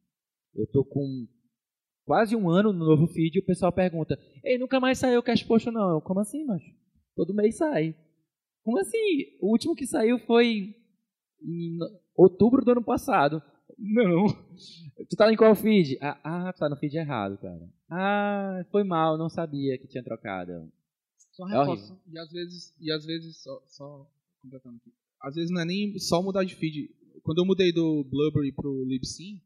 Eu 0.56 0.66
tô 0.68 0.84
com 0.84 1.28
quase 2.06 2.36
um 2.36 2.50
ano 2.50 2.74
no 2.74 2.86
novo 2.86 3.08
feed 3.08 3.38
e 3.38 3.40
o 3.40 3.46
pessoal 3.46 3.72
pergunta: 3.72 4.18
"Ei, 4.44 4.58
nunca 4.58 4.80
mais 4.80 4.98
saiu 4.98 5.20
o 5.20 5.24
Cash 5.24 5.44
Post 5.44 5.70
não?" 5.70 6.02
Como 6.02 6.20
assim, 6.20 6.44
macho? 6.46 6.72
Todo 7.16 7.34
mês 7.34 7.58
sai. 7.58 7.96
Como 8.64 8.80
assim? 8.80 9.38
O 9.42 9.52
último 9.52 9.76
que 9.76 9.86
saiu 9.86 10.18
foi 10.20 10.76
em 11.42 11.78
outubro 12.16 12.66
do 12.66 12.72
ano 12.72 12.84
passado. 12.84 13.42
Não. 13.78 14.28
Tu 15.10 15.16
tá 15.16 15.32
em 15.32 15.36
qual 15.36 15.56
feed? 15.56 15.98
Ah, 16.02 16.20
ah, 16.24 16.54
tu 16.54 16.60
tá 16.60 16.70
no 16.70 16.76
feed 16.76 16.98
errado, 16.98 17.38
cara. 17.38 17.70
Ah, 17.90 18.66
foi 18.72 18.84
mal, 18.84 19.18
não 19.18 19.30
sabia 19.30 19.78
que 19.78 19.88
tinha 19.88 20.04
trocado. 20.04 20.72
Só 21.32 21.48
é 21.48 21.60
reforço. 21.60 22.00
e 22.08 22.18
às 22.18 22.32
vezes, 22.32 22.74
e 22.80 22.92
às 22.92 23.06
vezes 23.06 23.38
só, 23.38 23.64
só 23.68 24.10
completando 24.42 24.78
aqui. 24.78 24.92
Às 25.22 25.36
vezes 25.36 25.52
não 25.52 25.62
é 25.62 25.66
nem 25.66 25.98
só 26.00 26.22
mudar 26.22 26.44
de 26.44 26.56
feed. 26.56 26.90
Quando 27.24 27.40
eu 27.40 27.46
mudei 27.46 27.72
do 27.72 28.04
Blueberry 28.04 28.52
pro 28.52 28.86
Libsyn, 28.86 29.42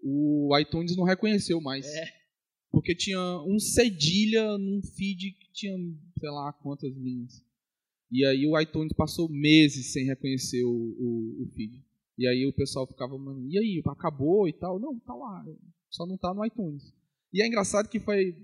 o 0.00 0.56
iTunes 0.58 0.96
não 0.96 1.04
reconheceu 1.04 1.60
mais. 1.60 1.86
É. 1.86 2.18
Porque 2.70 2.94
tinha 2.94 3.20
um 3.46 3.58
cedilha 3.58 4.56
num 4.58 4.82
feed 4.82 5.32
que 5.32 5.52
tinha, 5.52 5.74
sei 6.18 6.30
lá, 6.30 6.52
quantas 6.52 6.94
linhas. 6.96 7.44
E 8.10 8.24
aí 8.24 8.46
o 8.46 8.58
iTunes 8.58 8.92
passou 8.92 9.28
meses 9.28 9.92
sem 9.92 10.04
reconhecer 10.04 10.64
o, 10.64 10.70
o, 10.70 11.42
o 11.42 11.46
feed. 11.54 11.84
E 12.18 12.26
aí 12.26 12.44
o 12.46 12.52
pessoal 12.52 12.84
ficava, 12.84 13.14
e 13.48 13.58
aí, 13.58 13.82
acabou 13.86 14.48
e 14.48 14.52
tal? 14.52 14.80
Não, 14.80 14.98
tá 14.98 15.14
lá, 15.14 15.44
só 15.88 16.04
não 16.04 16.18
tá 16.18 16.34
no 16.34 16.44
iTunes. 16.44 16.82
E 17.32 17.40
é 17.40 17.46
engraçado 17.46 17.88
que 17.88 18.00
foi, 18.00 18.34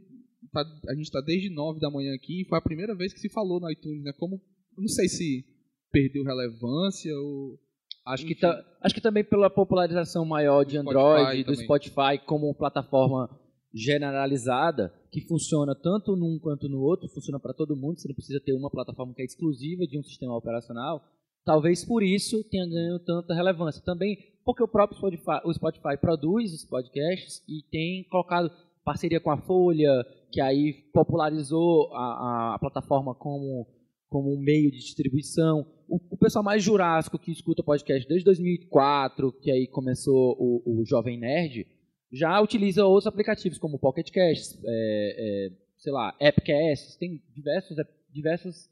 tá, 0.52 0.64
a 0.88 0.94
gente 0.94 1.06
está 1.06 1.20
desde 1.20 1.50
9 1.50 1.80
da 1.80 1.90
manhã 1.90 2.14
aqui, 2.14 2.42
e 2.42 2.44
foi 2.44 2.56
a 2.56 2.62
primeira 2.62 2.94
vez 2.94 3.12
que 3.12 3.18
se 3.18 3.28
falou 3.28 3.58
no 3.58 3.68
iTunes, 3.68 4.04
né? 4.04 4.12
Como, 4.16 4.40
não 4.78 4.86
sei 4.86 5.08
se 5.08 5.44
perdeu 5.90 6.22
relevância 6.22 7.12
ou... 7.18 7.58
Acho 8.06 8.26
que, 8.26 8.34
tá, 8.34 8.62
acho 8.82 8.94
que 8.94 9.00
também 9.00 9.24
pela 9.24 9.48
popularização 9.48 10.26
maior 10.26 10.62
de 10.62 10.76
Android, 10.76 11.42
do 11.42 11.54
Spotify 11.56 12.18
como 12.24 12.54
plataforma 12.54 13.28
generalizada, 13.72 14.92
que 15.10 15.22
funciona 15.22 15.74
tanto 15.74 16.14
num 16.14 16.38
quanto 16.38 16.68
no 16.68 16.80
outro, 16.80 17.08
funciona 17.08 17.40
para 17.40 17.54
todo 17.54 17.74
mundo, 17.74 17.98
você 17.98 18.06
não 18.06 18.14
precisa 18.14 18.40
ter 18.44 18.52
uma 18.52 18.70
plataforma 18.70 19.14
que 19.14 19.22
é 19.22 19.24
exclusiva 19.24 19.86
de 19.86 19.98
um 19.98 20.02
sistema 20.02 20.36
operacional. 20.36 21.02
Talvez 21.44 21.84
por 21.84 22.02
isso 22.02 22.42
tenha 22.44 22.66
ganho 22.66 22.98
tanta 23.00 23.34
relevância. 23.34 23.82
Também 23.84 24.16
porque 24.44 24.62
o 24.62 24.68
próprio 24.68 24.98
Spotify, 24.98 25.40
o 25.44 25.52
Spotify 25.52 25.96
produz 25.98 26.52
os 26.52 26.64
podcasts 26.64 27.42
e 27.48 27.62
tem 27.70 28.04
colocado 28.04 28.50
parceria 28.84 29.18
com 29.18 29.30
a 29.30 29.38
Folha, 29.38 29.90
que 30.30 30.40
aí 30.40 30.74
popularizou 30.92 31.90
a, 31.94 32.54
a 32.54 32.58
plataforma 32.58 33.14
como, 33.14 33.66
como 34.10 34.34
um 34.34 34.38
meio 34.38 34.70
de 34.70 34.78
distribuição. 34.78 35.66
O, 35.88 35.98
o, 36.10 36.18
pessoal 36.18 36.44
mais 36.44 36.62
jurássico 36.62 37.18
que 37.18 37.32
escuta 37.32 37.62
podcast 37.62 38.06
desde 38.06 38.24
2004, 38.26 39.32
que 39.40 39.50
aí 39.50 39.66
começou 39.66 40.36
o, 40.38 40.80
o 40.80 40.84
Jovem 40.84 41.18
Nerd, 41.18 41.66
já 42.12 42.38
utiliza 42.40 42.84
outros 42.84 43.06
aplicativos 43.06 43.58
como 43.58 43.78
Pocket 43.78 44.10
Casts, 44.10 44.58
é, 44.62 44.66
é, 44.68 45.50
sei 45.78 45.92
lá, 45.92 46.14
Appcasts, 46.20 46.96
tem 46.96 47.22
diversos, 47.34 47.76
diversos 48.12 48.68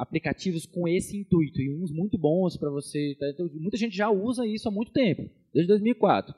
aplicativos 0.00 0.64
com 0.64 0.88
esse 0.88 1.18
intuito 1.18 1.60
e 1.60 1.70
uns 1.70 1.92
muito 1.92 2.16
bons 2.16 2.56
para 2.56 2.70
você. 2.70 3.14
Tá? 3.20 3.28
Então, 3.28 3.48
muita 3.54 3.76
gente 3.76 3.94
já 3.94 4.10
usa 4.10 4.46
isso 4.46 4.66
há 4.66 4.72
muito 4.72 4.92
tempo, 4.92 5.28
desde 5.52 5.68
2004. 5.68 6.34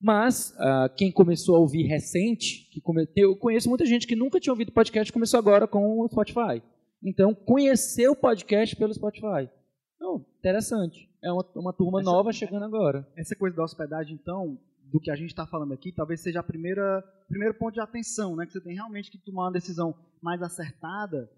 Mas 0.00 0.50
uh, 0.52 0.92
quem 0.96 1.10
começou 1.10 1.56
a 1.56 1.58
ouvir 1.58 1.82
recente, 1.82 2.68
que 2.70 2.80
come... 2.80 3.08
eu 3.16 3.36
conheço 3.36 3.68
muita 3.68 3.84
gente 3.84 4.06
que 4.06 4.14
nunca 4.14 4.38
tinha 4.38 4.52
ouvido 4.52 4.72
podcast, 4.72 5.12
começou 5.12 5.38
agora 5.38 5.66
com 5.66 6.00
o 6.00 6.08
Spotify. 6.08 6.62
Então, 7.02 7.34
conheceu 7.34 8.12
o 8.12 8.16
podcast 8.16 8.76
pelo 8.76 8.94
Spotify. 8.94 9.50
Então, 9.96 10.24
interessante. 10.38 11.08
É 11.22 11.32
uma, 11.32 11.44
uma 11.56 11.72
turma 11.72 12.00
essa, 12.00 12.10
nova 12.10 12.32
chegando 12.32 12.64
agora. 12.64 13.06
Essa 13.16 13.34
coisa 13.34 13.56
da 13.56 13.64
hospedagem, 13.64 14.14
então, 14.14 14.58
do 14.92 15.00
que 15.00 15.10
a 15.10 15.16
gente 15.16 15.30
está 15.30 15.46
falando 15.46 15.74
aqui, 15.74 15.90
talvez 15.92 16.20
seja 16.20 16.40
a 16.40 16.44
primeira 16.44 17.02
primeiro 17.28 17.54
ponto 17.54 17.74
de 17.74 17.80
atenção, 17.80 18.36
né? 18.36 18.44
Que 18.46 18.52
você 18.52 18.60
tem 18.60 18.74
realmente 18.74 19.10
que 19.10 19.18
tomar 19.18 19.46
uma 19.46 19.52
decisão 19.52 19.94
mais 20.20 20.42
acertada 20.42 21.28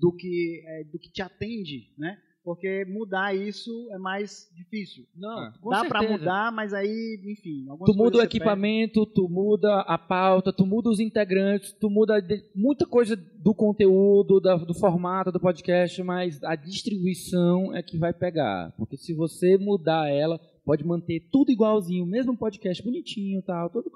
do 0.00 0.12
que, 0.12 0.62
é, 0.66 0.84
do 0.84 0.98
que 0.98 1.10
te 1.10 1.22
atende, 1.22 1.92
né? 1.96 2.18
Porque 2.48 2.86
mudar 2.86 3.36
isso 3.36 3.70
é 3.90 3.98
mais 3.98 4.50
difícil. 4.56 5.04
Não, 5.14 5.44
é. 5.44 5.52
dá 5.70 5.84
para 5.84 6.02
mudar, 6.02 6.50
mas 6.50 6.72
aí, 6.72 7.20
enfim. 7.22 7.66
Tu 7.84 7.94
muda 7.94 8.16
o 8.16 8.22
equipamento, 8.22 9.04
tu 9.04 9.28
muda 9.28 9.80
a 9.80 9.98
pauta, 9.98 10.50
tu 10.50 10.64
muda 10.64 10.88
os 10.88 10.98
integrantes, 10.98 11.72
tu 11.72 11.90
muda 11.90 12.14
muita 12.54 12.86
coisa 12.86 13.14
do 13.14 13.52
conteúdo, 13.52 14.40
da, 14.40 14.56
do 14.56 14.72
formato 14.72 15.30
do 15.30 15.38
podcast, 15.38 16.02
mas 16.02 16.42
a 16.42 16.54
distribuição 16.54 17.76
é 17.76 17.82
que 17.82 17.98
vai 17.98 18.14
pegar. 18.14 18.72
Porque 18.78 18.96
se 18.96 19.12
você 19.12 19.58
mudar 19.58 20.08
ela, 20.08 20.40
pode 20.64 20.82
manter 20.86 21.28
tudo 21.30 21.52
igualzinho, 21.52 22.06
mesmo 22.06 22.34
podcast 22.34 22.82
bonitinho, 22.82 23.42
tal, 23.42 23.68
tudo 23.68 23.90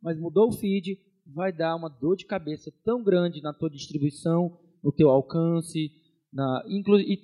mas 0.00 0.18
mudou 0.18 0.48
o 0.48 0.52
feed, 0.52 0.98
vai 1.26 1.52
dar 1.52 1.76
uma 1.76 1.90
dor 1.90 2.16
de 2.16 2.24
cabeça 2.24 2.72
tão 2.82 3.02
grande 3.02 3.42
na 3.42 3.52
tua 3.52 3.68
distribuição 3.68 4.56
no 4.82 4.92
teu 4.92 5.10
alcance, 5.10 5.90
na, 6.32 6.64
e, 6.68 7.18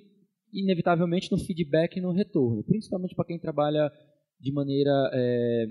inevitavelmente 0.53 1.31
no 1.31 1.37
feedback 1.37 1.97
e 1.97 2.01
no 2.01 2.11
retorno, 2.11 2.63
principalmente 2.63 3.15
para 3.15 3.25
quem 3.25 3.39
trabalha 3.39 3.91
de 4.39 4.51
maneira 4.51 5.11
é, 5.13 5.65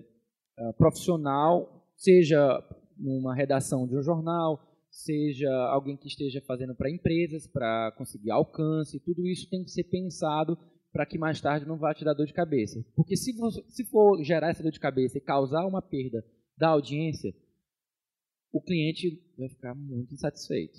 profissional, 0.77 1.87
seja 1.97 2.63
numa 2.97 3.35
redação 3.35 3.87
de 3.87 3.97
um 3.97 4.03
jornal, 4.03 4.61
seja 4.91 5.51
alguém 5.71 5.97
que 5.97 6.07
esteja 6.07 6.41
fazendo 6.47 6.75
para 6.75 6.91
empresas, 6.91 7.47
para 7.47 7.93
conseguir 7.97 8.31
alcance, 8.31 9.01
tudo 9.01 9.27
isso 9.27 9.49
tem 9.51 9.65
que 9.65 9.71
ser 9.71 9.85
pensado 9.85 10.57
para 10.93 11.05
que 11.05 11.19
mais 11.19 11.41
tarde 11.41 11.67
não 11.67 11.77
vá 11.77 11.93
te 11.93 12.05
dar 12.05 12.15
dor 12.15 12.27
de 12.27 12.33
cabeça. 12.33 12.85
Porque 12.95 13.17
se, 13.17 13.33
você, 13.33 13.65
se 13.69 13.85
for 13.87 14.23
gerar 14.23 14.51
essa 14.51 14.63
dor 14.63 14.71
de 14.71 14.79
cabeça 14.79 15.19
e 15.19 15.21
causar 15.21 15.67
uma 15.67 15.83
perda 15.83 16.25
da 16.57 16.69
audiência, 16.69 17.35
o 18.53 18.63
cliente 18.63 19.21
vai 19.37 19.49
ficar 19.49 19.75
muito 19.75 20.15
insatisfeito. 20.15 20.79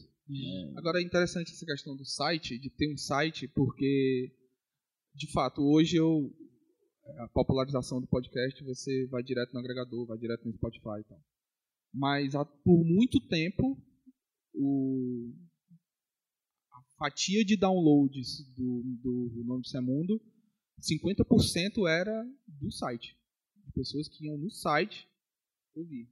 Agora 0.76 1.00
é 1.00 1.04
interessante 1.04 1.52
essa 1.52 1.66
questão 1.66 1.96
do 1.96 2.06
site, 2.06 2.58
de 2.58 2.70
ter 2.70 2.92
um 2.92 2.98
site, 2.98 3.48
porque 3.48 4.34
de 5.14 5.32
fato 5.32 5.62
hoje 5.62 5.98
eu 5.98 6.34
a 7.20 7.28
popularização 7.30 8.02
do 8.02 8.08
podcast 8.08 8.64
você 8.64 9.06
vai 9.08 9.22
direto 9.22 9.54
no 9.54 9.60
agregador, 9.60 10.08
vai 10.08 10.18
direto 10.18 10.46
no 10.46 10.54
Spotify 10.54 11.00
e 11.00 11.04
tal. 11.04 11.22
Mas 11.94 12.34
por 12.64 12.84
muito 12.84 13.20
tempo 13.28 13.78
o, 14.54 15.32
a 16.72 16.82
fatia 16.98 17.46
de 17.46 17.56
downloads 17.56 18.44
do, 18.56 18.84
do 19.04 19.44
Nome 19.46 19.62
do 19.62 19.82
Mundo 19.84 20.22
50% 20.82 21.88
era 21.88 22.24
do 22.48 22.72
site. 22.72 23.16
De 23.66 23.72
pessoas 23.74 24.08
que 24.08 24.26
iam 24.26 24.38
no 24.38 24.50
site 24.50 25.08
ouvir. 25.76 26.10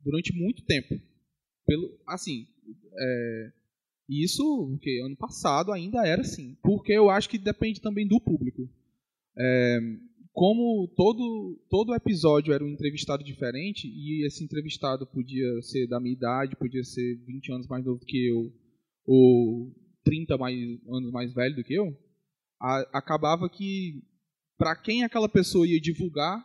Durante 0.00 0.32
muito 0.34 0.64
tempo. 0.64 0.94
Pelo, 1.66 1.98
assim, 2.06 2.46
é, 2.96 3.52
isso, 4.08 4.78
que 4.80 5.00
ano 5.00 5.16
passado 5.16 5.72
ainda 5.72 6.06
era 6.06 6.20
assim. 6.20 6.56
Porque 6.62 6.92
eu 6.92 7.10
acho 7.10 7.28
que 7.28 7.38
depende 7.38 7.80
também 7.80 8.06
do 8.06 8.20
público. 8.20 8.68
É, 9.36 9.78
como 10.34 10.88
todo, 10.96 11.64
todo 11.70 11.94
episódio 11.94 12.52
era 12.52 12.64
um 12.64 12.68
entrevistado 12.68 13.22
diferente, 13.22 13.86
e 13.86 14.26
esse 14.26 14.42
entrevistado 14.42 15.06
podia 15.06 15.62
ser 15.62 15.86
da 15.86 16.00
minha 16.00 16.12
idade, 16.12 16.56
podia 16.56 16.82
ser 16.82 17.16
20 17.24 17.52
anos 17.52 17.68
mais 17.68 17.84
novo 17.84 18.04
que 18.04 18.28
eu, 18.28 18.52
ou 19.06 19.72
30 20.04 20.36
mais, 20.36 20.56
anos 20.88 21.12
mais 21.12 21.32
velho 21.32 21.54
do 21.54 21.62
que 21.62 21.74
eu, 21.74 21.96
a, 22.60 22.80
acabava 22.98 23.48
que, 23.48 24.02
para 24.58 24.74
quem 24.74 25.04
aquela 25.04 25.28
pessoa 25.28 25.68
ia 25.68 25.80
divulgar, 25.80 26.44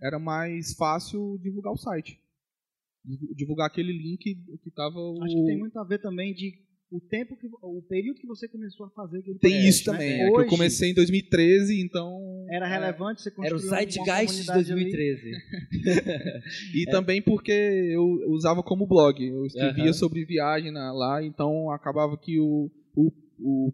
era 0.00 0.18
mais 0.18 0.74
fácil 0.74 1.38
divulgar 1.42 1.72
o 1.72 1.78
site. 1.78 2.20
Divulgar 3.34 3.66
aquele 3.66 3.92
link 3.92 4.18
que 4.22 4.68
estava. 4.68 4.98
Acho 5.22 5.34
que 5.34 5.46
tem 5.46 5.58
muito 5.58 5.76
a 5.78 5.84
ver 5.84 6.00
também 6.00 6.32
de 6.32 6.52
o 6.90 7.00
tempo 7.00 7.34
que 7.38 7.46
o 7.62 7.80
período 7.88 8.20
que 8.20 8.26
você 8.26 8.46
começou 8.46 8.84
a 8.84 8.90
fazer 8.90 9.20
aquele 9.20 9.38
Tem 9.38 9.52
podcast, 9.52 9.68
isso 9.80 9.84
também, 9.90 10.08
né? 10.10 10.14
é 10.14 10.24
que 10.26 10.30
eu 10.36 10.40
Hoje, 10.40 10.48
comecei 10.50 10.90
em 10.90 10.94
2013, 10.94 11.80
então 11.80 12.46
Era 12.50 12.66
relevante 12.68 13.22
você 13.22 13.30
construir 13.30 13.46
Era 13.46 13.56
o 13.56 13.58
site 13.60 13.98
uma 13.98 14.04
Geist 14.04 14.40
de 14.40 14.46
comunidade 14.46 14.72
ali. 14.72 14.90
2013. 14.90 15.30
e 16.74 16.84
também 16.92 17.22
porque 17.22 17.50
eu 17.50 18.04
usava 18.28 18.62
como 18.62 18.86
blog, 18.86 19.24
eu 19.26 19.46
escrevia 19.46 19.84
Aham. 19.84 19.92
sobre 19.94 20.24
viagem 20.26 20.70
lá, 20.70 21.24
então 21.24 21.70
acabava 21.70 22.14
que 22.18 22.38
o, 22.38 22.70
o, 22.94 23.10
o 23.40 23.72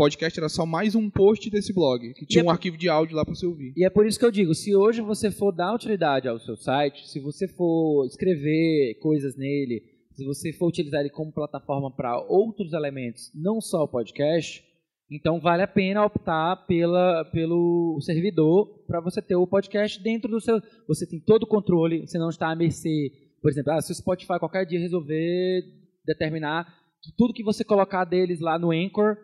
podcast 0.00 0.40
era 0.40 0.48
só 0.48 0.64
mais 0.64 0.94
um 0.94 1.10
post 1.10 1.50
desse 1.50 1.74
blog, 1.74 2.14
que 2.14 2.24
tinha 2.24 2.40
é 2.40 2.42
um 2.42 2.46
por- 2.46 2.52
arquivo 2.52 2.78
de 2.78 2.88
áudio 2.88 3.14
lá 3.14 3.22
para 3.22 3.34
você 3.34 3.44
ouvir. 3.44 3.74
E 3.76 3.84
é 3.84 3.90
por 3.90 4.06
isso 4.06 4.18
que 4.18 4.24
eu 4.24 4.30
digo, 4.30 4.54
se 4.54 4.74
hoje 4.74 5.02
você 5.02 5.30
for 5.30 5.52
dar 5.52 5.74
utilidade 5.74 6.26
ao 6.26 6.38
seu 6.38 6.56
site, 6.56 7.06
se 7.06 7.20
você 7.20 7.46
for 7.46 8.06
escrever 8.06 8.94
coisas 8.98 9.36
nele, 9.36 9.82
se 10.14 10.24
você 10.24 10.54
for 10.54 10.68
utilizar 10.68 11.00
ele 11.00 11.10
como 11.10 11.30
plataforma 11.30 11.94
para 11.94 12.18
outros 12.18 12.72
elementos, 12.72 13.30
não 13.34 13.60
só 13.60 13.82
o 13.82 13.88
podcast, 13.88 14.64
então 15.10 15.38
vale 15.38 15.64
a 15.64 15.68
pena 15.68 16.02
optar 16.02 16.64
pela, 16.66 17.26
pelo 17.26 18.00
servidor 18.00 18.82
para 18.86 19.02
você 19.02 19.20
ter 19.20 19.36
o 19.36 19.46
podcast 19.46 20.02
dentro 20.02 20.30
do 20.30 20.40
seu. 20.40 20.62
Você 20.88 21.06
tem 21.06 21.20
todo 21.20 21.42
o 21.42 21.46
controle, 21.46 22.06
você 22.06 22.16
não 22.16 22.30
está 22.30 22.50
à 22.50 22.56
mercê. 22.56 23.12
Por 23.42 23.50
exemplo, 23.50 23.72
ah, 23.72 23.82
se 23.82 23.92
o 23.92 23.94
Spotify 23.94 24.38
qualquer 24.38 24.64
dia 24.64 24.80
resolver 24.80 25.62
determinar 26.06 26.64
que 27.02 27.12
tudo 27.18 27.34
que 27.34 27.42
você 27.42 27.62
colocar 27.62 28.06
deles 28.06 28.40
lá 28.40 28.58
no 28.58 28.70
Anchor 28.70 29.18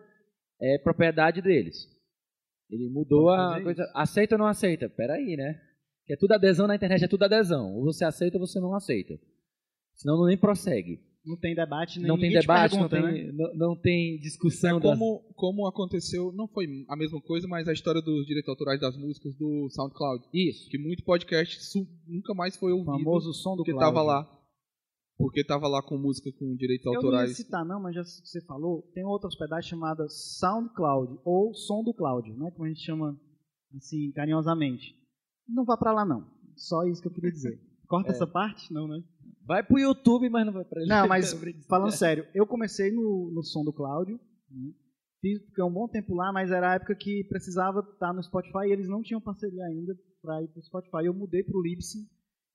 é 0.61 0.79
propriedade 0.79 1.41
deles. 1.43 1.87
Ele 2.71 2.89
mudou 2.91 3.31
a 3.31 3.61
coisa. 3.63 3.85
Aceita 3.95 4.35
ou 4.35 4.39
não 4.39 4.47
aceita? 4.47 4.89
Peraí, 4.89 5.37
né? 5.37 5.61
Que 6.07 6.15
é 6.15 6.17
tudo 6.17 6.33
adesão 6.33 6.67
na 6.67 6.75
internet, 6.77 7.05
é 7.05 7.09
tudo 7.09 7.25
adesão. 7.25 7.75
Ou 7.77 7.85
você 7.85 8.05
aceita 8.05 8.39
ou 8.39 8.47
você 8.47 8.59
não 8.61 8.75
aceita. 8.75 9.15
Senão 9.95 10.17
não 10.19 10.27
nem 10.27 10.37
prossegue. 10.37 11.01
Não 11.25 11.37
tem 11.37 11.57
debate, 11.57 11.99
nem 11.99 12.07
não 12.07 12.17
tem 12.17 12.31
debate, 12.31 12.71
pergunta, 12.77 13.01
não, 13.01 13.07
né? 13.09 13.13
tem, 13.15 13.33
não, 13.33 13.55
não 13.55 13.77
tem 13.81 14.17
discussão. 14.21 14.79
É 14.79 14.81
das- 14.81 14.97
como, 14.97 15.21
como 15.35 15.67
aconteceu, 15.67 16.31
não 16.33 16.47
foi 16.47 16.67
a 16.89 16.95
mesma 16.97 17.21
coisa, 17.21 17.49
mas 17.49 17.67
a 17.67 17.73
história 17.73 18.01
dos 18.01 18.25
direitos 18.27 18.49
autorais 18.49 18.81
das 18.81 18.97
músicas 18.97 19.35
do 19.35 19.69
SoundCloud. 19.71 20.25
Isso. 20.33 20.69
Que 20.71 20.79
muito 20.79 21.03
podcast 21.03 21.59
nunca 22.07 22.33
mais 22.33 22.57
foi 22.57 22.73
O 22.73 22.77
ouvido 22.77 22.93
famoso 23.05 23.33
som 23.33 23.53
do 23.53 23.57
porque 23.65 23.73
Cláudio. 23.73 23.89
tava 23.95 24.03
lá. 24.07 24.33
Porque 25.19 25.45
tava 25.45 25.67
lá 25.67 25.83
com 25.83 25.97
música 25.97 26.31
com 26.39 26.55
direitos 26.57 26.85
Eu 26.87 26.93
não 26.93 27.01
ia 27.01 27.07
autorais. 27.07 27.37
citar 27.37 27.65
não, 27.65 27.81
mas 27.81 27.95
já 27.95 28.03
que 28.03 28.09
você 28.29 28.41
falou, 28.45 28.83
tem 28.93 29.05
outra 29.05 29.29
hospedagem 29.29 29.71
chamada 29.71 30.07
SoundCloud, 30.09 31.19
ou 31.25 31.55
Som 31.55 31.83
do 31.83 31.95
Cláudio, 31.95 32.37
né, 32.37 32.51
como 32.51 32.65
a 32.67 32.69
gente 32.69 32.85
chama 32.85 33.19
assim, 33.77 34.13
carinhosamente. 34.13 34.95
Não 35.49 35.65
vá 35.65 35.77
pra 35.77 35.93
lá 35.93 36.05
não, 36.05 36.27
só 36.57 36.85
isso 36.85 37.01
que 37.01 37.09
eu 37.09 37.13
queria 37.13 37.31
dizer. 37.33 37.59
Corta 37.89 38.11
É. 38.11 38.13
essa 38.13 38.27
parte? 38.27 38.73
Não, 38.73 38.87
né? 38.89 39.01
Vai 39.47 39.63
pro 39.63 39.79
YouTube, 39.79 40.29
mas 40.29 40.45
não 40.45 40.53
vai 40.53 40.65
pra 40.65 40.81
ele. 40.83 40.91
Não, 40.91 41.07
mas 41.09 41.33
falando 41.69 41.93
sério, 41.93 42.27
eu 42.35 42.47
comecei 42.47 42.91
no, 42.91 43.31
no 43.35 43.43
som 43.43 43.65
do 43.65 43.73
Cláudio, 43.73 44.19
né? 44.51 44.73
fiz, 45.21 45.41
fiquei 45.47 45.65
um 45.65 45.73
bom 45.73 45.89
tempo 45.89 46.15
lá, 46.15 46.31
mas 46.33 46.51
era 46.51 46.73
a 46.73 46.75
época 46.75 46.95
que 46.95 47.25
precisava 47.29 47.81
estar 47.81 48.13
no 48.13 48.23
Spotify 48.23 48.67
e 48.69 48.73
eles 48.73 48.89
não 48.89 49.03
tinham 49.03 49.21
parceria 49.21 49.65
ainda 49.65 49.95
para 50.21 50.43
ir 50.43 50.49
para 50.49 50.61
o 50.61 50.65
Spotify. 50.65 51.07
Eu 51.07 51.15
mudei 51.15 51.43
para 51.43 51.57
o 51.57 51.63
Libsyn, 51.63 52.01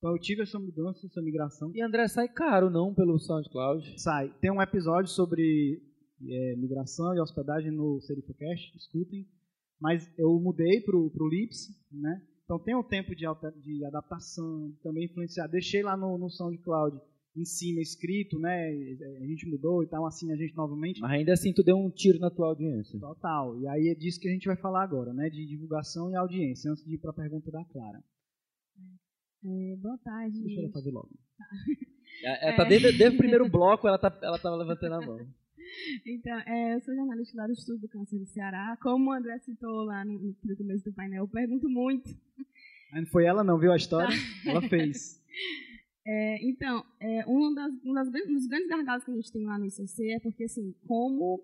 então 0.01 0.13
eu 0.15 0.19
tive 0.19 0.41
essa 0.41 0.57
mudança, 0.57 1.05
essa 1.05 1.21
migração. 1.21 1.71
E 1.75 1.81
André 1.81 2.07
sai 2.07 2.27
caro, 2.27 2.71
não 2.71 2.91
pelo 2.91 3.19
SoundCloud. 3.19 4.01
Sai. 4.01 4.33
Tem 4.41 4.51
um 4.51 4.59
episódio 4.59 5.11
sobre 5.11 5.79
é, 6.27 6.55
migração 6.55 7.15
e 7.15 7.19
hospedagem 7.19 7.69
no 7.69 8.01
SerifaCast, 8.01 8.75
escutem. 8.75 9.27
Mas 9.79 10.11
eu 10.17 10.39
mudei 10.39 10.81
para 10.81 10.97
o 10.97 11.29
Libsyn, 11.29 11.75
né? 11.91 12.19
Então 12.43 12.57
tem 12.57 12.75
um 12.75 12.81
tempo 12.81 13.15
de, 13.15 13.25
de 13.61 13.85
adaptação, 13.85 14.75
também 14.81 15.05
influenciar. 15.05 15.45
Deixei 15.45 15.83
lá 15.83 15.95
no, 15.95 16.17
no 16.17 16.31
SoundCloud 16.31 16.97
em 17.37 17.45
cima 17.45 17.79
escrito, 17.79 18.39
né? 18.39 18.69
A 19.21 19.25
gente 19.27 19.47
mudou 19.47 19.83
e 19.83 19.87
tal, 19.87 20.07
assim 20.07 20.31
a 20.31 20.35
gente 20.35 20.55
novamente. 20.55 20.99
Mas 20.99 21.11
ainda 21.11 21.33
assim, 21.33 21.53
tu 21.53 21.63
deu 21.63 21.77
um 21.77 21.91
tiro 21.91 22.17
na 22.17 22.31
tua 22.31 22.47
audiência. 22.47 22.99
Total. 22.99 23.55
E 23.59 23.67
aí 23.67 23.89
é 23.89 23.93
disso 23.93 24.19
que 24.19 24.27
a 24.27 24.31
gente 24.31 24.47
vai 24.47 24.57
falar 24.57 24.81
agora, 24.81 25.13
né? 25.13 25.29
De 25.29 25.45
divulgação 25.45 26.09
e 26.09 26.15
audiência, 26.15 26.71
antes 26.71 26.83
de 26.83 26.95
ir 26.95 26.97
para 26.97 27.11
a 27.11 27.13
pergunta 27.13 27.51
da 27.51 27.63
Clara. 27.65 28.03
É, 29.43 29.75
boa 29.77 29.97
tarde. 29.97 30.41
Deixa 30.41 30.61
ela 30.61 30.71
fazer 30.71 30.91
logo. 30.91 31.09
É, 32.23 32.49
é, 32.49 32.55
tá 32.55 32.63
desde, 32.63 32.91
desde 32.97 33.15
o 33.15 33.17
primeiro 33.17 33.49
bloco, 33.49 33.87
ela, 33.87 33.97
tá, 33.97 34.15
ela 34.21 34.39
tava 34.39 34.55
levantando 34.55 34.95
a 34.95 35.01
mão. 35.05 35.19
Então, 36.05 36.37
é, 36.39 36.75
eu 36.75 36.81
sou 36.81 36.93
jornalista 36.93 37.37
lá 37.37 37.47
do 37.47 37.53
Estudo 37.53 37.79
do 37.79 37.89
Câncer 37.89 38.19
do 38.19 38.25
Ceará. 38.25 38.77
Como 38.81 39.09
o 39.09 39.13
André 39.13 39.39
citou 39.39 39.83
lá 39.85 40.03
no, 40.03 40.35
no 40.43 40.57
começo 40.57 40.83
do 40.83 40.93
painel, 40.93 41.23
eu 41.23 41.27
pergunto 41.27 41.69
muito. 41.69 42.09
Não 42.93 43.05
foi 43.05 43.25
ela 43.25 43.43
não, 43.43 43.57
viu 43.57 43.71
a 43.71 43.77
história? 43.77 44.13
Ela 44.45 44.61
fez. 44.67 45.21
É, 46.05 46.45
então, 46.45 46.83
é, 46.99 47.23
um, 47.27 47.53
das, 47.53 47.71
um, 47.85 47.93
das, 47.93 48.07
um 48.07 48.33
dos 48.33 48.47
grandes 48.47 48.67
gargalos 48.67 49.03
que 49.03 49.11
a 49.11 49.15
gente 49.15 49.31
tem 49.31 49.45
lá 49.45 49.57
no 49.57 49.65
ICC 49.65 50.13
é 50.13 50.19
porque, 50.19 50.43
assim, 50.43 50.75
como 50.85 51.41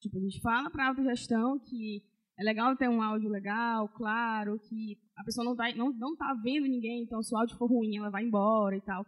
tipo, 0.00 0.16
a 0.16 0.20
gente 0.20 0.40
fala 0.40 0.70
para 0.70 0.84
a 0.84 0.88
autogestão 0.88 1.58
que 1.58 2.02
é 2.38 2.44
legal 2.44 2.76
ter 2.76 2.88
um 2.88 3.02
áudio 3.02 3.28
legal, 3.28 3.88
claro, 3.88 4.58
que 4.60 4.96
a 5.16 5.24
pessoa 5.24 5.44
não 5.44 5.52
está 5.52 5.74
não, 5.74 5.90
não 5.92 6.16
tá 6.16 6.32
vendo 6.42 6.66
ninguém, 6.68 7.02
então 7.02 7.22
se 7.22 7.34
o 7.34 7.38
áudio 7.38 7.56
for 7.56 7.66
ruim, 7.68 7.96
ela 7.96 8.10
vai 8.10 8.24
embora 8.24 8.76
e 8.76 8.80
tal. 8.80 9.04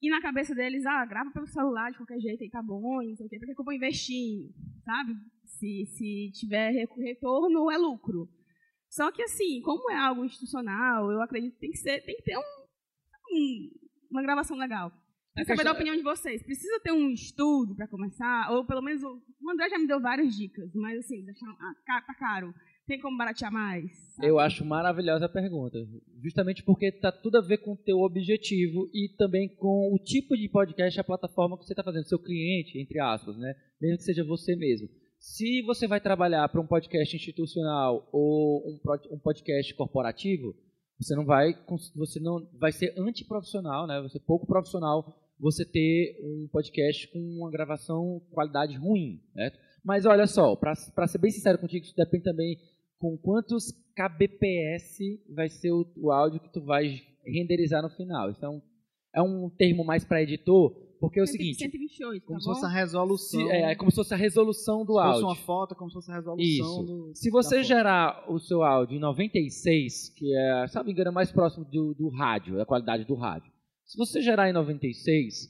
E 0.00 0.10
na 0.10 0.20
cabeça 0.20 0.54
deles, 0.54 0.86
ah, 0.86 1.04
grava 1.04 1.30
pelo 1.32 1.46
celular 1.46 1.90
de 1.90 1.96
qualquer 1.96 2.20
jeito 2.20 2.44
e 2.44 2.50
tá 2.50 2.62
bom, 2.62 3.02
e 3.02 3.16
sei 3.16 3.26
o 3.26 3.28
pra 3.28 3.54
que 3.54 3.60
eu 3.60 3.64
vou 3.64 3.74
investir, 3.74 4.50
sabe? 4.84 5.14
Se, 5.44 5.86
se 5.86 6.30
tiver 6.34 6.70
re- 6.70 7.02
retorno, 7.02 7.70
é 7.70 7.76
lucro. 7.78 8.28
Só 8.90 9.10
que, 9.10 9.22
assim, 9.22 9.60
como 9.62 9.90
é 9.90 9.96
algo 9.96 10.24
institucional, 10.24 11.10
eu 11.10 11.20
acredito 11.20 11.54
que 11.54 11.60
tem 11.60 11.70
que, 11.70 11.78
ser, 11.78 12.00
tem 12.04 12.16
que 12.16 12.22
ter 12.22 12.36
um, 12.38 12.42
um- 13.32 13.70
uma 14.10 14.22
gravação 14.22 14.56
legal. 14.56 14.92
Quero 15.44 15.46
saber 15.46 15.64
da 15.64 15.72
opinião 15.72 15.96
de 15.96 16.02
vocês. 16.02 16.42
Precisa 16.42 16.80
ter 16.80 16.92
um 16.92 17.10
estudo 17.10 17.74
para 17.74 17.86
começar? 17.86 18.50
Ou 18.52 18.64
pelo 18.64 18.82
menos 18.82 19.02
o 19.02 19.50
André 19.50 19.68
já 19.68 19.78
me 19.78 19.86
deu 19.86 20.00
várias 20.00 20.34
dicas, 20.34 20.74
mas 20.74 20.98
assim, 20.98 21.24
deixar, 21.24 21.46
ah, 21.48 22.02
tá 22.06 22.14
caro. 22.14 22.52
Tem 22.86 22.98
como 23.00 23.18
baratear 23.18 23.52
mais? 23.52 23.90
sabe? 24.14 24.26
Eu 24.26 24.38
acho 24.38 24.64
maravilhosa 24.64 25.26
a 25.26 25.28
pergunta. 25.28 25.78
Justamente 26.22 26.62
porque 26.64 26.90
tá 26.90 27.12
tudo 27.12 27.38
a 27.38 27.40
ver 27.40 27.58
com 27.58 27.72
o 27.72 27.76
teu 27.76 27.98
objetivo 27.98 28.90
e 28.92 29.14
também 29.16 29.48
com 29.56 29.94
o 29.94 29.98
tipo 29.98 30.36
de 30.36 30.48
podcast, 30.48 30.98
a 30.98 31.04
plataforma 31.04 31.58
que 31.58 31.64
você 31.64 31.72
está 31.72 31.84
fazendo, 31.84 32.08
seu 32.08 32.18
cliente, 32.18 32.78
entre 32.78 32.98
aspas, 32.98 33.36
né? 33.36 33.54
Mesmo 33.80 33.98
que 33.98 34.04
seja 34.04 34.24
você 34.24 34.56
mesmo. 34.56 34.88
Se 35.20 35.62
você 35.62 35.86
vai 35.86 36.00
trabalhar 36.00 36.48
para 36.48 36.60
um 36.60 36.66
podcast 36.66 37.14
institucional 37.14 38.08
ou 38.12 38.62
um, 38.66 39.18
podcast 39.18 39.74
corporativo, 39.74 40.54
você 40.98 41.14
não 41.14 41.24
vai, 41.24 41.54
você 41.94 42.20
não 42.20 42.48
vai 42.58 42.72
ser 42.72 42.94
antiprofissional, 42.98 43.86
né? 43.86 44.00
Vai 44.00 44.08
ser 44.08 44.20
pouco 44.20 44.46
profissional 44.46 45.27
você 45.40 45.64
ter 45.64 46.18
um 46.22 46.48
podcast 46.50 47.06
com 47.12 47.18
uma 47.18 47.50
gravação 47.50 48.20
qualidade 48.30 48.76
ruim, 48.76 49.20
né? 49.34 49.50
Mas 49.84 50.04
olha 50.04 50.26
só, 50.26 50.56
para 50.56 50.74
ser 50.74 51.18
bem 51.18 51.30
sincero 51.30 51.58
contigo, 51.58 51.84
isso 51.84 51.94
depende 51.96 52.24
também 52.24 52.56
com 52.98 53.16
quantos 53.16 53.72
kbps 53.94 54.98
vai 55.34 55.48
ser 55.48 55.70
o, 55.72 55.86
o 55.96 56.10
áudio 56.10 56.40
que 56.40 56.52
tu 56.52 56.60
vai 56.64 57.00
renderizar 57.24 57.82
no 57.82 57.90
final. 57.90 58.30
Isso 58.30 58.44
é 58.44 58.48
um, 58.48 58.60
é 59.14 59.22
termo 59.56 59.84
mais 59.84 60.04
para 60.04 60.22
editor, 60.22 60.70
porque 61.00 61.20
é 61.20 61.22
o 61.22 61.26
100 61.26 61.32
seguinte, 61.38 61.58
128, 61.58 62.26
Como 62.26 62.38
tá 62.38 62.42
se 62.42 62.46
fosse 62.48 62.64
a 62.66 62.68
resolução. 62.68 63.40
se- 63.40 63.48
é, 63.50 63.70
é 63.72 63.74
como 63.76 63.90
se 63.90 63.96
fosse 63.96 64.12
a 64.14 64.16
resolução 64.16 64.84
do 64.84 64.94
se 64.94 64.98
fosse 64.98 65.08
áudio. 65.12 65.26
uma 65.28 65.36
foto, 65.36 65.74
como 65.76 65.90
se 65.90 65.94
fosse 65.94 66.10
a 66.10 66.14
resolução 66.16 66.44
Isso. 66.44 66.82
do. 66.82 67.12
Se 67.14 67.30
você 67.30 67.56
da 67.56 67.62
foto. 67.62 67.68
gerar 67.68 68.24
o 68.28 68.38
seu 68.40 68.62
áudio 68.64 68.96
em 68.96 69.00
96, 69.00 70.08
que 70.16 70.34
é, 70.36 70.66
se 70.66 70.76
não 70.76 70.84
me 70.84 70.90
engano, 70.92 71.10
é 71.10 71.12
mais 71.12 71.30
próximo 71.30 71.64
do, 71.64 71.94
do 71.94 72.08
rádio, 72.08 72.58
é 72.58 72.62
a 72.62 72.66
qualidade 72.66 73.04
do 73.04 73.14
rádio. 73.14 73.52
Se 73.88 73.96
você 73.96 74.20
gerar 74.20 74.50
em 74.50 74.52
96, 74.52 75.48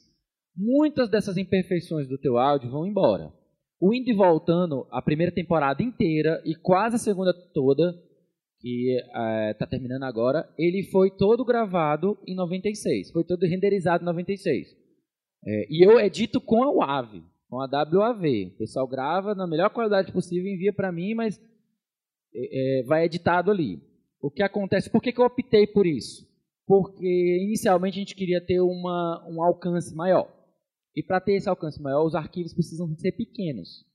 muitas 0.57 1.11
dessas 1.11 1.37
imperfeições 1.37 2.07
do 2.07 2.17
teu 2.17 2.39
áudio 2.39 2.71
vão 2.71 2.87
embora. 2.87 3.33
O 3.81 3.93
Indo 3.93 4.11
e 4.11 4.15
Voltando, 4.15 4.87
a 4.93 5.03
primeira 5.03 5.33
temporada 5.33 5.83
inteira 5.83 6.41
e 6.45 6.55
quase 6.55 6.95
a 6.95 7.01
segunda 7.01 7.35
toda, 7.53 7.93
que 8.61 8.97
está 9.51 9.67
terminando 9.67 10.05
agora, 10.05 10.49
ele 10.57 10.85
foi 10.85 11.11
todo 11.11 11.45
gravado 11.45 12.17
em 12.29 12.37
96. 12.37 13.11
Foi 13.11 13.25
todo 13.25 13.45
renderizado 13.45 14.05
em 14.05 14.07
96. 14.07 14.69
É, 15.45 15.67
e 15.69 15.85
eu 15.85 15.99
edito 15.99 16.41
com 16.41 16.63
a 16.63 16.71
WAV, 16.71 17.25
com 17.51 17.61
a 17.61 17.69
WAV. 17.69 18.53
O 18.55 18.59
pessoal 18.59 18.87
grava 18.87 19.35
na 19.35 19.49
melhor 19.49 19.71
qualidade 19.71 20.13
possível, 20.13 20.49
envia 20.49 20.73
para 20.73 20.93
mim, 20.93 21.13
mas 21.13 21.41
é, 22.33 22.85
vai 22.87 23.05
editado 23.05 23.51
ali. 23.51 23.83
O 24.23 24.31
que 24.31 24.45
acontece? 24.45 24.89
Por 24.89 25.03
que, 25.03 25.11
que 25.11 25.21
eu 25.21 25.27
optei 25.27 25.67
por 25.67 25.89
isso? 25.89 26.28
Porque 26.69 27.41
inicialmente 27.43 27.97
a 27.97 28.01
gente 28.01 28.15
queria 28.15 28.45
ter 28.45 28.61
uma, 28.61 29.27
um 29.27 29.43
alcance 29.43 29.95
maior. 29.95 30.31
E 30.95 31.03
para 31.03 31.19
ter 31.19 31.33
esse 31.33 31.49
alcance 31.49 31.81
maior, 31.81 32.05
os 32.05 32.15
arquivos 32.15 32.53
precisam 32.53 32.95
ser 32.97 33.13
pequenos. 33.13 33.87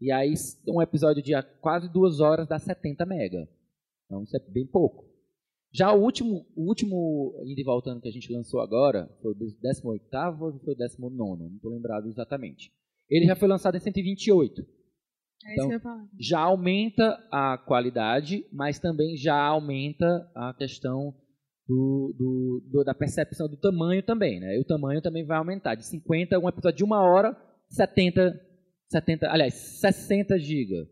E 0.00 0.12
aí, 0.12 0.32
um 0.68 0.80
episódio 0.80 1.20
de 1.20 1.32
quase 1.60 1.92
duas 1.92 2.20
horas 2.20 2.46
dá 2.46 2.58
70 2.60 3.04
mega. 3.04 3.48
Então, 4.04 4.22
isso 4.22 4.36
é 4.36 4.40
bem 4.50 4.64
pouco. 4.66 5.04
Já 5.72 5.92
o 5.92 6.00
último, 6.00 6.46
o 6.54 6.68
último 6.68 7.42
indo 7.44 7.60
e 7.60 7.64
voltando 7.64 8.00
que 8.00 8.08
a 8.08 8.12
gente 8.12 8.32
lançou 8.32 8.60
agora, 8.60 9.10
foi 9.20 9.32
o 9.32 9.34
18 9.34 10.04
ou 10.40 10.58
foi 10.60 10.74
o 10.74 10.76
19? 10.76 11.42
Não 11.42 11.56
estou 11.56 11.72
lembrado 11.72 12.06
exatamente. 12.06 12.70
Ele 13.10 13.26
já 13.26 13.34
foi 13.34 13.48
lançado 13.48 13.76
em 13.76 13.80
128. 13.80 14.62
É 14.62 15.52
Então, 15.52 15.54
isso 15.54 15.66
que 15.68 15.72
eu 15.72 15.72
ia 15.72 15.80
falar. 15.80 16.08
já 16.20 16.40
aumenta 16.40 17.18
a 17.32 17.58
qualidade, 17.58 18.46
mas 18.52 18.78
também 18.78 19.16
já 19.16 19.36
aumenta 19.36 20.30
a 20.34 20.54
questão 20.54 21.14
do, 21.68 22.14
do- 22.16 22.62
do- 22.70 22.84
da 22.84 22.94
percepção 22.94 23.48
do 23.48 23.56
tamanho 23.56 24.02
também, 24.02 24.38
né? 24.40 24.56
E 24.56 24.60
o 24.60 24.64
tamanho 24.64 25.00
também 25.02 25.24
vai 25.24 25.36
aumentar. 25.38 25.74
De 25.74 25.84
50, 25.86 26.38
um 26.38 26.48
episódio 26.48 26.76
de 26.78 26.84
uma 26.84 27.00
hora, 27.02 27.36
70, 27.68 28.38
70 28.88 29.28
aliás, 29.30 29.54
60 29.54 30.38
giga. 30.38 30.86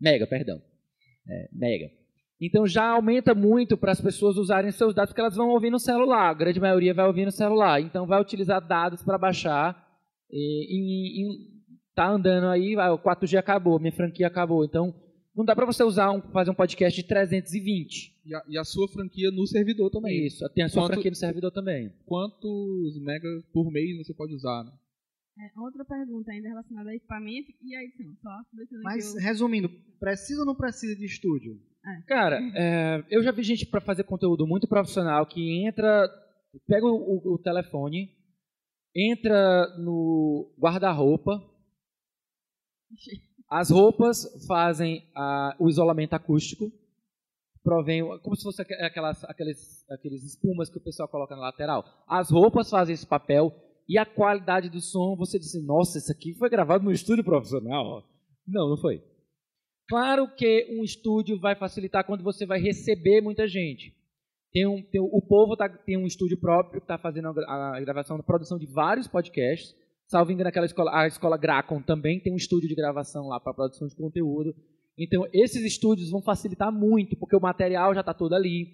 Mega, 0.00 0.26
perdão. 0.26 0.56
É, 1.28 1.48
mega. 1.52 1.90
Então 2.40 2.66
já 2.66 2.88
aumenta 2.88 3.34
muito 3.34 3.76
para 3.76 3.92
as 3.92 4.00
pessoas 4.00 4.38
usarem 4.38 4.70
seus 4.70 4.94
dados, 4.94 5.10
porque 5.10 5.20
elas 5.20 5.36
vão 5.36 5.50
ouvir 5.50 5.68
no 5.70 5.78
celular. 5.78 6.30
A 6.30 6.34
grande 6.34 6.58
maioria 6.58 6.94
vai 6.94 7.06
ouvir 7.06 7.26
no 7.26 7.30
celular. 7.32 7.80
Então 7.82 8.06
vai 8.06 8.18
utilizar 8.20 8.66
dados 8.66 9.02
para 9.02 9.18
baixar 9.18 9.86
e, 10.30 10.38
e- 10.40 11.22
e 11.26 11.50
tá 11.94 12.08
andando 12.08 12.46
aí, 12.46 12.74
o 12.74 12.98
4G 12.98 13.36
acabou, 13.36 13.78
minha 13.78 13.92
franquia 13.92 14.26
acabou. 14.26 14.64
Então 14.64 14.94
não 15.34 15.44
dá 15.44 15.54
para 15.54 15.66
você 15.66 15.82
usar 15.84 16.10
um, 16.12 16.20
fazer 16.32 16.50
um 16.50 16.54
podcast 16.54 17.00
de 17.00 17.06
320. 17.06 18.20
E 18.26 18.34
a, 18.34 18.42
e 18.48 18.58
a 18.58 18.64
sua 18.64 18.88
franquia 18.88 19.30
no 19.30 19.46
servidor 19.46 19.90
também. 19.90 20.26
Isso, 20.26 20.48
tem 20.50 20.64
a 20.64 20.68
sua 20.68 20.82
Quanto- 20.82 20.92
franquia 20.94 21.10
no 21.10 21.16
servidor 21.16 21.50
também. 21.52 21.92
Quantos 22.04 23.00
megas 23.02 23.44
por 23.52 23.70
mês 23.70 23.96
você 23.98 24.12
pode 24.14 24.34
usar? 24.34 24.64
Né? 24.64 24.72
É, 25.38 25.60
outra 25.60 25.84
pergunta 25.84 26.30
ainda 26.32 26.48
relacionada 26.48 26.90
a 26.90 26.94
equipamento 26.94 27.50
e 27.62 27.74
a 27.74 27.82
edição. 27.84 28.12
Só 28.22 28.30
Mas, 28.82 29.14
eu... 29.14 29.20
resumindo, 29.22 29.70
precisa 29.98 30.40
ou 30.40 30.46
não 30.46 30.54
precisa 30.54 30.94
de 30.96 31.04
estúdio? 31.06 31.58
Cara, 32.06 32.38
é, 32.54 33.02
eu 33.08 33.22
já 33.22 33.32
vi 33.32 33.42
gente 33.42 33.64
para 33.64 33.80
fazer 33.80 34.04
conteúdo 34.04 34.46
muito 34.46 34.68
profissional 34.68 35.24
que 35.26 35.64
entra, 35.66 36.06
pega 36.66 36.84
o, 36.84 36.90
o- 36.90 37.34
o 37.34 37.38
telefone, 37.38 38.10
entra 38.94 39.66
no 39.78 40.54
guarda-roupa, 40.58 41.40
as 43.50 43.70
roupas 43.70 44.24
fazem 44.46 45.02
a- 45.14 45.56
o 45.58 45.68
isolamento 45.68 46.14
acústico, 46.14 46.70
provém 47.62 48.00
como 48.22 48.36
se 48.36 48.42
fosse 48.42 48.62
aqu- 48.62 48.72
aquelas, 48.82 49.22
aqueles, 49.24 49.84
aqueles 49.90 50.24
espumas 50.24 50.70
que 50.70 50.78
o 50.78 50.82
pessoal 50.82 51.08
coloca 51.08 51.34
na 51.34 51.42
lateral. 51.42 51.84
As 52.08 52.30
roupas 52.30 52.70
fazem 52.70 52.94
esse 52.94 53.06
papel 53.06 53.52
e 53.88 53.98
a 53.98 54.06
qualidade 54.06 54.70
do 54.70 54.80
som, 54.80 55.16
você 55.16 55.38
diz, 55.38 55.48
assim, 55.54 55.66
nossa, 55.66 55.98
isso 55.98 56.10
aqui 56.12 56.32
foi 56.34 56.48
gravado 56.48 56.84
no 56.84 56.92
estúdio 56.92 57.24
profissional. 57.24 58.02
Não, 58.46 58.70
não 58.70 58.76
foi. 58.76 59.02
Claro 59.88 60.32
que 60.36 60.68
um 60.78 60.84
estúdio 60.84 61.38
vai 61.40 61.56
facilitar 61.56 62.06
quando 62.06 62.22
você 62.22 62.46
vai 62.46 62.60
receber 62.60 63.20
muita 63.20 63.48
gente. 63.48 63.92
Tem 64.52 64.66
um, 64.66 64.82
tem, 64.82 65.00
o 65.00 65.20
povo 65.20 65.56
tá, 65.56 65.68
tem 65.68 65.96
um 65.96 66.06
estúdio 66.06 66.38
próprio 66.38 66.80
que 66.80 66.84
está 66.84 66.96
fazendo 66.98 67.28
a, 67.28 67.76
a 67.76 67.80
gravação, 67.80 68.16
a 68.16 68.22
produção 68.22 68.58
de 68.58 68.66
vários 68.66 69.06
podcasts. 69.08 69.74
Salvo 70.10 70.32
engano, 70.32 70.48
aquela 70.48 70.66
escola, 70.66 70.90
a 70.92 71.06
escola 71.06 71.36
Gracon 71.36 71.80
também 71.80 72.18
tem 72.18 72.32
um 72.32 72.36
estúdio 72.36 72.68
de 72.68 72.74
gravação 72.74 73.28
lá 73.28 73.38
para 73.38 73.54
produção 73.54 73.86
de 73.86 73.94
conteúdo. 73.94 74.52
Então, 74.98 75.24
esses 75.32 75.62
estúdios 75.62 76.10
vão 76.10 76.20
facilitar 76.20 76.72
muito, 76.72 77.16
porque 77.16 77.36
o 77.36 77.40
material 77.40 77.94
já 77.94 78.00
está 78.00 78.12
todo 78.12 78.34
ali. 78.34 78.66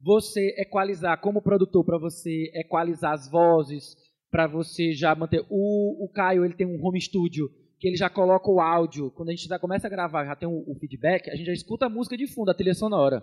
Você 0.00 0.54
equalizar, 0.56 1.20
como 1.20 1.42
produtor, 1.42 1.84
para 1.84 1.98
você 1.98 2.50
equalizar 2.54 3.12
as 3.12 3.30
vozes, 3.30 3.94
para 4.30 4.46
você 4.46 4.92
já 4.92 5.14
manter. 5.14 5.44
O, 5.50 6.06
o 6.06 6.08
Caio 6.10 6.42
ele 6.42 6.54
tem 6.54 6.66
um 6.66 6.82
home 6.82 6.98
studio 7.02 7.50
que 7.78 7.86
ele 7.86 7.96
já 7.98 8.08
coloca 8.08 8.50
o 8.50 8.58
áudio. 8.58 9.10
Quando 9.10 9.28
a 9.28 9.32
gente 9.32 9.46
já 9.46 9.58
começa 9.58 9.88
a 9.88 9.90
gravar, 9.90 10.24
já 10.24 10.36
tem 10.36 10.48
o, 10.48 10.64
o 10.66 10.74
feedback, 10.80 11.28
a 11.28 11.36
gente 11.36 11.48
já 11.48 11.52
escuta 11.52 11.84
a 11.84 11.90
música 11.90 12.16
de 12.16 12.26
fundo, 12.26 12.50
a 12.50 12.54
trilha 12.54 12.72
sonora. 12.72 13.20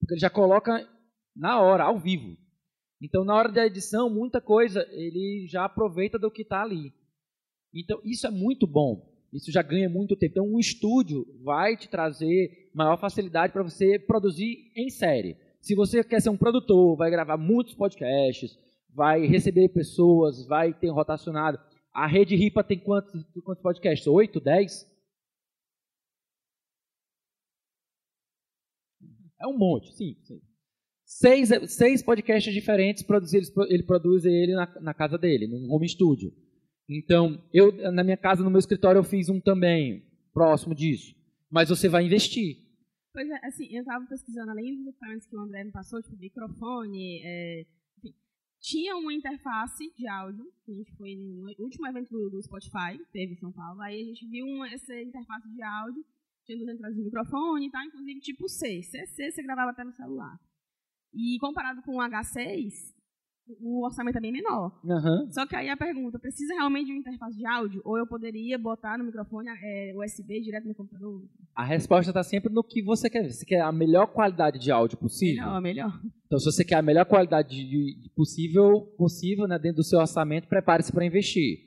Porque 0.00 0.14
ele 0.14 0.20
já 0.20 0.30
coloca 0.30 0.84
na 1.36 1.60
hora, 1.60 1.84
ao 1.84 1.96
vivo. 1.96 2.36
Então, 3.00 3.24
na 3.24 3.36
hora 3.36 3.52
da 3.52 3.64
edição, 3.64 4.10
muita 4.10 4.40
coisa 4.40 4.84
ele 4.90 5.46
já 5.48 5.64
aproveita 5.64 6.18
do 6.18 6.28
que 6.28 6.42
está 6.42 6.60
ali. 6.60 6.92
Então, 7.74 8.00
isso 8.04 8.26
é 8.26 8.30
muito 8.30 8.66
bom. 8.66 9.12
Isso 9.32 9.50
já 9.50 9.62
ganha 9.62 9.88
muito 9.88 10.14
tempo. 10.14 10.32
Então, 10.32 10.46
um 10.46 10.60
estúdio 10.60 11.26
vai 11.42 11.76
te 11.76 11.88
trazer 11.88 12.70
maior 12.72 12.96
facilidade 12.98 13.52
para 13.52 13.64
você 13.64 13.98
produzir 13.98 14.70
em 14.76 14.88
série. 14.88 15.36
Se 15.60 15.74
você 15.74 16.04
quer 16.04 16.20
ser 16.22 16.30
um 16.30 16.36
produtor, 16.36 16.96
vai 16.96 17.10
gravar 17.10 17.36
muitos 17.36 17.74
podcasts, 17.74 18.56
vai 18.94 19.26
receber 19.26 19.68
pessoas, 19.70 20.46
vai 20.46 20.72
ter 20.72 20.88
rotacionado. 20.90 21.58
A 21.92 22.06
Rede 22.06 22.36
Ripa 22.36 22.62
tem 22.62 22.78
quantos, 22.78 23.24
quantos 23.42 23.62
podcasts? 23.62 24.06
Oito, 24.06 24.40
dez? 24.40 24.86
É 29.40 29.46
um 29.46 29.58
monte, 29.58 29.92
sim. 29.94 30.16
sim. 30.22 30.40
Seis, 31.04 31.50
seis 31.68 32.02
podcasts 32.02 32.52
diferentes, 32.52 33.02
produzi- 33.02 33.36
ele, 33.36 33.46
ele 33.68 33.82
produz 33.82 34.24
ele 34.24 34.54
na, 34.54 34.80
na 34.80 34.94
casa 34.94 35.18
dele, 35.18 35.46
num 35.46 35.70
home 35.72 35.88
studio. 35.88 36.32
Então, 36.88 37.42
eu 37.52 37.72
na 37.92 38.04
minha 38.04 38.16
casa, 38.16 38.42
no 38.42 38.50
meu 38.50 38.58
escritório, 38.58 38.98
eu 38.98 39.04
fiz 39.04 39.28
um 39.28 39.40
também, 39.40 40.04
próximo 40.32 40.74
disso. 40.74 41.14
Mas 41.50 41.68
você 41.68 41.88
vai 41.88 42.04
investir. 42.04 42.64
Pois 43.12 43.30
é, 43.30 43.46
assim, 43.46 43.68
eu 43.70 43.80
estava 43.80 44.04
pesquisando, 44.06 44.50
além 44.50 44.74
dos 44.76 44.88
equipamentos 44.88 45.26
que 45.28 45.36
o 45.36 45.40
André 45.40 45.62
me 45.62 45.70
passou, 45.70 46.02
tipo 46.02 46.16
microfone, 46.16 47.22
é, 47.24 47.64
enfim, 47.98 48.12
tinha 48.60 48.96
uma 48.96 49.14
interface 49.14 49.88
de 49.96 50.08
áudio, 50.08 50.44
que 50.64 50.72
a 50.72 50.74
gente 50.74 50.92
foi 50.96 51.14
no 51.14 51.46
último 51.60 51.86
evento 51.86 52.10
do, 52.10 52.42
Spotify, 52.42 52.98
teve 53.12 53.34
em 53.34 53.36
São 53.36 53.52
Paulo, 53.52 53.80
aí 53.80 54.02
a 54.02 54.04
gente 54.04 54.26
viu 54.26 54.44
uma, 54.44 54.68
essa 54.68 55.00
interface 55.00 55.48
de 55.48 55.62
áudio, 55.62 56.04
tinha 56.44 56.58
duas 56.58 56.74
entradas 56.74 56.96
de 56.96 57.04
microfone 57.04 57.68
e 57.68 57.70
tal, 57.70 57.84
inclusive 57.84 58.20
tipo 58.20 58.48
C. 58.48 58.82
CC 58.82 59.30
você 59.30 59.42
gravava 59.44 59.70
até 59.70 59.84
no 59.84 59.92
celular. 59.92 60.36
E 61.14 61.38
comparado 61.38 61.82
com 61.82 61.96
o 61.96 62.00
H6, 62.00 62.93
o 63.60 63.84
orçamento 63.84 64.16
é 64.16 64.20
bem 64.20 64.32
menor. 64.32 64.72
Aham. 64.88 65.30
Só 65.30 65.46
que 65.46 65.54
aí 65.54 65.68
a 65.68 65.76
pergunta, 65.76 66.18
precisa 66.18 66.54
realmente 66.54 66.86
de 66.86 66.92
uma 66.92 66.98
interface 67.00 67.36
de 67.36 67.46
áudio? 67.46 67.82
Ou 67.84 67.98
eu 67.98 68.06
poderia 68.06 68.58
botar 68.58 68.96
no 68.98 69.04
microfone 69.04 69.48
é, 69.62 69.92
USB 69.96 70.40
direto 70.40 70.66
no 70.66 70.74
computador? 70.74 71.22
A 71.54 71.64
resposta 71.64 72.10
está 72.10 72.22
sempre 72.22 72.52
no 72.52 72.64
que 72.64 72.82
você 72.82 73.08
quer. 73.10 73.30
Você 73.30 73.44
quer 73.44 73.60
a 73.60 73.70
melhor 73.72 74.06
qualidade 74.08 74.58
de 74.58 74.70
áudio 74.70 74.96
possível? 74.98 75.44
Melhor, 75.44 75.60
melhor. 75.60 76.00
Então, 76.26 76.38
se 76.38 76.46
você 76.46 76.64
quer 76.64 76.76
a 76.76 76.82
melhor 76.82 77.04
qualidade 77.04 77.50
de- 77.50 78.10
possível, 78.16 78.80
possível 78.96 79.46
né, 79.46 79.58
dentro 79.58 79.76
do 79.76 79.84
seu 79.84 79.98
orçamento, 80.00 80.48
prepare-se 80.48 80.90
para 80.92 81.04
investir. 81.04 81.58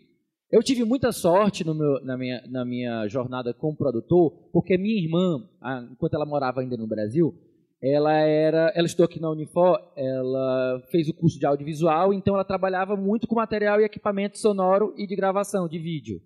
Eu 0.51 0.63
tive 0.63 0.83
muita 0.85 1.11
sorte 1.11 1.63
meu- 1.65 2.03
na, 2.05 2.17
minha, 2.17 2.41
na 2.49 2.63
minha 2.65 3.07
jornada 3.07 3.53
como 3.53 3.75
produtor, 3.77 4.49
porque 4.51 4.77
minha 4.77 4.99
irmã, 5.01 5.45
enquanto 5.91 6.13
ela 6.13 6.25
morava 6.25 6.61
ainda 6.61 6.75
no 6.77 6.87
Brasil, 6.87 7.33
ela 7.81 8.13
era, 8.13 8.71
ela 8.75 8.87
estudou 8.87 9.05
aqui 9.05 9.19
na 9.19 9.29
Unifor, 9.29 9.77
ela 9.95 10.81
fez 10.89 11.07
o 11.07 11.13
curso 11.13 11.37
de 11.37 11.45
audiovisual, 11.45 12.13
então 12.13 12.33
ela 12.33 12.43
trabalhava 12.43 12.95
muito 12.95 13.27
com 13.27 13.35
material 13.35 13.79
e 13.79 13.83
equipamento 13.83 14.39
sonoro 14.39 14.93
e 14.97 15.05
de 15.05 15.15
gravação 15.15 15.67
de 15.67 15.77
vídeo. 15.77 16.19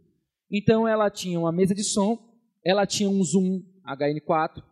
Então 0.50 0.88
ela 0.88 1.10
tinha 1.10 1.40
uma 1.40 1.52
mesa 1.52 1.76
de 1.76 1.84
som, 1.84 2.18
ela 2.66 2.86
tinha 2.86 3.10
um 3.10 3.22
Zoom 3.24 3.64
HN4, 3.86 4.64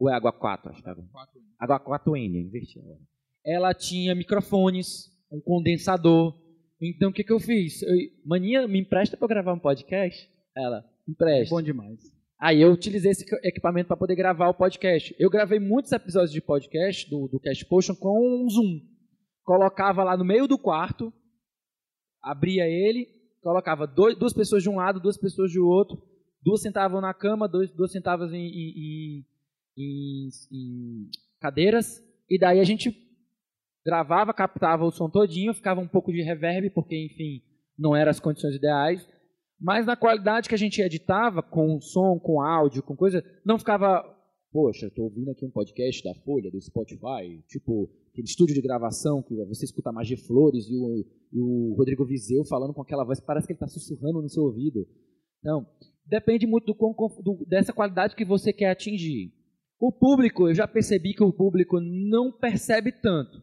ou 0.00 0.10
é 0.10 0.14
Água 0.14 0.32
4, 0.32 0.70
acho 0.70 0.82
que 0.82 0.88
é 0.88 0.92
Água 1.58 1.80
H4N, 1.80 2.34
eu 2.34 2.40
inverti 2.40 2.78
agora. 2.80 3.00
Ela 3.44 3.72
tinha 3.72 4.14
microfones, 4.14 5.10
um 5.30 5.40
condensador. 5.40 6.36
Então, 6.80 7.10
o 7.10 7.12
que, 7.12 7.24
que 7.24 7.32
eu 7.32 7.40
fiz? 7.40 7.82
Eu, 7.82 7.96
Maninha, 8.24 8.66
me 8.68 8.80
empresta 8.80 9.16
para 9.16 9.28
gravar 9.28 9.52
um 9.52 9.58
podcast? 9.58 10.28
Ela, 10.56 10.84
empresta. 11.08 11.54
Bom 11.54 11.62
demais. 11.62 12.17
Aí 12.40 12.60
eu 12.62 12.70
utilizei 12.72 13.10
esse 13.10 13.24
equipamento 13.42 13.88
para 13.88 13.96
poder 13.96 14.14
gravar 14.14 14.48
o 14.48 14.54
podcast. 14.54 15.14
Eu 15.18 15.28
gravei 15.28 15.58
muitos 15.58 15.90
episódios 15.92 16.32
de 16.32 16.40
podcast 16.40 17.08
do, 17.10 17.26
do 17.26 17.40
Cast 17.40 17.64
Potion 17.66 17.94
com 17.96 18.44
um 18.44 18.48
Zoom. 18.48 18.80
Colocava 19.42 20.04
lá 20.04 20.16
no 20.16 20.24
meio 20.24 20.46
do 20.46 20.56
quarto, 20.58 21.12
abria 22.22 22.68
ele, 22.68 23.08
colocava 23.42 23.86
dois, 23.86 24.16
duas 24.16 24.32
pessoas 24.32 24.62
de 24.62 24.68
um 24.68 24.76
lado, 24.76 25.00
duas 25.00 25.16
pessoas 25.16 25.50
de 25.50 25.58
outro, 25.58 26.00
duas 26.42 26.60
sentavam 26.60 27.00
na 27.00 27.12
cama, 27.14 27.48
dois, 27.48 27.70
duas 27.72 27.90
sentavam 27.90 28.32
em- 28.32 28.46
em- 28.46 29.24
em- 29.76 30.28
em 30.52 31.10
cadeiras, 31.40 32.00
e 32.28 32.38
daí 32.38 32.60
a 32.60 32.64
gente 32.64 32.94
gravava, 33.84 34.34
captava 34.34 34.84
o 34.84 34.90
som 34.92 35.08
todinho, 35.08 35.54
ficava 35.54 35.80
um 35.80 35.88
pouco 35.88 36.12
de 36.12 36.20
reverb, 36.22 36.70
porque, 36.70 37.06
enfim, 37.06 37.42
não 37.78 37.96
eram 37.96 38.10
as 38.10 38.20
condições 38.20 38.54
ideais, 38.54 39.08
mas 39.60 39.86
na 39.86 39.96
qualidade 39.96 40.48
que 40.48 40.54
a 40.54 40.58
gente 40.58 40.80
editava, 40.80 41.42
com 41.42 41.80
som, 41.80 42.18
com 42.18 42.40
áudio, 42.40 42.82
com 42.82 42.94
coisa, 42.94 43.24
não 43.44 43.58
ficava, 43.58 44.04
poxa, 44.52 44.86
estou 44.86 45.06
ouvindo 45.06 45.30
aqui 45.30 45.44
um 45.44 45.50
podcast 45.50 46.02
da 46.04 46.14
Folha, 46.22 46.50
do 46.50 46.60
Spotify, 46.60 47.42
tipo, 47.48 47.90
aquele 48.10 48.26
estúdio 48.26 48.54
de 48.54 48.62
gravação 48.62 49.22
que 49.22 49.34
você 49.46 49.64
escuta 49.64 49.90
mais 49.90 50.06
de 50.06 50.16
Flores 50.16 50.68
e 50.68 50.76
o, 50.76 51.04
e 51.32 51.40
o 51.40 51.74
Rodrigo 51.76 52.06
Vizeu 52.06 52.44
falando 52.44 52.72
com 52.72 52.82
aquela 52.82 53.04
voz, 53.04 53.20
parece 53.20 53.46
que 53.46 53.52
ele 53.52 53.56
está 53.56 53.66
sussurrando 53.66 54.22
no 54.22 54.28
seu 54.28 54.44
ouvido. 54.44 54.86
Então, 55.40 55.66
depende 56.06 56.46
muito 56.46 56.66
do, 56.66 56.74
do, 57.22 57.44
dessa 57.46 57.72
qualidade 57.72 58.14
que 58.14 58.24
você 58.24 58.52
quer 58.52 58.70
atingir. 58.70 59.32
O 59.80 59.92
público, 59.92 60.48
eu 60.48 60.54
já 60.54 60.66
percebi 60.66 61.14
que 61.14 61.22
o 61.22 61.32
público 61.32 61.80
não 61.80 62.32
percebe 62.32 62.90
tanto. 62.92 63.42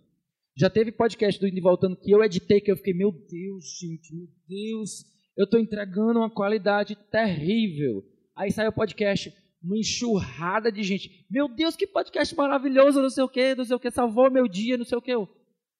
Já 0.57 0.70
teve 0.70 0.91
podcast 0.91 1.39
do 1.39 1.47
Indo 1.47 1.61
Voltando 1.61 1.97
que 1.97 2.11
eu 2.11 2.24
editei, 2.24 2.61
que 2.61 2.72
eu 2.72 2.78
fiquei, 2.78 2.93
meu 2.93 3.11
Deus, 3.11 3.66
gente, 3.80 4.16
meu 4.16 4.28
Deus, 4.47 5.03
eu 5.38 5.45
estou 5.45 5.59
entregando 5.59 6.19
uma 6.19 6.29
qualidade 6.29 6.95
terrível. 7.11 8.03
Aí 8.36 8.51
sai 8.51 8.67
o 8.67 8.73
podcast, 8.73 9.33
uma 9.63 9.77
enxurrada 9.77 10.71
de 10.71 10.83
gente. 10.83 11.25
Meu 11.29 11.47
Deus, 11.47 11.75
que 11.75 11.88
podcast 11.88 12.36
maravilhoso, 12.36 13.01
não 13.01 13.09
sei 13.09 13.23
o 13.23 13.29
que, 13.29 13.55
não 13.55 13.65
sei 13.65 13.75
o 13.75 13.79
que, 13.79 13.91
salvou 13.91 14.31
meu 14.31 14.47
dia, 14.47 14.77
não 14.77 14.86
sei 14.86 14.97
o 14.97 15.01
que. 15.01 15.13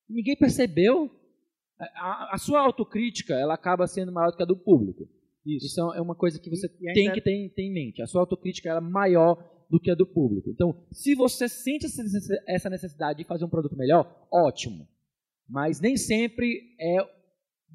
Ninguém 0.10 0.36
percebeu. 0.36 1.10
A, 1.80 2.36
a 2.36 2.38
sua 2.38 2.62
autocrítica, 2.62 3.34
ela 3.34 3.54
acaba 3.54 3.86
sendo 3.88 4.12
maior 4.12 4.32
do 4.32 4.38
que 4.38 4.44
a 4.44 4.46
do 4.46 4.58
público. 4.58 5.08
Isso, 5.46 5.68
Isso 5.68 5.94
é 5.94 6.02
uma 6.02 6.16
coisa 6.16 6.40
que 6.40 6.50
você 6.50 6.68
e, 6.82 6.90
e 6.90 6.94
tem 6.94 7.12
que 7.12 7.22
ter, 7.22 7.50
ter, 7.54 7.62
em 7.62 7.74
mente. 7.74 8.02
A 8.02 8.08
sua 8.08 8.22
autocrítica 8.22 8.70
é 8.70 8.80
maior 8.80 9.38
do 9.70 9.80
que 9.80 9.92
a 9.92 9.96
do 9.96 10.08
público. 10.08 10.50
Então, 10.50 10.86
se 10.92 11.16
você 11.16 11.48
sente 11.48 11.86
essa 12.48 12.70
necessidade 12.70 13.20
de 13.20 13.28
fazer 13.28 13.46
um 13.46 13.50
produto 13.50 13.76
melhor, 13.76 14.28
ótimo. 14.32 14.88
Mas 15.48 15.80
nem 15.80 15.96
sempre 15.98 16.76
é 16.80 16.98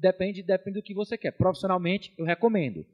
depende 0.01 0.41
depende 0.41 0.79
do 0.79 0.83
que 0.83 0.93
você 0.93 1.17
quer. 1.17 1.31
Profissionalmente, 1.31 2.13
eu 2.17 2.25
recomendo. 2.25 2.85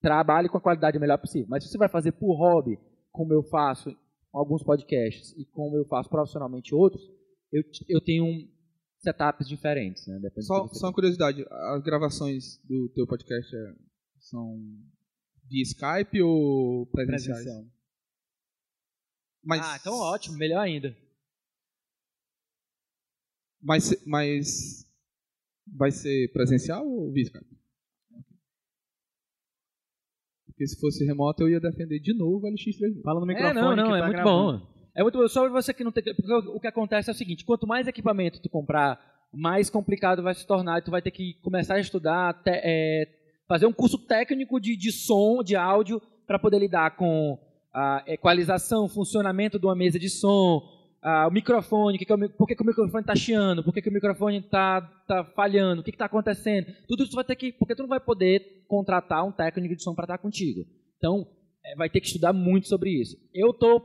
Trabalhe 0.00 0.48
com 0.48 0.58
a 0.58 0.60
qualidade 0.60 0.98
melhor 0.98 1.18
possível. 1.18 1.48
Mas 1.48 1.64
se 1.64 1.70
você 1.70 1.78
vai 1.78 1.88
fazer 1.88 2.12
por 2.12 2.34
hobby, 2.34 2.78
como 3.10 3.32
eu 3.32 3.42
faço 3.44 3.96
alguns 4.32 4.62
podcasts 4.62 5.32
e 5.36 5.44
como 5.46 5.76
eu 5.76 5.84
faço 5.86 6.08
profissionalmente 6.08 6.74
outros, 6.74 7.02
eu, 7.52 7.62
eu 7.88 8.00
tenho 8.00 8.24
um 8.24 8.48
setups 8.98 9.48
diferentes. 9.48 10.06
Né? 10.06 10.20
só, 10.40 10.68
só 10.68 10.86
uma 10.86 10.92
curiosidade, 10.92 11.44
as 11.50 11.82
gravações 11.82 12.58
do 12.64 12.88
teu 12.94 13.06
podcast 13.06 13.54
é 13.54 13.74
são 14.20 14.58
via 15.48 15.62
Skype 15.62 16.22
ou 16.22 16.86
presenciais? 16.86 17.44
Presencial. 17.44 17.64
Mas, 19.44 19.60
ah, 19.64 19.76
então 19.80 19.94
ótimo, 19.94 20.38
melhor 20.38 20.60
ainda. 20.60 20.96
Mas, 23.60 24.04
mas 24.06 24.86
vai 25.76 25.90
ser 25.90 26.30
presencial 26.32 26.86
ou 26.86 27.12
Skype? 27.16 27.62
Porque 30.46 30.66
se 30.66 30.78
fosse 30.78 31.04
remoto 31.04 31.42
eu 31.42 31.50
ia 31.50 31.60
defender 31.60 31.98
de 31.98 32.14
novo 32.14 32.46
o 32.46 32.50
LX3. 32.50 33.02
Fala 33.02 33.20
no 33.20 33.26
microfone. 33.26 33.58
É, 33.58 33.62
não, 33.62 33.76
não, 33.76 33.96
é 33.96 34.00
tá 34.00 34.06
muito 34.06 34.16
gravando. 34.16 34.58
bom. 34.58 34.72
É 34.94 35.02
muito 35.02 35.18
bom. 35.18 35.28
Só 35.28 35.48
você 35.48 35.72
que 35.72 35.82
não 35.82 35.90
tem. 35.90 36.02
Porque 36.02 36.32
o 36.32 36.60
que 36.60 36.66
acontece 36.66 37.10
é 37.10 37.12
o 37.12 37.16
seguinte: 37.16 37.44
quanto 37.44 37.66
mais 37.66 37.88
equipamento 37.88 38.40
tu 38.40 38.48
comprar, 38.48 39.00
mais 39.32 39.70
complicado 39.70 40.22
vai 40.22 40.34
se 40.34 40.46
tornar. 40.46 40.78
E 40.78 40.82
tu 40.82 40.90
vai 40.90 41.00
ter 41.00 41.10
que 41.10 41.34
começar 41.42 41.74
a 41.74 41.80
estudar, 41.80 42.34
te, 42.42 42.50
é, 42.50 43.08
fazer 43.48 43.66
um 43.66 43.72
curso 43.72 43.98
técnico 43.98 44.60
de, 44.60 44.76
de 44.76 44.92
som, 44.92 45.42
de 45.42 45.56
áudio, 45.56 46.00
para 46.26 46.38
poder 46.38 46.58
lidar 46.58 46.96
com 46.96 47.38
a 47.72 48.04
equalização, 48.06 48.88
funcionamento 48.88 49.58
de 49.58 49.66
uma 49.66 49.74
mesa 49.74 49.98
de 49.98 50.10
som, 50.10 50.60
a, 51.02 51.26
o 51.26 51.30
microfone, 51.30 51.98
que 51.98 52.04
que 52.04 52.12
é 52.12 52.28
por 52.28 52.46
que, 52.46 52.54
que 52.54 52.62
o 52.62 52.66
microfone 52.66 53.02
está 53.02 53.16
chiando, 53.16 53.64
por 53.64 53.74
que, 53.74 53.82
que 53.82 53.88
o 53.88 53.92
microfone 53.92 54.38
está 54.38 54.80
tá 55.06 55.24
falhando, 55.24 55.80
o 55.80 55.84
que 55.84 55.90
está 55.90 56.04
acontecendo. 56.04 56.72
Tudo 56.86 57.02
isso 57.02 57.16
vai 57.16 57.24
ter 57.24 57.34
que. 57.34 57.52
Porque 57.52 57.74
tu 57.74 57.82
não 57.82 57.88
vai 57.88 58.00
poder 58.00 58.64
contratar 58.68 59.26
um 59.26 59.32
técnico 59.32 59.74
de 59.74 59.82
som 59.82 59.94
para 59.94 60.04
estar 60.04 60.18
contigo. 60.18 60.64
Então, 60.96 61.26
é, 61.64 61.74
vai 61.74 61.90
ter 61.90 62.00
que 62.00 62.06
estudar 62.06 62.32
muito 62.32 62.68
sobre 62.68 62.90
isso. 62.90 63.16
Eu 63.34 63.52
tô, 63.52 63.82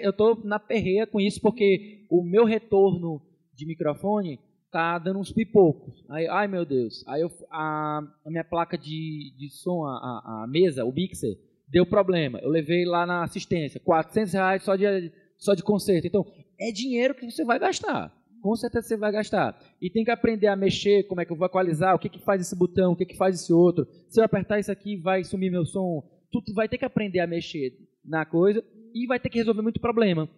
eu 0.00 0.12
tô 0.12 0.40
na 0.44 0.60
perreia 0.60 1.06
com 1.06 1.20
isso 1.20 1.40
porque 1.40 2.06
o 2.08 2.22
meu 2.22 2.44
retorno 2.44 3.20
de 3.52 3.66
microfone 3.66 4.38
tá 4.70 4.98
dando 4.98 5.18
uns 5.18 5.32
pipocos. 5.32 6.04
Aí, 6.08 6.28
ai 6.28 6.46
meu 6.46 6.64
Deus. 6.64 7.02
Aí 7.08 7.22
eu, 7.22 7.30
a, 7.50 8.02
a 8.24 8.30
minha 8.30 8.44
placa 8.44 8.78
de, 8.78 9.32
de 9.36 9.50
som, 9.50 9.84
a, 9.84 9.96
a, 9.96 10.44
a, 10.44 10.46
mesa, 10.46 10.84
o 10.84 10.92
mixer, 10.92 11.36
deu 11.68 11.86
problema. 11.86 12.38
Eu 12.40 12.50
levei 12.50 12.84
lá 12.84 13.04
na 13.06 13.24
assistência, 13.24 13.80
400 13.80 14.32
reais 14.34 14.62
só 14.62 14.76
de, 14.76 15.10
só 15.38 15.54
de 15.54 15.62
conserto. 15.62 16.06
Então, 16.06 16.24
é 16.58 16.72
dinheiro 16.72 17.14
que 17.14 17.30
você 17.30 17.44
vai 17.44 17.58
gastar. 17.58 18.12
Com 18.40 18.54
certeza 18.54 18.88
você 18.88 18.96
vai 18.96 19.12
gastar. 19.12 19.58
E 19.80 19.90
tem 19.90 20.04
que 20.04 20.10
aprender 20.10 20.46
a 20.46 20.56
mexer, 20.56 21.04
como 21.04 21.20
é 21.20 21.24
que 21.24 21.32
eu 21.32 21.36
vou 21.36 21.46
equalizar, 21.46 21.94
o 21.94 21.98
que, 21.98 22.08
que 22.08 22.22
faz 22.22 22.40
esse 22.40 22.56
botão, 22.56 22.92
o 22.92 22.96
que, 22.96 23.04
que 23.04 23.16
faz 23.16 23.34
esse 23.34 23.52
outro. 23.52 23.86
Se 24.08 24.20
eu 24.20 24.24
apertar 24.24 24.58
isso 24.58 24.70
aqui, 24.70 24.96
vai 24.96 25.24
sumir 25.24 25.50
meu 25.50 25.64
som. 25.64 26.02
Tu 26.30 26.52
vai 26.54 26.68
ter 26.68 26.78
que 26.78 26.84
aprender 26.84 27.20
a 27.20 27.26
mexer 27.26 27.72
na 28.04 28.24
coisa 28.24 28.62
e 28.94 29.06
vai 29.06 29.18
ter 29.18 29.30
que 29.30 29.38
resolver 29.38 29.62
muito 29.62 29.80
problema. 29.80 30.28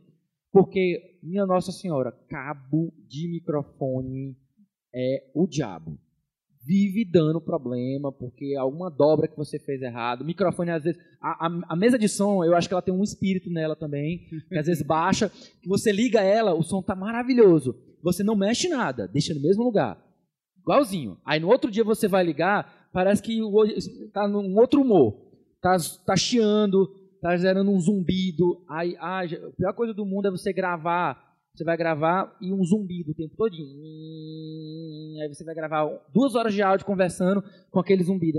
Porque, 0.52 1.18
minha 1.22 1.44
Nossa 1.44 1.72
Senhora, 1.72 2.12
cabo 2.28 2.92
de 3.06 3.28
microfone 3.28 4.36
é 4.94 5.30
o 5.34 5.46
diabo. 5.46 5.98
Vive 6.68 7.02
dando 7.02 7.40
problema, 7.40 8.12
porque 8.12 8.54
alguma 8.54 8.90
dobra 8.90 9.26
que 9.26 9.34
você 9.34 9.58
fez 9.58 9.80
errado. 9.80 10.20
O 10.20 10.24
microfone, 10.26 10.70
às 10.70 10.84
vezes. 10.84 11.00
A, 11.18 11.46
a, 11.46 11.60
a, 11.70 11.74
mesa 11.74 11.98
de 11.98 12.06
som, 12.10 12.44
eu 12.44 12.54
acho 12.54 12.68
que 12.68 12.74
ela 12.74 12.82
tem 12.82 12.92
um 12.92 13.02
espírito 13.02 13.48
nela 13.48 13.74
também, 13.74 14.18
que 14.46 14.58
às 14.58 14.66
vezes 14.66 14.82
baixa. 14.82 15.30
Que 15.62 15.66
você 15.66 15.90
liga 15.90 16.20
ela, 16.20 16.52
o 16.52 16.62
som 16.62 16.82
tá 16.82 16.94
maravilhoso. 16.94 17.74
Você 18.02 18.22
não 18.22 18.36
mexe 18.36 18.68
nada, 18.68 19.08
deixa 19.08 19.32
no 19.32 19.40
mesmo 19.40 19.64
lugar. 19.64 19.98
Igualzinho. 20.60 21.16
Aí 21.24 21.40
no 21.40 21.48
outro 21.48 21.70
dia 21.70 21.82
você 21.82 22.06
vai 22.06 22.22
ligar, 22.22 22.90
parece 22.92 23.22
que 23.22 23.40
está 24.04 24.28
num 24.28 24.54
outro 24.58 24.82
humor. 24.82 25.16
Tá, 25.62 25.74
tá 26.04 26.16
chiando, 26.16 26.86
tá 27.22 27.34
gerando 27.38 27.70
um 27.70 27.80
zumbido. 27.80 28.62
Aí, 28.68 28.94
ah, 29.00 29.22
a 29.22 29.52
pior 29.56 29.72
coisa 29.72 29.94
do 29.94 30.04
mundo 30.04 30.28
é 30.28 30.30
você 30.30 30.52
gravar. 30.52 31.27
Você 31.58 31.64
vai 31.64 31.76
gravar 31.76 32.38
e 32.40 32.52
um 32.52 32.64
zumbido 32.64 33.10
o 33.10 33.14
tempo 33.14 33.34
todinho. 33.34 33.66
Aí 35.20 35.26
você 35.26 35.42
vai 35.42 35.56
gravar 35.56 35.88
duas 36.14 36.36
horas 36.36 36.54
de 36.54 36.62
áudio 36.62 36.86
conversando 36.86 37.42
com 37.68 37.80
aquele 37.80 38.04
zumbido. 38.04 38.38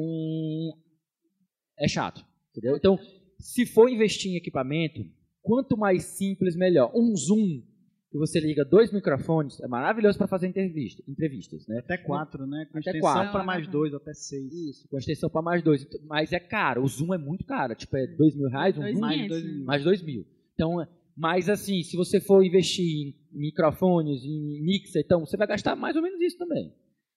É 1.77 1.85
chato, 1.85 2.25
entendeu? 2.51 2.77
Então, 2.77 2.97
se 3.37 3.65
for 3.65 3.89
investir 3.89 4.31
em 4.31 4.37
equipamento, 4.37 5.01
quanto 5.41 5.75
mais 5.75 6.05
simples, 6.05 6.55
melhor. 6.55 6.93
Um 6.95 7.13
zoom 7.13 7.61
que 8.09 8.17
você 8.17 8.39
liga 8.39 8.63
dois 8.63 8.89
microfones, 8.89 9.59
é 9.59 9.67
maravilhoso 9.67 10.17
para 10.17 10.27
fazer 10.27 10.47
entrevista, 10.47 11.03
entrevistas, 11.05 11.67
né? 11.67 11.79
Até 11.79 11.97
quatro, 11.97 12.47
né? 12.47 12.67
Com 12.71 12.79
até 12.79 12.91
extensão 12.91 13.31
para 13.33 13.43
mais 13.43 13.67
dois, 13.67 13.93
até 13.93 14.13
seis. 14.13 14.53
Isso, 14.53 14.87
com 14.87 14.97
extensão 14.97 15.29
para 15.29 15.41
mais 15.41 15.61
dois. 15.61 15.85
Mas 16.07 16.31
é 16.31 16.39
caro, 16.39 16.83
o 16.83 16.87
Zoom 16.87 17.13
é 17.13 17.17
muito 17.17 17.45
caro, 17.45 17.75
tipo, 17.75 17.97
é 17.97 18.07
dois 18.07 18.33
mil 18.33 18.47
reais, 18.47 18.77
um 18.77 18.81
dois 18.81 18.97
mais, 18.97 19.27
dois 19.27 19.43
mil. 19.43 19.65
mais 19.65 19.83
dois 19.83 20.01
mil. 20.01 20.25
Então, 20.53 20.81
mas 21.19 21.49
assim, 21.49 21.83
se 21.83 21.97
você 21.97 22.21
for 22.21 22.41
investir 22.41 22.85
em 22.85 23.13
microfones, 23.33 24.23
em 24.23 24.63
mixer, 24.63 25.01
então 25.03 25.19
você 25.19 25.35
vai 25.35 25.47
gastar 25.47 25.75
mais 25.75 25.97
ou 25.97 26.01
menos 26.01 26.21
isso 26.21 26.37
também. 26.37 26.73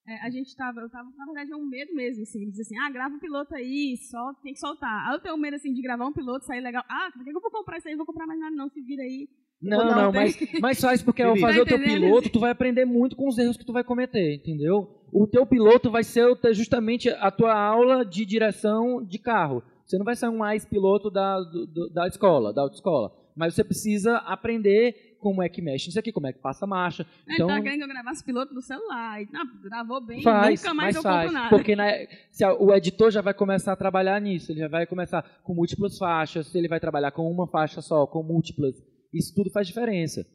É, 0.09 0.27
a 0.27 0.31
gente 0.31 0.57
tava, 0.57 0.81
eu 0.81 0.91
tava, 0.91 1.09
na 1.17 1.25
verdade, 1.25 1.53
é 1.53 1.57
um 1.57 1.65
medo 1.65 1.95
mesmo, 1.95 2.25
assim, 2.25 2.51
dizer 2.51 2.63
assim, 2.63 2.77
ah, 2.79 2.91
grava 2.91 3.15
um 3.15 3.21
piloto 3.21 3.55
aí, 3.55 3.97
só 4.11 4.35
tem 4.43 4.53
que 4.53 4.59
soltar. 4.59 5.07
Aí 5.07 5.15
eu 5.15 5.21
tenho 5.21 5.37
medo, 5.37 5.55
assim, 5.55 5.73
de 5.73 5.81
gravar 5.81 6.05
um 6.05 6.13
piloto, 6.13 6.45
sair 6.45 6.61
legal. 6.61 6.83
Ah, 6.89 7.11
por 7.15 7.23
que 7.23 7.31
eu 7.31 7.41
vou 7.41 7.51
comprar 7.53 7.79
isso 7.79 7.87
aí? 7.87 7.95
Eu 7.95 7.99
vou 7.99 8.07
comprar 8.07 8.27
mais 8.27 8.41
nada 8.41 8.57
não, 8.57 8.69
se 8.69 8.83
vira 8.83 9.05
aí. 9.05 9.29
Não, 9.63 9.87
não, 9.87 10.13
mas, 10.13 10.37
mas 10.61 10.81
faz 10.81 11.01
porque 11.01 11.23
ao 11.23 11.37
fazer 11.37 11.59
tá 11.59 11.63
o 11.63 11.67
teu 11.67 11.79
piloto, 11.79 12.31
tu 12.31 12.41
vai 12.41 12.51
aprender 12.51 12.85
muito 12.85 13.15
com 13.15 13.29
os 13.29 13.39
erros 13.39 13.57
que 13.57 13.65
tu 13.65 13.73
vai 13.73 13.85
cometer, 13.85 14.35
entendeu? 14.35 14.89
O 15.13 15.29
teu 15.29 15.47
piloto 15.47 15.89
vai 15.89 16.03
ser 16.03 16.37
justamente 16.53 17.09
a 17.09 17.31
tua 17.31 17.55
aula 17.55 18.05
de 18.05 18.27
direção 18.27 19.01
de 19.05 19.21
carro. 19.21 19.63
Você 19.87 19.97
não 19.97 20.05
vai 20.05 20.17
ser 20.17 20.29
um 20.29 20.39
mais 20.39 20.65
piloto 20.65 21.09
da, 21.09 21.39
do, 21.39 21.89
da 21.91 22.09
escola, 22.09 22.53
da 22.53 22.63
autoescola. 22.63 23.22
Mas 23.37 23.55
você 23.55 23.65
precisa 23.65 24.17
aprender 24.19 25.17
como 25.21 25.43
é 25.43 25.49
que 25.49 25.63
mexe 25.63 25.89
isso 25.89 25.99
aqui, 25.99 26.13
como 26.13 26.27
é 26.27 26.33
que 26.33 26.41
passa 26.41 26.65
a 26.65 26.69
marcha. 26.69 27.07
É, 27.29 27.35
então, 27.35 27.47
tá 27.47 27.61
querendo 27.61 27.79
que 27.79 27.85
eu 27.85 27.89
gravasse 27.89 28.25
piloto 28.25 28.53
do 28.53 28.61
celular. 28.61 29.21
Não, 29.31 29.61
gravou 29.63 30.05
bem, 30.05 30.23
faz, 30.23 30.61
nunca 30.61 30.75
mais 30.75 30.97
eu 30.97 31.03
faz, 31.03 31.27
compro 31.27 31.33
nada. 31.33 31.57
Porque 31.57 31.77
na, 31.77 31.87
se 32.31 32.45
a, 32.45 32.53
o 32.55 32.75
editor 32.75 33.11
já 33.11 33.21
vai 33.21 33.33
começar 33.33 33.73
a 33.73 33.77
trabalhar 33.77 34.21
nisso, 34.21 34.51
ele 34.51 34.61
já 34.61 34.69
vai 34.69 34.87
começar 34.87 35.23
com 35.43 35.55
múltiplas 35.55 35.97
faixas, 35.97 36.55
ele 36.55 36.69
vai 36.69 36.81
trabalhar 36.81 37.13
com 37.13 37.31
uma 37.31 37.47
faixa 37.47 37.81
só, 37.81 38.07
com 38.07 38.23
múltiplas 38.23 38.75
isso 39.13 39.35
tudo 39.35 39.51
faz 39.51 39.67
diferença. 39.67 40.27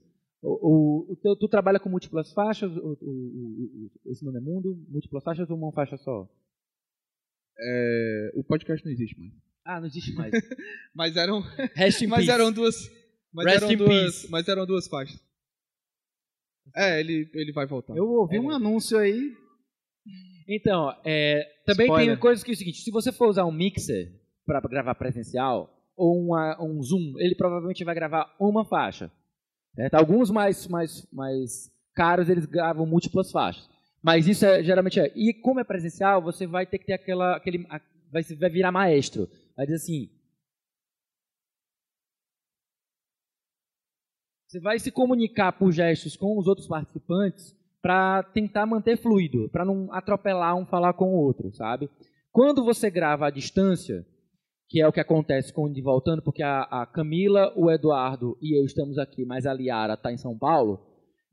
O, 0.42 1.10
o, 1.10 1.14
o 1.14 1.36
tu 1.36 1.48
trabalha 1.48 1.80
com 1.80 1.90
múltiplas 1.90 2.32
faixas? 2.32 2.72
O, 2.78 2.98
o, 3.02 3.92
esse 4.06 4.24
nome 4.24 4.38
é 4.38 4.42
mundo? 4.42 4.76
Múltiplas 4.88 5.24
faixas 5.24 5.50
ou 5.50 5.58
uma 5.58 5.74
faixa 5.74 5.98
só? 5.98 6.30
É, 7.60 8.32
o 8.36 8.44
podcast 8.44 8.86
não 8.86 8.92
existe 8.92 9.18
mais. 9.18 9.34
Ah, 9.68 9.80
não 9.80 9.88
existe 9.88 10.14
mais. 10.14 10.32
mas 10.96 11.16
eram. 11.18 11.42
Rest 11.76 12.02
in 12.02 12.08
mas 12.08 12.20
peace. 12.26 12.32
eram 12.32 12.52
duas. 12.52 12.90
Mas 13.34 13.46
Rest 13.46 13.58
eram 13.64 13.72
in 13.72 13.78
duas. 13.78 13.90
peace. 13.90 14.32
Mas 14.32 14.48
eram 14.48 14.66
duas 14.66 14.88
faixas. 14.88 15.20
É, 16.76 17.00
ele, 17.00 17.30
ele 17.34 17.52
vai 17.52 17.66
voltar. 17.66 17.96
Eu 17.96 18.08
ouvi 18.08 18.38
É. 18.38 18.40
um 18.40 18.50
anúncio 18.52 18.98
aí. 18.98 19.34
Então, 20.48 20.96
é, 21.04 21.44
também 21.66 21.88
Spoiler. 21.88 22.16
tem 22.16 22.22
coisas 22.22 22.44
que 22.44 22.52
é 22.52 22.54
o 22.54 22.58
seguinte: 22.58 22.82
se 22.82 22.92
você 22.92 23.12
for 23.12 23.28
usar 23.28 23.46
um 23.46 23.52
mixer 23.52 24.12
para 24.46 24.62
gravar 24.62 24.96
presencial 24.96 25.74
ou 25.96 26.18
uma- 26.26 26.62
um 26.62 26.82
zoom, 26.82 27.16
ele 27.18 27.36
provavelmente 27.36 27.84
vai 27.84 27.96
gravar 27.96 28.34
uma 28.40 28.64
faixa. 28.64 29.12
certo? 29.76 29.94
Alguns 29.96 30.32
mais, 30.32 30.68
mais, 30.68 31.06
mais 31.12 31.70
caros 31.94 32.30
eles 32.30 32.46
gravam 32.46 32.86
múltiplas 32.86 33.32
faixas. 33.32 33.70
Mas 34.02 34.28
isso 34.28 34.46
é, 34.46 34.64
geralmente 34.64 35.00
é. 35.00 35.12
E 35.16 35.34
como 35.34 35.60
é 35.60 35.64
presencial, 35.64 36.22
você 36.22 36.48
vai 36.48 36.66
ter 36.66 36.78
que 36.80 36.86
ter 36.86 36.94
aquela. 36.94 37.36
Aquele, 37.36 37.66
vai, 38.12 38.24
vai 38.24 38.50
virar 38.50 38.72
maestro. 38.72 39.28
Vai 39.58 39.66
dizer 39.66 39.78
assim. 39.78 40.10
Você 44.48 44.60
vai 44.62 44.80
se 44.80 44.92
comunicar 44.92 45.52
por 45.52 45.72
gestos 45.72 46.16
com 46.16 46.38
os 46.38 46.48
outros 46.48 46.68
participantes 46.68 47.58
para 47.82 48.24
tentar 48.24 48.66
manter 48.66 48.98
fluido, 48.98 49.50
para 49.50 49.66
não 49.66 49.92
atropelar 49.92 50.56
um 50.56 50.66
falar 50.66 50.94
com 50.94 51.16
o 51.16 51.18
outro, 51.18 51.52
sabe? 51.54 51.90
Quando 52.32 52.64
você 52.64 52.90
grava 52.90 53.28
à 53.28 53.30
distância, 53.30 54.06
que 54.70 54.80
é 54.80 54.88
o 54.88 54.92
que 54.92 55.00
acontece 55.00 55.52
com 55.52 55.64
o 55.64 55.74
De 55.74 55.82
Voltando, 55.82 56.22
porque 56.22 56.44
a, 56.44 56.62
a, 56.62 56.86
Camila, 56.86 57.52
o 57.56 57.72
Eduardo 57.72 58.38
e 58.42 58.58
eu 58.58 58.64
estamos 58.64 58.98
aqui, 58.98 59.26
mas 59.26 59.46
a 59.46 59.54
Liara 59.54 59.96
está 59.96 60.12
em 60.12 60.18
São 60.18 60.38
Paulo, 60.38 60.80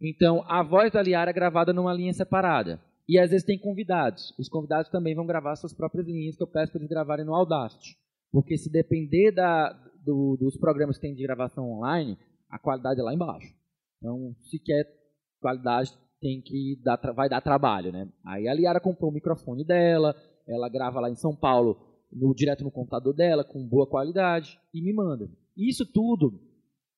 então 0.01 0.43
a 0.49 0.63
voz 0.63 0.93
da 0.93 1.03
Liara 1.03 1.31
é 1.31 1.35
gravada 1.35 1.73
numa 1.73 1.93
linha 1.93 2.13
separada. 2.13 2.81
E 3.07 3.19
às 3.19 3.31
vezes 3.31 3.45
tem 3.45 3.59
convidados. 3.59 4.35
Os 4.39 4.49
convidados 4.49 4.91
também 4.91 5.15
vão 5.15 5.27
gravar 5.27 5.57
suas 5.57 5.75
próprias 5.75 6.07
linhas, 6.07 6.37
que 6.37 6.43
eu 6.43 6.47
peço 6.47 6.73
para 6.73 6.81
eles 6.81 6.89
gravarem 6.89 7.25
no 7.25 7.35
Audacity. 7.35 7.97
Porque 8.35 8.59
se 8.59 8.69
depender 8.69 9.31
da, 9.31 9.73
do, 10.05 10.37
dos 10.37 10.57
programas 10.57 10.97
que 10.97 11.03
tem 11.03 11.15
de 11.15 11.23
gravação 11.23 11.71
online, 11.71 12.19
a 12.51 12.59
qualidade 12.59 12.99
é 12.99 13.03
lá 13.05 13.15
embaixo. 13.15 13.55
Então, 13.99 14.35
se 14.41 14.59
quer 14.59 14.93
qualidade, 15.41 15.93
tem 16.21 16.43
que 16.43 16.77
dar, 16.83 16.97
vai 17.15 17.29
dar 17.29 17.41
trabalho, 17.41 17.93
né? 17.93 18.11
Aí 18.27 18.49
a 18.49 18.55
Liara 18.55 18.81
comprou 18.81 19.13
o 19.13 19.15
microfone 19.15 19.65
dela, 19.65 20.17
ela 20.49 20.69
grava 20.69 20.99
lá 20.99 21.09
em 21.09 21.15
São 21.15 21.33
Paulo, 21.33 21.79
no, 22.11 22.35
direto 22.35 22.65
no 22.65 22.73
computador 22.73 23.15
dela, 23.15 23.45
com 23.45 23.65
boa 23.69 23.89
qualidade, 23.89 24.59
e 24.75 24.83
me 24.83 24.93
manda. 24.93 25.31
Isso 25.57 25.87
tudo, 25.87 26.41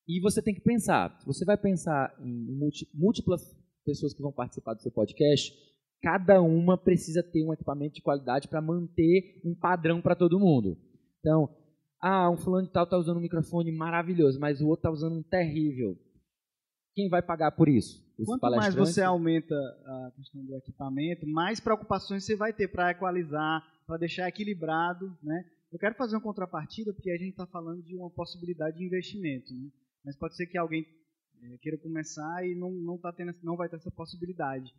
e 0.08 0.18
você 0.22 0.40
tem 0.40 0.54
que 0.54 0.62
pensar, 0.62 1.22
você 1.26 1.44
vai 1.44 1.58
pensar 1.58 2.16
em 2.18 2.46
múltiplas 2.94 3.42
pessoas 3.84 4.14
que 4.14 4.22
vão 4.22 4.32
participar 4.32 4.72
do 4.72 4.80
seu 4.80 4.90
podcast, 4.90 5.52
cada 6.00 6.40
uma 6.40 6.78
precisa 6.78 7.22
ter 7.22 7.44
um 7.44 7.52
equipamento 7.52 7.96
de 7.96 8.02
qualidade 8.02 8.48
para 8.48 8.62
manter 8.62 9.38
um 9.44 9.54
padrão 9.54 10.00
para 10.00 10.16
todo 10.16 10.40
mundo. 10.40 10.78
Então, 11.26 11.52
ah, 12.00 12.30
um 12.30 12.36
fulano 12.36 12.68
de 12.68 12.72
tal 12.72 12.84
está 12.84 12.96
usando 12.96 13.16
um 13.16 13.22
microfone 13.22 13.72
maravilhoso, 13.72 14.38
mas 14.38 14.60
o 14.60 14.68
outro 14.68 14.82
está 14.82 14.90
usando 14.92 15.16
um 15.16 15.22
terrível. 15.24 15.98
Quem 16.94 17.08
vai 17.08 17.20
pagar 17.20 17.50
por 17.50 17.68
isso? 17.68 18.00
Os 18.16 18.26
Quanto 18.26 18.48
mais 18.52 18.76
você 18.76 19.02
aumenta 19.02 19.56
a 19.56 20.12
questão 20.14 20.44
do 20.44 20.56
equipamento, 20.56 21.26
mais 21.26 21.58
preocupações 21.58 22.24
você 22.24 22.36
vai 22.36 22.52
ter 22.52 22.68
para 22.68 22.92
equalizar, 22.92 23.60
para 23.88 23.98
deixar 23.98 24.28
equilibrado, 24.28 25.18
né? 25.20 25.44
Eu 25.72 25.80
quero 25.80 25.96
fazer 25.96 26.14
uma 26.14 26.22
contrapartida 26.22 26.94
porque 26.94 27.10
a 27.10 27.18
gente 27.18 27.30
está 27.30 27.46
falando 27.48 27.82
de 27.82 27.96
uma 27.96 28.08
possibilidade 28.08 28.78
de 28.78 28.86
investimento, 28.86 29.52
né? 29.52 29.68
Mas 30.04 30.16
pode 30.16 30.36
ser 30.36 30.46
que 30.46 30.56
alguém 30.56 30.86
é, 31.42 31.58
queira 31.58 31.76
começar 31.76 32.46
e 32.46 32.54
não 32.54 32.70
não 32.70 32.98
tá 32.98 33.12
tendo, 33.12 33.34
não 33.42 33.56
vai 33.56 33.68
ter 33.68 33.76
essa 33.76 33.90
possibilidade. 33.90 34.72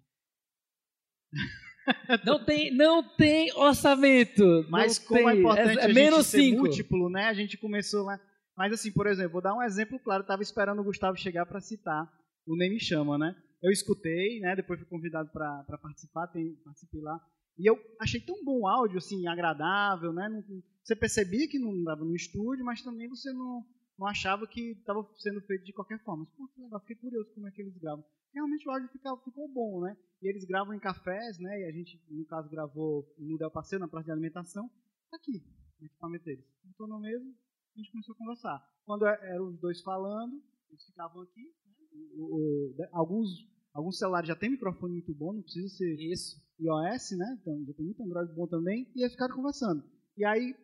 Não 2.26 2.44
tem, 2.44 2.74
não 2.74 3.04
tem 3.04 3.52
orçamento. 3.54 4.66
Mas 4.70 5.00
como 5.00 5.20
tem. 5.20 5.30
é 5.30 5.40
importante 5.40 5.80
é, 5.80 5.82
é 5.82 5.86
a 5.86 5.94
gente 5.94 6.24
ser 6.24 6.38
cinco. 6.38 6.60
múltiplo, 6.60 7.10
né? 7.10 7.26
A 7.26 7.34
gente 7.34 7.58
começou 7.58 8.04
lá. 8.04 8.20
Mas 8.56 8.74
assim, 8.74 8.92
por 8.92 9.08
exemplo, 9.08 9.34
vou 9.34 9.42
dar 9.42 9.54
um 9.54 9.62
exemplo 9.62 10.00
claro. 10.00 10.22
Estava 10.22 10.42
esperando 10.42 10.80
o 10.80 10.84
Gustavo 10.84 11.18
chegar 11.18 11.46
para 11.46 11.62
citar 11.62 12.10
o 12.46 12.56
Nem 12.56 12.72
Me 12.72 12.80
Chama, 12.80 13.18
né? 13.18 13.36
Eu 13.62 13.72
escutei, 13.72 14.40
né? 14.40 14.56
Depois 14.56 14.80
fui 14.80 14.88
convidado 14.90 15.30
para 15.32 15.78
participar, 15.82 16.28
tem, 16.28 16.56
participei 16.64 17.02
lá. 17.02 17.20
E 17.58 17.70
eu 17.70 17.78
achei 18.00 18.22
tão 18.22 18.44
bom 18.44 18.62
o 18.62 18.68
áudio, 18.68 18.98
assim, 18.98 19.28
agradável, 19.28 20.14
né? 20.14 20.30
Não, 20.30 20.44
você 20.84 20.96
percebia 20.96 21.48
que 21.48 21.58
não 21.58 21.76
estava 21.80 22.06
no 22.06 22.16
estúdio, 22.16 22.64
mas 22.64 22.82
também 22.82 23.10
você 23.10 23.34
não, 23.34 23.64
não 23.98 24.08
achava 24.08 24.48
que 24.48 24.72
estava 24.72 25.04
sendo 25.18 25.42
feito 25.42 25.66
de 25.66 25.74
qualquer 25.74 26.00
forma. 26.04 26.24
Mas, 26.24 26.34
pô, 26.36 26.48
que 26.48 26.62
legal, 26.62 26.80
fiquei 26.82 26.96
curioso 26.98 27.34
como 27.34 27.48
é 27.48 27.52
que 27.52 27.62
eles 27.62 27.78
gravam. 27.78 28.06
Realmente 28.34 28.68
o 28.68 28.72
áudio 28.72 28.90
ficou, 28.90 29.18
ficou 29.24 29.52
bom, 29.52 29.82
né? 29.82 29.98
E 30.22 30.30
eles 30.30 30.46
gravam 30.46 30.74
em 30.74 30.80
cafés, 30.80 31.40
né? 31.40 31.62
E 31.62 31.66
a 31.66 31.72
gente, 31.72 32.00
no 32.10 32.26
caso, 32.26 32.50
gravou 32.50 33.08
no 33.18 33.38
Del 33.38 33.52
Passeio, 33.52 33.80
na 33.80 33.88
praça 33.88 34.06
de 34.06 34.12
alimentação. 34.12 34.70
Tá 35.10 35.18
aqui, 35.18 35.44
no 35.80 35.88
equipamento 35.88 36.26
deles. 36.26 36.46
Botou 36.64 36.88
no 36.88 37.00
mesmo, 37.00 37.34
a 37.76 37.80
gente 37.80 37.92
começou 37.92 38.14
a 38.14 38.18
conversar. 38.18 38.78
Quando 38.86 39.06
é, 39.06 39.34
eram 39.34 39.48
os 39.48 39.60
dois 39.60 39.82
falando, 39.82 40.42
eles 40.70 40.86
ficavam 40.86 41.22
aqui. 41.22 41.42
Né? 41.42 42.08
O, 42.16 42.36
o, 42.36 42.76
alguns, 42.92 43.30
alguns 43.74 43.98
celulares 43.98 44.28
já 44.28 44.36
tem 44.36 44.52
microfone 44.52 44.94
muito 44.94 45.14
bom, 45.14 45.34
não 45.34 45.42
precisa 45.42 45.70
ser 45.70 45.96
Isso. 45.96 46.40
iOS, 46.60 47.18
né? 47.18 47.38
Então 47.42 47.66
já 47.66 47.74
tem 47.74 47.86
muito 47.86 48.04
Android 48.04 48.34
bom 48.34 48.48
também. 48.48 48.92
E 48.96 49.02
eles 49.02 49.14
ficaram 49.14 49.36
conversando. 49.36 49.84
E 50.18 50.26
aí, 50.26 50.56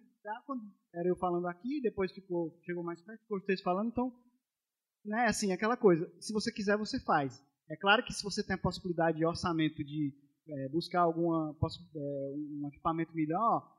quando 0.46 0.64
era 0.94 1.08
eu 1.08 1.16
falando 1.16 1.48
aqui, 1.48 1.82
depois 1.82 2.12
ficou, 2.12 2.58
chegou 2.64 2.84
mais 2.84 3.02
perto, 3.02 3.22
ficou 3.22 3.40
vocês 3.40 3.62
falando, 3.62 3.90
então, 3.90 4.14
né, 5.06 5.26
assim, 5.26 5.52
aquela 5.52 5.76
coisa, 5.76 6.10
se 6.20 6.32
você 6.32 6.52
quiser, 6.52 6.78
você 6.78 7.00
faz. 7.00 7.42
É 7.70 7.76
claro 7.76 8.04
que 8.04 8.14
se 8.14 8.24
você 8.24 8.44
tem 8.44 8.56
a 8.56 8.62
possibilidade 8.62 9.18
de 9.18 9.26
orçamento 9.26 9.84
de 9.84 10.14
é, 10.48 10.70
buscar 10.70 11.02
alguma 11.02 11.56
é, 11.96 12.34
um 12.36 12.68
equipamento 12.68 13.14
melhor, 13.14 13.70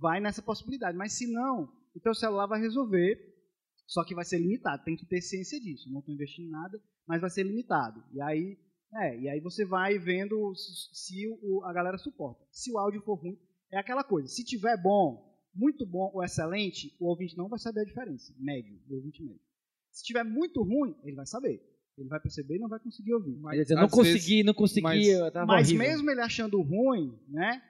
vai 0.00 0.20
nessa 0.20 0.42
possibilidade. 0.42 0.96
Mas 0.96 1.12
se 1.12 1.30
não, 1.30 1.64
o 1.94 2.00
teu 2.00 2.14
celular 2.14 2.46
vai 2.46 2.60
resolver, 2.60 3.18
só 3.86 4.04
que 4.04 4.14
vai 4.14 4.24
ser 4.24 4.38
limitado. 4.38 4.84
Tem 4.84 4.96
que 4.96 5.06
ter 5.06 5.20
ciência 5.20 5.60
disso. 5.60 5.90
Não 5.90 6.00
estou 6.00 6.14
investindo 6.14 6.46
em 6.46 6.50
nada, 6.50 6.80
mas 7.06 7.20
vai 7.20 7.30
ser 7.30 7.44
limitado. 7.44 8.02
E 8.12 8.20
aí, 8.22 8.58
é, 8.94 9.20
e 9.20 9.28
aí 9.28 9.40
você 9.40 9.64
vai 9.64 9.98
vendo 9.98 10.54
se 10.54 11.26
o, 11.42 11.64
a 11.64 11.72
galera 11.72 11.98
suporta. 11.98 12.44
Se 12.50 12.72
o 12.72 12.78
áudio 12.78 13.02
for 13.02 13.14
ruim, 13.14 13.38
é 13.70 13.78
aquela 13.78 14.04
coisa. 14.04 14.28
Se 14.28 14.44
tiver 14.44 14.80
bom, 14.82 15.31
muito 15.54 15.86
bom 15.86 16.10
ou 16.14 16.22
excelente, 16.22 16.94
o 16.98 17.06
ouvinte 17.08 17.36
não 17.36 17.48
vai 17.48 17.58
saber 17.58 17.80
a 17.80 17.84
diferença. 17.84 18.34
Médio, 18.38 18.78
o 18.88 18.96
ouvinte 18.96 19.22
médio. 19.22 19.40
Se 19.90 20.04
tiver 20.04 20.24
muito 20.24 20.62
ruim, 20.62 20.94
ele 21.04 21.16
vai 21.16 21.26
saber. 21.26 21.62
Ele 21.98 22.08
vai 22.08 22.20
perceber 22.20 22.56
e 22.56 22.58
não 22.58 22.68
vai 22.68 22.80
conseguir 22.80 23.12
ouvir. 23.12 23.36
Mas, 23.38 23.60
dizer, 23.60 23.74
não 23.74 23.88
consegui, 23.88 24.36
vezes, 24.36 24.44
não 24.46 24.54
consegui. 24.54 24.82
Mas, 24.82 25.46
mas 25.46 25.72
mesmo 25.72 26.10
ele 26.10 26.22
achando 26.22 26.60
ruim, 26.62 27.18
né? 27.28 27.62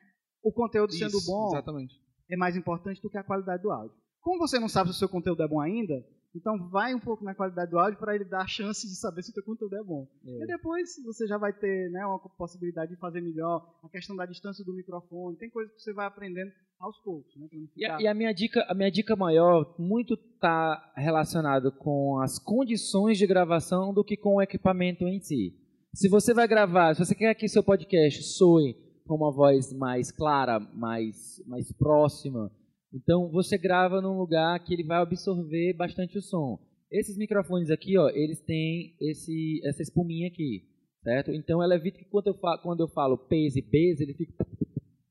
O 0.43 0.53
conteúdo 0.53 0.91
Isso, 0.91 0.99
sendo 0.99 1.21
bom 1.27 1.49
exatamente. 1.49 2.01
é 2.31 2.37
mais 2.37 2.57
importante 2.57 3.03
do 3.03 3.11
que 3.11 3.19
a 3.19 3.25
qualidade 3.25 3.63
do 3.63 3.71
áudio. 3.71 3.97
Como 4.21 4.39
você 4.39 4.59
não 4.59 4.69
sabe 4.69 4.91
se 4.91 4.97
o 4.97 4.99
seu 4.99 5.09
conteúdo 5.09 5.43
é 5.43 5.49
bom 5.49 5.61
ainda, 5.61 5.95
então 6.35 6.69
vai 6.71 6.95
um 6.95 7.01
pouco 7.01 7.25
na 7.25 7.35
qualidade 7.35 7.71
do 7.71 7.79
áudio 7.79 7.99
para 7.99 8.15
ele 8.15 8.25
dar 8.25 8.43
a 8.43 8.47
chance 8.47 8.87
de 8.87 8.95
saber 8.97 9.23
se 9.23 9.31
o 9.31 9.35
teu 9.35 9.45
conteúdo 9.45 9.77
é 9.77 9.83
bom. 9.83 10.09
É. 10.25 10.45
E 10.45 10.47
depois 10.47 10.91
você 11.05 11.27
já 11.27 11.37
vai 11.37 11.53
ter 11.53 11.91
né, 11.91 12.05
uma 12.07 12.19
possibilidade 12.19 12.93
de 12.93 12.99
fazer 12.99 13.21
melhor. 13.21 13.79
A 13.83 13.89
questão 13.89 14.17
da 14.17 14.25
distância 14.25 14.65
do 14.65 14.75
microfone, 14.75 15.37
tem 15.37 15.51
coisas 15.51 15.75
que 15.75 15.83
você 15.83 15.93
vai 15.93 16.07
aprendendo 16.07 16.51
aos 16.81 16.99
poucos. 16.99 17.35
Né, 17.37 17.49
e, 17.77 17.85
a, 17.85 18.01
e, 18.01 18.07
a, 18.07 18.15
minha 18.15 18.33
dica, 18.33 18.65
a 18.69 18.75
minha 18.75 18.91
dica 18.91 19.15
maior 19.15 19.75
muito 19.79 20.15
está 20.15 20.93
relacionado 20.97 21.71
com 21.71 22.19
as 22.21 22.39
condições 22.39 23.19
de 23.19 23.27
gravação 23.27 23.93
do 23.93 24.03
que 24.03 24.17
com 24.17 24.37
o 24.37 24.43
equipamento 24.43 25.07
em 25.07 25.21
si. 25.21 25.55
Se 25.95 26.09
você 26.09 26.33
vai 26.33 26.49
gravar, 26.49 26.95
se 26.95 27.05
você 27.05 27.15
quer 27.15 27.35
que 27.35 27.47
seu 27.47 27.63
podcast 27.63 28.23
soe 28.23 28.75
com 29.07 29.17
uma 29.17 29.31
voz 29.31 29.73
mais 29.75 30.11
clara, 30.11 30.59
mais, 30.59 31.43
mais 31.47 31.71
próxima, 31.73 32.51
então 32.93 33.31
você 33.31 33.57
grava 33.57 34.01
num 34.01 34.19
lugar 34.19 34.63
que 34.63 34.75
ele 34.75 34.85
vai 34.85 34.99
absorver 34.99 35.73
bastante 35.75 36.19
o 36.19 36.23
som. 36.23 36.59
Esses 36.91 37.17
microfones 37.17 37.71
aqui, 37.71 37.97
ó, 37.97 38.09
eles 38.11 38.41
têm 38.41 38.95
esse, 39.01 39.61
essa 39.65 39.83
espuminha 39.83 40.29
aqui, 40.29 40.63
certo? 41.03 41.33
Então 41.33 41.63
ela 41.63 41.75
evita 41.75 41.99
que 41.99 42.05
quando 42.05 42.27
eu 42.27 42.35
falo, 42.35 42.59
quando 42.63 42.81
eu 42.81 42.89
falo 42.89 43.17
P's 43.17 43.57
e 43.57 43.63
B's, 43.63 44.01
ele 44.01 44.13
fique, 44.15 44.35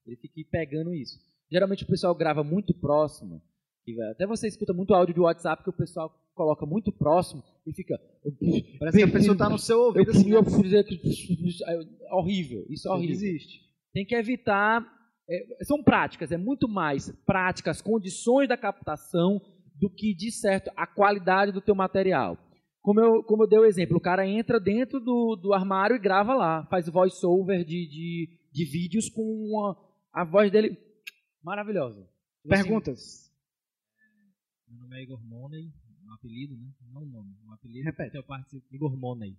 ele 0.05 0.15
fique 0.17 0.43
pegando 0.45 0.93
isso. 0.93 1.17
Geralmente 1.51 1.83
o 1.83 1.87
pessoal 1.87 2.13
grava 2.13 2.43
muito 2.43 2.73
próximo. 2.73 3.41
Até 4.11 4.27
você 4.27 4.47
escuta 4.47 4.73
muito 4.73 4.93
áudio 4.93 5.15
de 5.15 5.19
WhatsApp 5.19 5.63
que 5.63 5.69
o 5.69 5.73
pessoal 5.73 6.13
coloca 6.35 6.65
muito 6.65 6.91
próximo 6.91 7.43
e 7.65 7.73
fica. 7.73 7.99
Parece 8.79 8.97
que 8.97 9.03
a 9.03 9.11
pessoa 9.11 9.33
está 9.33 9.49
no 9.49 9.57
seu 9.57 9.79
ouvido. 9.79 10.11
Eu 10.11 10.11
assim, 10.11 10.29
eu 10.29 10.41
é 12.05 12.13
horrível. 12.13 12.65
Isso 12.69 12.87
é 12.87 12.91
horrível. 12.91 13.15
Existe. 13.15 13.59
Tem 13.91 14.05
que 14.05 14.15
evitar 14.15 14.85
é, 15.29 15.63
são 15.63 15.83
práticas, 15.83 16.31
é 16.31 16.37
muito 16.37 16.67
mais 16.67 17.11
práticas, 17.25 17.81
condições 17.81 18.47
da 18.47 18.57
captação 18.57 19.39
do 19.75 19.89
que, 19.89 20.13
de 20.13 20.31
certo, 20.31 20.71
a 20.75 20.85
qualidade 20.85 21.51
do 21.51 21.61
teu 21.61 21.73
material. 21.73 22.37
Como 22.81 22.99
eu, 22.99 23.23
como 23.23 23.43
eu 23.43 23.47
dei 23.47 23.59
o 23.59 23.65
exemplo, 23.65 23.97
o 23.97 24.01
cara 24.01 24.27
entra 24.27 24.59
dentro 24.59 24.99
do, 24.99 25.35
do 25.35 25.53
armário 25.53 25.95
e 25.95 25.99
grava 25.99 26.33
lá, 26.33 26.65
faz 26.65 26.87
voice-over 26.87 27.63
de, 27.63 27.87
de, 27.87 28.39
de 28.51 28.65
vídeos 28.65 29.09
com 29.09 29.21
uma, 29.21 29.77
a 30.13 30.25
voz 30.25 30.51
dele 30.51 30.77
maravilhosa. 31.43 32.07
Perguntas? 32.47 32.97
Assim, 32.97 33.31
meu 34.67 34.79
nome 34.79 34.97
é 34.97 35.03
Igor 35.03 35.23
Money, 35.23 35.71
um 36.03 36.13
apelido, 36.13 36.57
né? 36.57 36.71
Não 36.91 37.03
o 37.03 37.05
nome, 37.05 37.35
um 37.45 37.53
apelido. 37.53 37.85
Repete. 37.85 38.17
Eu 38.17 38.23
participo, 38.23 38.65
Igor 38.71 38.97
Money. 38.97 39.37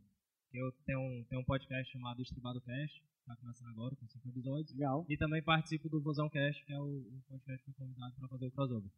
Eu 0.53 0.71
tenho 0.85 1.01
um, 1.01 1.25
tenho 1.25 1.41
um 1.41 1.45
podcast 1.45 1.91
chamado 1.91 2.21
Estribado 2.21 2.61
Cast, 2.61 3.03
está 3.21 3.35
começando 3.37 3.71
agora 3.71 3.97
com 3.97 4.07
cinco 4.07 4.29
episódios. 4.29 4.71
Legal. 4.75 5.07
E 5.09 5.17
também 5.17 5.43
participo 5.43 5.89
do 5.89 6.03
Vozão 6.03 6.29
Cast, 6.29 6.63
que 6.67 6.73
é 6.75 6.79
o, 6.79 6.85
o 6.85 7.23
podcast 7.27 7.65
que 7.65 7.73
fui 7.73 7.87
convidado 7.87 8.15
para 8.17 8.29
fazer 8.29 8.47
o 8.47 8.51
crossover. 8.51 8.91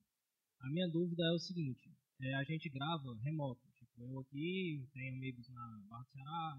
A 0.58 0.68
minha 0.68 0.88
dúvida 0.88 1.22
é 1.22 1.30
o 1.30 1.38
seguinte: 1.38 1.92
é, 2.20 2.34
a 2.34 2.42
gente 2.42 2.68
grava 2.68 3.14
remoto. 3.22 3.60
Tipo, 3.78 4.02
eu 4.02 4.18
aqui, 4.18 4.84
tenho 4.92 5.14
amigos 5.14 5.48
na 5.50 5.80
Barra 5.88 6.02
do 6.02 6.10
Ceará, 6.10 6.58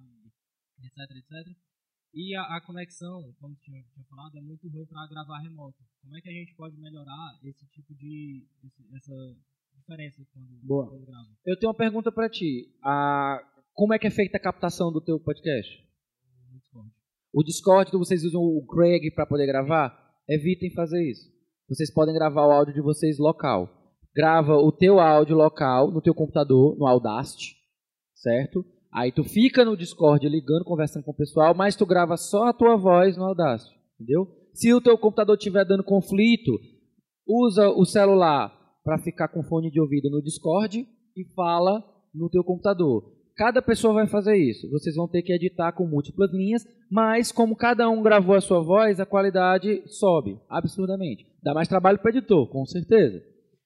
etc, 0.79 0.97
etc. 1.17 1.57
E 2.13 2.33
a, 2.33 2.55
a 2.55 2.61
conexão, 2.61 3.33
como 3.37 3.53
tinha, 3.55 3.83
tinha 3.93 4.05
falado, 4.05 4.37
é 4.37 4.41
muito 4.41 4.69
ruim 4.69 4.85
para 4.85 5.07
gravar 5.07 5.39
remoto. 5.39 5.83
Como 6.01 6.15
é 6.15 6.21
que 6.21 6.29
a 6.29 6.33
gente 6.33 6.55
pode 6.55 6.77
melhorar 6.77 7.37
esse 7.43 7.67
tipo 7.67 7.93
de. 7.95 8.47
Esse, 8.63 8.95
essa 8.95 9.37
diferença 9.75 10.25
quando, 10.31 10.57
Boa. 10.63 10.87
quando 10.87 11.05
grava? 11.05 11.29
Eu 11.45 11.59
tenho 11.59 11.69
uma 11.69 11.77
pergunta 11.77 12.13
para 12.13 12.29
ti. 12.29 12.73
A 12.81 13.54
como 13.76 13.93
é 13.93 13.99
que 13.99 14.07
é 14.07 14.09
feita 14.09 14.38
a 14.38 14.41
captação 14.41 14.89
do 14.91 15.01
teu 15.01 15.19
podcast? 15.19 15.69
Discord. 16.53 16.91
O 17.34 17.43
Discord, 17.43 17.91
vocês 17.91 18.23
usam 18.23 18.41
o 18.41 18.65
Craig 18.65 19.11
para 19.13 19.26
poder 19.26 19.45
gravar? 19.45 19.93
Evitem 20.30 20.71
fazer 20.71 21.03
isso. 21.03 21.30
Vocês 21.67 21.93
podem 21.93 22.15
gravar 22.15 22.47
o 22.47 22.51
áudio 22.51 22.73
de 22.73 22.82
vocês 22.82 23.19
local. 23.19 23.69
Grava 24.15 24.55
o 24.55 24.71
teu 24.71 24.97
áudio 24.97 25.36
local 25.36 25.91
no 25.91 26.01
teu 26.01 26.15
computador, 26.15 26.78
no 26.78 26.88
Audacity, 26.88 27.57
certo? 28.13 28.65
Aí 28.93 29.11
tu 29.11 29.26
fica 29.26 29.65
no 29.65 29.76
Discord 29.76 30.26
ligando, 30.30 30.63
conversando 30.63 31.03
com 31.03 31.11
o 31.11 31.17
pessoal, 31.17 31.53
mas 31.53 31.76
tu 31.76 31.86
grava 31.86 32.15
só 32.15 32.45
a 32.45 32.53
tua 32.53 32.78
voz 32.78 33.17
no 33.17 33.26
Audacity, 33.26 33.76
entendeu? 33.95 34.26
Se 34.53 34.73
o 34.73 34.80
teu 34.80 34.97
computador 34.97 35.36
estiver 35.36 35.65
dando 35.65 35.84
conflito, 35.84 36.53
usa 37.28 37.69
o 37.69 37.84
celular 37.84 38.57
para 38.86 38.99
ficar 38.99 39.28
com 39.28 39.43
fone 39.43 39.69
de 39.69 39.82
ouvido 39.82 40.09
no 40.09 40.21
Discord 40.21 40.88
e 41.17 41.26
fala 41.36 41.84
no 42.13 42.30
teu 42.30 42.41
computador. 42.41 43.15
Cada 43.36 43.61
pessoa 43.61 43.93
vai 43.93 44.07
fazer 44.07 44.38
isso. 44.38 44.69
Vocês 44.69 44.95
vão 44.95 45.09
ter 45.09 45.21
que 45.21 45.33
editar 45.33 45.73
com 45.73 45.86
múltiplas 45.86 46.31
linhas, 46.31 46.63
mas 46.89 47.33
como 47.33 47.55
cada 47.55 47.89
um 47.89 48.01
gravou 48.01 48.33
a 48.33 48.41
sua 48.41 48.61
voz, 48.61 48.99
a 48.99 49.05
qualidade 49.05 49.83
sobe 49.88 50.39
absurdamente. 50.49 51.25
Dá 51.43 51.53
mais 51.53 51.67
trabalho 51.67 51.99
para 51.99 52.07
o 52.07 52.17
editor, 52.17 52.49
com 52.49 52.65
certeza. 52.65 53.21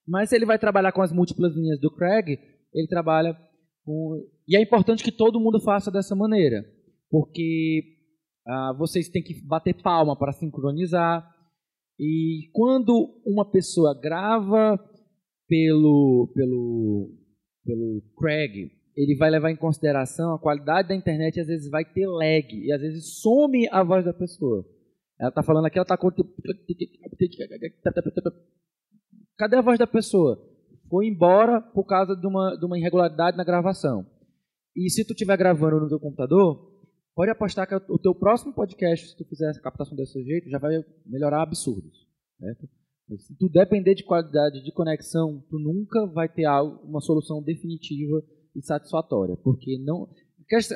Mas 0.07 0.29
se 0.29 0.35
ele 0.35 0.45
vai 0.45 0.57
trabalhar 0.57 0.91
com 0.91 1.03
as 1.03 1.13
múltiplas 1.13 1.55
linhas 1.55 1.79
do 1.79 1.91
Craig, 1.91 2.39
ele 2.73 2.87
trabalha 2.87 3.37
com... 3.85 4.27
E 4.47 4.57
é 4.57 4.61
importante 4.61 5.03
que 5.03 5.11
todo 5.11 5.39
mundo 5.39 5.61
faça 5.61 5.91
dessa 5.91 6.15
maneira, 6.15 6.65
porque 7.11 7.83
ah, 8.47 8.73
vocês 8.75 9.07
têm 9.07 9.21
que 9.21 9.39
bater 9.45 9.79
palma 9.83 10.17
para 10.17 10.31
sincronizar. 10.31 11.23
E 11.99 12.49
quando 12.53 13.21
uma 13.23 13.49
pessoa 13.51 13.93
grava 14.01 14.79
pelo, 15.47 16.31
pelo, 16.33 17.11
pelo 17.63 18.01
Craig, 18.17 18.71
ele 18.99 19.15
vai 19.15 19.29
levar 19.29 19.49
em 19.49 19.55
consideração 19.55 20.33
a 20.33 20.39
qualidade 20.39 20.89
da 20.89 20.95
internet 20.95 21.37
e 21.37 21.39
às 21.39 21.47
vezes 21.47 21.69
vai 21.69 21.85
ter 21.85 22.05
lag, 22.05 22.47
e 22.51 22.69
às 22.73 22.81
vezes 22.81 23.21
some 23.21 23.65
a 23.71 23.81
voz 23.81 24.03
da 24.03 24.13
pessoa. 24.13 24.65
Ela 25.17 25.29
está 25.29 25.41
falando 25.41 25.65
aqui, 25.65 25.77
ela 25.77 25.83
está 25.83 25.97
com... 25.97 26.09
Cadê 29.37 29.55
a 29.55 29.61
voz 29.61 29.79
da 29.79 29.87
pessoa? 29.87 30.37
Foi 30.89 31.07
embora 31.07 31.61
por 31.61 31.85
causa 31.85 32.13
de 32.13 32.27
uma, 32.27 32.57
de 32.57 32.65
uma 32.65 32.77
irregularidade 32.77 33.37
na 33.37 33.45
gravação. 33.45 34.05
E 34.75 34.89
se 34.89 35.05
tu 35.05 35.13
estiver 35.13 35.37
gravando 35.37 35.79
no 35.79 35.87
teu 35.87 35.99
computador, 35.99 36.59
pode 37.15 37.31
apostar 37.31 37.67
que 37.67 37.75
o 37.75 37.99
teu 37.99 38.13
próximo 38.13 38.53
podcast, 38.53 39.07
se 39.07 39.17
tu 39.17 39.23
fizer 39.23 39.49
essa 39.49 39.61
captação 39.61 39.95
desse 39.95 40.21
jeito, 40.23 40.49
já 40.49 40.59
vai 40.59 40.83
melhorar 41.05 41.43
absurdos. 41.43 42.05
Certo? 42.37 42.67
Se 43.17 43.37
tu 43.37 43.47
depender 43.47 43.95
de 43.95 44.03
qualidade 44.03 44.61
de 44.61 44.71
conexão, 44.73 45.41
tu 45.49 45.57
nunca 45.57 46.05
vai 46.07 46.27
ter 46.27 46.47
uma 46.83 46.99
solução 46.99 47.41
definitiva 47.41 48.21
e 48.55 48.61
satisfatória, 48.61 49.37
porque 49.37 49.77
não 49.79 50.07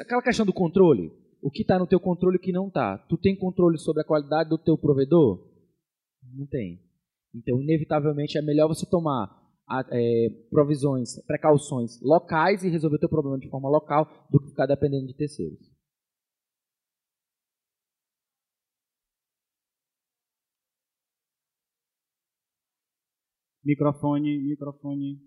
aquela 0.02 0.22
questão 0.22 0.46
do 0.46 0.54
controle, 0.54 1.12
o 1.42 1.50
que 1.50 1.64
está 1.64 1.80
no 1.80 1.88
teu 1.88 2.00
controle 2.00 2.38
e 2.38 2.40
o 2.40 2.42
que 2.42 2.52
não 2.52 2.68
está. 2.68 2.98
Tu 3.10 3.18
tem 3.18 3.36
controle 3.36 3.78
sobre 3.78 4.02
a 4.02 4.06
qualidade 4.06 4.50
do 4.50 4.58
teu 4.58 4.78
provedor? 4.78 5.52
Não 6.36 6.46
tem. 6.46 6.80
Então, 7.34 7.60
inevitavelmente, 7.60 8.38
é 8.38 8.42
melhor 8.42 8.68
você 8.68 8.86
tomar 8.86 9.28
é, 9.92 10.30
provisões, 10.50 11.20
precauções 11.26 12.00
locais 12.02 12.64
e 12.64 12.70
resolver 12.70 12.98
o 12.98 13.00
teu 13.00 13.10
problema 13.10 13.40
de 13.40 13.50
forma 13.50 13.70
local 13.70 14.28
do 14.30 14.40
que 14.40 14.50
ficar 14.50 14.68
dependendo 14.68 15.08
de 15.08 15.16
terceiros. 15.16 15.60
Microfone, 23.64 24.38
microfone. 24.40 25.22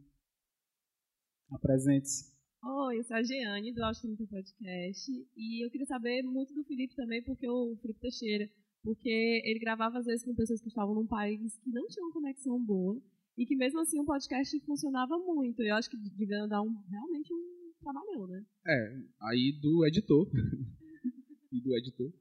Apresente-se. 1.50 2.35
Oi, 2.64 2.98
eu 2.98 3.04
sou 3.04 3.16
a 3.16 3.22
Jeane, 3.22 3.72
do 3.72 3.80
30 3.80 4.26
Podcast. 4.26 5.10
E 5.36 5.64
eu 5.64 5.70
queria 5.70 5.86
saber 5.86 6.22
muito 6.22 6.54
do 6.54 6.64
Felipe 6.64 6.94
também, 6.94 7.22
porque 7.22 7.48
o 7.48 7.76
Felipe 7.80 8.00
Teixeira. 8.00 8.48
Porque 8.82 9.42
ele 9.44 9.58
gravava 9.58 9.98
às 9.98 10.06
vezes 10.06 10.24
com 10.24 10.34
pessoas 10.34 10.60
que 10.60 10.68
estavam 10.68 10.94
num 10.94 11.06
país 11.06 11.58
que 11.58 11.70
não 11.70 11.86
tinham 11.88 12.12
conexão 12.12 12.62
boa. 12.64 13.00
E 13.36 13.44
que 13.44 13.56
mesmo 13.56 13.80
assim 13.80 14.00
o 14.00 14.04
podcast 14.04 14.58
funcionava 14.60 15.18
muito. 15.18 15.62
Eu 15.62 15.74
acho 15.74 15.90
que 15.90 15.96
devia 15.96 16.46
dar 16.46 16.62
um, 16.62 16.74
realmente 16.90 17.32
um 17.32 17.72
trabalhão, 17.80 18.26
né? 18.26 18.44
É, 18.66 18.96
aí 19.22 19.58
do 19.60 19.84
editor. 19.86 20.30
e 21.52 21.60
do 21.60 21.76
editor. 21.76 22.12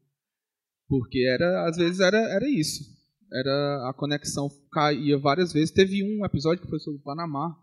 Porque 0.87 1.25
era, 1.27 1.67
às 1.67 1.77
vezes 1.77 1.99
era, 1.99 2.17
era 2.17 2.47
isso 2.49 2.95
era 3.31 3.89
a 3.89 3.93
conexão 3.93 4.49
caía 4.71 5.17
várias 5.17 5.51
vezes. 5.51 5.71
Teve 5.71 6.03
um 6.03 6.25
episódio 6.25 6.61
que 6.61 6.69
foi 6.69 6.79
sobre 6.79 6.99
o 6.99 7.03
Panamá, 7.03 7.57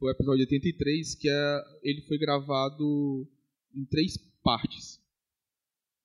foi 0.00 0.08
o 0.08 0.14
episódio 0.14 0.40
83, 0.40 1.14
que 1.14 1.28
é, 1.28 1.62
ele 1.82 2.00
foi 2.08 2.18
gravado 2.18 3.28
em 3.76 3.84
três 3.84 4.16
partes. 4.42 4.98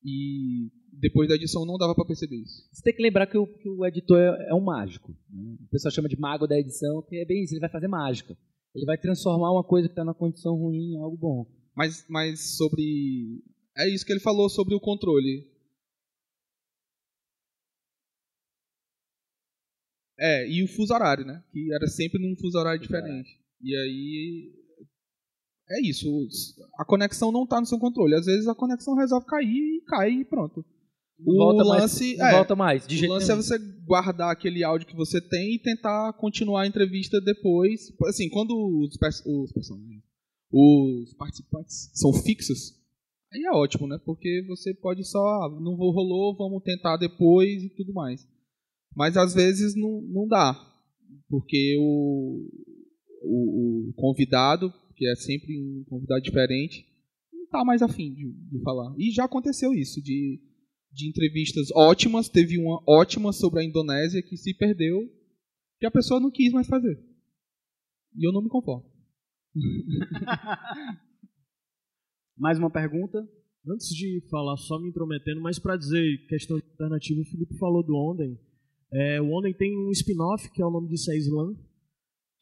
E 0.04 0.70
depois 0.92 1.30
da 1.30 1.36
edição 1.36 1.66
não 1.66 1.78
dava 1.78 1.96
para 1.96 2.06
perceber 2.06 2.36
isso. 2.36 2.68
Você 2.72 2.84
tem 2.84 2.94
que 2.94 3.02
lembrar 3.02 3.26
que 3.26 3.38
o, 3.38 3.48
que 3.48 3.70
o 3.70 3.86
editor 3.86 4.20
é, 4.20 4.50
é, 4.50 4.54
um 4.54 4.62
mágico. 4.62 5.16
Né? 5.30 5.58
O 5.62 5.70
pessoal 5.70 5.92
chama 5.92 6.10
de 6.10 6.20
mago 6.20 6.46
da 6.46 6.60
edição, 6.60 7.02
que 7.08 7.16
é 7.16 7.26
bem 7.26 7.44
isso, 7.44 7.54
ele 7.54 7.62
vai 7.62 7.72
fazer 7.72 7.88
mágica. 7.88 8.38
Ele 8.76 8.86
vai 8.86 8.98
transformar 8.98 9.52
uma 9.54 9.64
coisa 9.64 9.88
que 9.88 9.94
está 9.94 10.04
na 10.04 10.14
condição 10.14 10.56
ruim 10.56 10.94
em 10.94 10.98
algo 10.98 11.18
bom. 11.18 11.46
Mas, 11.74 12.06
mas 12.10 12.58
sobre. 12.58 13.42
É 13.78 13.88
isso 13.88 14.06
que 14.06 14.12
ele 14.12 14.20
falou 14.20 14.50
sobre 14.50 14.76
o 14.76 14.80
controle. 14.80 15.50
É, 20.20 20.50
e 20.50 20.64
o 20.64 20.68
fuso 20.68 20.94
horário, 20.94 21.26
né? 21.26 21.42
Que 21.52 21.74
era 21.74 21.88
sempre 21.88 22.22
num 22.22 22.36
fuso 22.38 22.58
horário 22.58 22.80
diferente. 22.80 23.45
E 23.62 23.76
aí. 23.76 24.54
É 25.70 25.82
isso. 25.82 26.08
A 26.78 26.86
conexão 26.86 27.32
não 27.32 27.44
está 27.44 27.60
no 27.60 27.66
seu 27.66 27.80
controle. 27.80 28.16
Às 28.16 28.26
vezes 28.26 28.48
a 28.48 28.56
conexão 28.56 28.96
resolve 28.96 29.26
cair 29.26 29.48
e 29.48 29.82
cai 29.88 30.12
e 30.12 30.26
pronto. 30.26 30.64
O 31.20 31.38
volta 31.38 31.64
lance, 31.64 32.18
mais, 32.18 32.34
é, 32.34 32.36
volta 32.36 32.56
mais. 32.56 32.88
De 32.88 33.06
o 33.06 33.10
lance 33.10 33.32
é 33.32 33.36
você 33.36 33.58
guardar 33.86 34.32
aquele 34.32 34.64
áudio 34.64 34.88
que 34.88 34.96
você 34.96 35.22
tem 35.22 35.56
e 35.56 35.60
tentar 35.60 36.14
continuar 36.14 36.64
a 36.64 36.68
entrevista 36.68 37.22
depois. 37.22 37.94
Assim, 38.08 38.30
quando 38.30 38.52
os, 38.52 38.98
os 39.26 39.52
personagens, 39.54 40.04
os 40.52 41.14
participantes 41.14 41.90
são 41.94 42.12
fixos, 42.12 42.74
aí 43.34 43.44
é 43.44 43.52
ótimo, 43.52 43.88
né? 43.88 43.98
Porque 44.06 44.44
você 44.48 44.74
pode 44.74 45.06
só, 45.06 45.20
ah, 45.20 45.58
não 45.62 45.76
rolou, 45.76 46.36
vamos 46.36 46.62
tentar 46.64 46.98
depois 46.98 47.64
e 47.64 47.70
tudo 47.70 47.94
mais. 47.94 48.28
Mas 48.94 49.16
às 49.16 49.34
vezes 49.34 49.74
não, 49.76 50.02
não 50.02 50.28
dá, 50.28 50.54
porque 51.30 51.78
o, 51.80 52.46
o, 53.26 53.90
o 53.90 53.94
convidado, 53.94 54.74
que 54.96 55.08
é 55.08 55.16
sempre 55.16 55.58
um 55.60 55.84
convidado 55.88 56.22
diferente, 56.22 56.86
não 57.34 57.44
está 57.44 57.64
mais 57.66 57.82
afim 57.82 58.14
de, 58.14 58.32
de 58.32 58.62
falar. 58.64 58.94
E 58.98 59.12
já 59.12 59.26
aconteceu 59.26 59.74
isso, 59.74 60.02
de, 60.02 60.42
de 60.92 61.10
entrevistas 61.10 61.68
ótimas, 61.76 62.30
teve 62.30 62.58
uma 62.58 62.82
ótima 62.88 63.34
sobre 63.34 63.62
a 63.62 63.64
Indonésia 63.64 64.22
que 64.22 64.38
se 64.38 64.54
perdeu, 64.54 65.02
que 65.80 65.86
a 65.86 65.92
pessoa 65.92 66.20
não 66.20 66.32
quis 66.32 66.52
mais 66.54 66.68
fazer. 66.68 66.98
E 68.18 68.28
eu 68.28 68.32
não 68.32 68.42
me 68.42 68.50
conformo. 68.50 68.90
mais 72.38 72.58
uma 72.58 72.70
pergunta? 72.70 73.28
Antes 73.68 73.88
de 73.90 74.22
falar, 74.30 74.56
só 74.58 74.80
me 74.80 74.90
intrometendo, 74.90 75.42
mas 75.42 75.58
para 75.58 75.76
dizer 75.76 76.28
questão 76.28 76.58
alternativa, 76.58 77.20
o 77.20 77.26
Felipe 77.26 77.58
falou 77.58 77.84
do 77.84 77.96
Onden. 77.96 78.40
É, 78.94 79.20
o 79.20 79.32
Onden 79.32 79.54
tem 79.54 79.76
um 79.76 79.90
spin-off 79.92 80.52
que 80.52 80.62
é 80.62 80.66
o 80.66 80.72
nome 80.72 80.88
disso 80.88 81.12
é 81.12 81.18
Islam, 81.18 81.56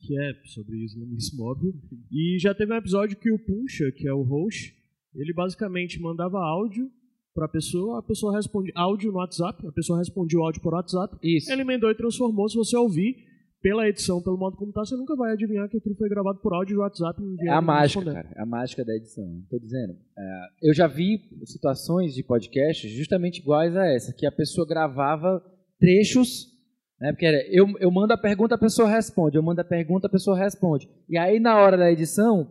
que 0.05 0.19
é 0.19 0.33
sobre 0.45 0.83
islamismo 0.83 1.43
óbvio. 1.45 1.73
E 2.11 2.37
já 2.39 2.53
teve 2.53 2.73
um 2.73 2.77
episódio 2.77 3.17
que 3.17 3.31
o 3.31 3.39
Puncha, 3.39 3.91
que 3.91 4.07
é 4.07 4.13
o 4.13 4.21
host, 4.21 4.73
ele 5.15 5.33
basicamente 5.33 5.99
mandava 5.99 6.39
áudio 6.39 6.89
para 7.33 7.45
a 7.45 7.49
pessoa, 7.49 7.99
a 7.99 8.03
pessoa 8.03 8.35
responde 8.35 8.71
áudio 8.75 9.11
no 9.11 9.17
WhatsApp, 9.17 9.65
a 9.65 9.71
pessoa 9.71 9.97
respondia 9.97 10.39
o 10.39 10.43
áudio 10.43 10.61
por 10.61 10.73
WhatsApp, 10.73 11.17
Isso. 11.23 11.51
ele 11.51 11.61
emendou 11.61 11.89
e 11.89 11.95
transformou. 11.95 12.47
Se 12.47 12.55
você 12.55 12.77
ouvir 12.77 13.15
pela 13.61 13.87
edição, 13.87 14.21
pelo 14.21 14.37
modo 14.37 14.57
como 14.57 14.69
está, 14.69 14.81
você 14.81 14.95
nunca 14.95 15.15
vai 15.15 15.31
adivinhar 15.31 15.69
que 15.69 15.77
aquilo 15.77 15.95
foi 15.95 16.09
gravado 16.09 16.39
por 16.39 16.53
áudio 16.53 16.75
do 16.75 16.81
WhatsApp. 16.81 17.19
É 17.39 17.49
a 17.49 17.61
mágica, 17.61 18.13
cara, 18.13 18.29
é 18.35 18.41
a 18.41 18.45
mágica 18.45 18.83
da 18.83 18.93
edição. 18.93 19.39
Estou 19.41 19.57
dizendo. 19.57 19.95
É, 20.17 20.47
eu 20.63 20.73
já 20.73 20.85
vi 20.85 21.21
situações 21.45 22.13
de 22.13 22.21
podcast 22.23 22.87
justamente 22.89 23.39
iguais 23.39 23.75
a 23.75 23.87
essa, 23.87 24.13
que 24.13 24.25
a 24.25 24.31
pessoa 24.31 24.67
gravava 24.67 25.41
trechos, 25.79 26.52
né? 27.03 27.11
Porque 27.11 27.25
eu, 27.51 27.67
eu 27.81 27.91
mando 27.91 28.13
a 28.13 28.17
pergunta, 28.17 28.55
a 28.55 28.57
pessoa 28.57 28.87
responde, 28.87 29.35
eu 29.35 29.43
mando 29.43 29.59
a 29.59 29.65
pergunta, 29.65 30.07
a 30.07 30.09
pessoa 30.09 30.37
responde. 30.37 30.87
E 31.09 31.17
aí, 31.17 31.37
na 31.37 31.57
hora 31.57 31.75
da 31.75 31.91
edição, 31.91 32.47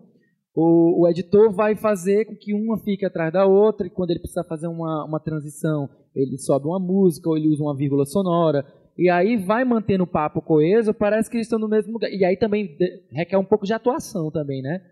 o, 0.55 1.01
o 1.01 1.09
editor 1.09 1.51
vai 1.51 1.75
fazer 1.75 2.27
com 2.27 2.37
que 2.37 2.53
uma 2.53 2.77
fique 2.77 3.07
atrás 3.07 3.33
da 3.33 3.47
outra, 3.47 3.87
e 3.87 3.91
quando 3.91 4.11
ele 4.11 4.21
precisa 4.21 4.45
fazer 4.45 4.67
uma, 4.67 5.07
uma 5.07 5.19
transição, 5.19 5.89
ele 6.15 6.37
sobe 6.37 6.67
uma 6.67 6.79
música, 6.79 7.31
ou 7.31 7.37
ele 7.39 7.49
usa 7.49 7.63
uma 7.63 7.75
vírgula 7.75 8.05
sonora, 8.05 8.63
e 8.99 9.09
aí 9.09 9.39
vai 9.39 9.65
mantendo 9.65 10.05
o 10.05 10.07
papo 10.07 10.43
coeso, 10.43 10.93
parece 10.93 11.31
que 11.31 11.39
eles 11.39 11.47
estão 11.47 11.59
no 11.59 11.67
mesmo 11.67 11.95
lugar. 11.95 12.11
E 12.11 12.23
aí 12.23 12.37
também 12.37 12.77
requer 13.11 13.39
um 13.39 13.45
pouco 13.47 13.65
de 13.65 13.73
atuação 13.73 14.31
também, 14.31 14.61
né? 14.61 14.83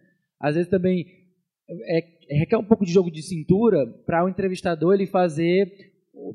Às 0.41 0.55
vezes 0.55 0.71
também 0.71 1.05
é, 1.69 2.01
requer 2.39 2.57
um 2.57 2.65
pouco 2.65 2.87
de 2.87 2.93
jogo 2.93 3.11
de 3.11 3.23
cintura 3.23 3.87
para 4.07 4.25
o 4.25 4.29
entrevistador 4.31 4.95
ele 4.95 5.07
fazer 5.07 5.71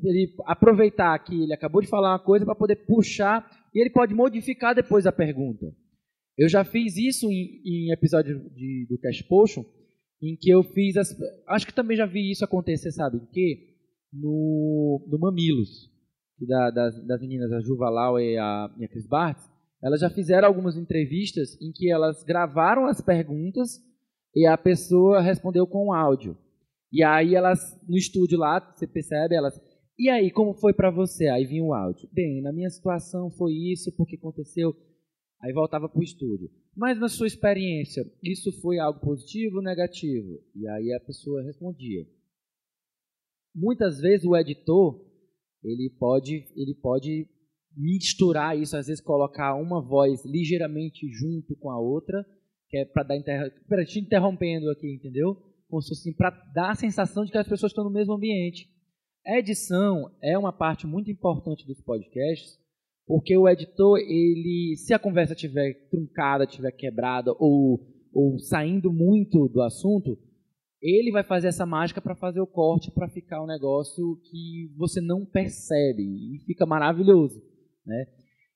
ele 0.04 0.34
aproveitar 0.44 1.18
que 1.18 1.42
ele 1.42 1.52
acabou 1.52 1.80
de 1.80 1.88
falar 1.88 2.12
uma 2.12 2.18
coisa 2.18 2.44
para 2.44 2.54
poder 2.54 2.86
puxar 2.86 3.48
e 3.74 3.80
ele 3.80 3.90
pode 3.90 4.14
modificar 4.14 4.74
depois 4.74 5.06
a 5.06 5.12
pergunta. 5.12 5.66
Eu 6.36 6.48
já 6.48 6.64
fiz 6.64 6.96
isso 6.96 7.30
em, 7.30 7.62
em 7.64 7.92
episódio 7.92 8.38
de, 8.50 8.86
do 8.88 8.98
Cash 8.98 9.22
Potion, 9.22 9.64
em 10.22 10.36
que 10.36 10.50
eu 10.50 10.62
fiz 10.62 10.96
as, 10.96 11.14
acho 11.48 11.66
que 11.66 11.74
também 11.74 11.96
já 11.96 12.06
vi 12.06 12.30
isso 12.30 12.44
acontecer, 12.44 12.90
sabe? 12.92 13.18
Em 13.18 13.26
que 13.26 13.76
no, 14.12 15.06
no 15.08 15.18
Mamilos, 15.18 15.90
da, 16.46 16.70
das, 16.70 17.06
das 17.06 17.20
meninas, 17.20 17.52
a 17.52 17.60
Juva 17.60 17.88
Lau 17.88 18.20
e 18.20 18.36
a, 18.36 18.70
e 18.78 18.84
a 18.84 18.88
Bartz, 19.08 19.48
elas 19.82 20.00
já 20.00 20.10
fizeram 20.10 20.48
algumas 20.48 20.76
entrevistas 20.76 21.60
em 21.60 21.72
que 21.72 21.90
elas 21.90 22.22
gravaram 22.24 22.86
as 22.86 23.00
perguntas 23.00 23.80
e 24.34 24.46
a 24.46 24.56
pessoa 24.56 25.20
respondeu 25.20 25.66
com 25.66 25.92
áudio. 25.92 26.36
E 26.92 27.02
aí 27.02 27.34
elas, 27.34 27.58
no 27.88 27.96
estúdio 27.96 28.38
lá, 28.38 28.60
você 28.74 28.86
percebe, 28.86 29.34
elas, 29.34 29.60
e 29.98 30.10
aí, 30.10 30.30
como 30.30 30.52
foi 30.54 30.74
para 30.74 30.90
você? 30.90 31.26
Aí 31.28 31.46
vinha 31.46 31.64
o 31.64 31.72
áudio. 31.72 32.08
Bem, 32.12 32.42
na 32.42 32.52
minha 32.52 32.68
situação 32.68 33.30
foi 33.30 33.52
isso, 33.52 33.90
porque 33.96 34.16
aconteceu. 34.16 34.76
Aí 35.40 35.52
voltava 35.52 35.88
para 35.88 35.98
o 35.98 36.04
estúdio. 36.04 36.50
Mas 36.76 36.98
na 36.98 37.08
sua 37.08 37.26
experiência, 37.26 38.04
isso 38.22 38.52
foi 38.60 38.78
algo 38.78 39.00
positivo 39.00 39.56
ou 39.56 39.62
negativo? 39.62 40.38
E 40.54 40.68
aí 40.68 40.92
a 40.92 41.00
pessoa 41.00 41.42
respondia. 41.42 42.06
Muitas 43.54 43.98
vezes 43.98 44.26
o 44.26 44.36
editor, 44.36 45.02
ele 45.64 45.88
pode, 45.98 46.44
ele 46.54 46.74
pode 46.74 47.26
misturar 47.74 48.58
isso, 48.58 48.76
às 48.76 48.86
vezes 48.86 49.02
colocar 49.02 49.54
uma 49.54 49.80
voz 49.80 50.22
ligeiramente 50.26 51.08
junto 51.08 51.56
com 51.56 51.70
a 51.70 51.80
outra, 51.80 52.22
que 52.68 52.76
é 52.76 52.84
para 52.84 53.02
dar 53.02 53.16
inter... 53.16 53.50
Te 53.86 54.00
interrompendo 54.00 54.70
aqui, 54.70 54.94
entendeu? 54.94 55.36
Como 55.68 55.80
se 55.80 55.94
assim, 55.94 56.12
para 56.12 56.30
dar 56.54 56.72
a 56.72 56.74
sensação 56.74 57.24
de 57.24 57.32
que 57.32 57.38
as 57.38 57.48
pessoas 57.48 57.72
estão 57.72 57.84
no 57.84 57.90
mesmo 57.90 58.12
ambiente. 58.12 58.68
Edição 59.26 60.12
é 60.22 60.38
uma 60.38 60.52
parte 60.52 60.86
muito 60.86 61.10
importante 61.10 61.66
dos 61.66 61.80
podcasts, 61.80 62.56
porque 63.04 63.36
o 63.36 63.48
editor, 63.48 63.98
ele, 63.98 64.76
se 64.76 64.94
a 64.94 65.00
conversa 65.00 65.32
estiver 65.32 65.74
truncada, 65.90 66.44
estiver 66.44 66.70
quebrada 66.70 67.34
ou, 67.36 67.80
ou 68.12 68.38
saindo 68.38 68.92
muito 68.92 69.48
do 69.48 69.62
assunto, 69.62 70.16
ele 70.80 71.10
vai 71.10 71.24
fazer 71.24 71.48
essa 71.48 71.66
mágica 71.66 72.00
para 72.00 72.14
fazer 72.14 72.40
o 72.40 72.46
corte, 72.46 72.92
para 72.92 73.08
ficar 73.08 73.42
um 73.42 73.46
negócio 73.46 74.16
que 74.30 74.72
você 74.76 75.00
não 75.00 75.24
percebe 75.24 76.02
e 76.02 76.38
fica 76.46 76.64
maravilhoso, 76.64 77.42
né? 77.84 78.06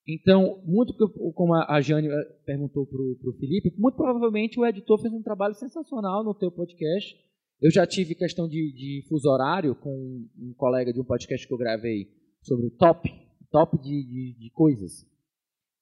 Então, 0.06 0.62
muito 0.64 0.94
como 1.34 1.54
a 1.54 1.80
Jane 1.80 2.08
eh, 2.08 2.24
perguntou 2.44 2.86
para 2.86 3.00
o 3.00 3.36
Felipe, 3.38 3.74
muito 3.76 3.96
provavelmente 3.96 4.58
o 4.58 4.66
editor 4.66 4.98
fez 5.00 5.12
um 5.12 5.22
trabalho 5.22 5.54
sensacional 5.54 6.24
no 6.24 6.34
teu 6.34 6.50
podcast. 6.50 7.16
Eu 7.60 7.70
já 7.70 7.86
tive 7.86 8.14
questão 8.14 8.48
de, 8.48 8.72
de 8.72 9.04
fuso 9.08 9.28
horário 9.28 9.74
com 9.74 10.26
um 10.38 10.54
colega 10.56 10.92
de 10.92 11.00
um 11.00 11.04
podcast 11.04 11.46
que 11.46 11.52
eu 11.52 11.58
gravei 11.58 12.08
sobre 12.42 12.70
top, 12.70 13.10
top 13.50 13.76
de, 13.78 14.02
de, 14.02 14.38
de 14.38 14.50
coisas. 14.50 15.06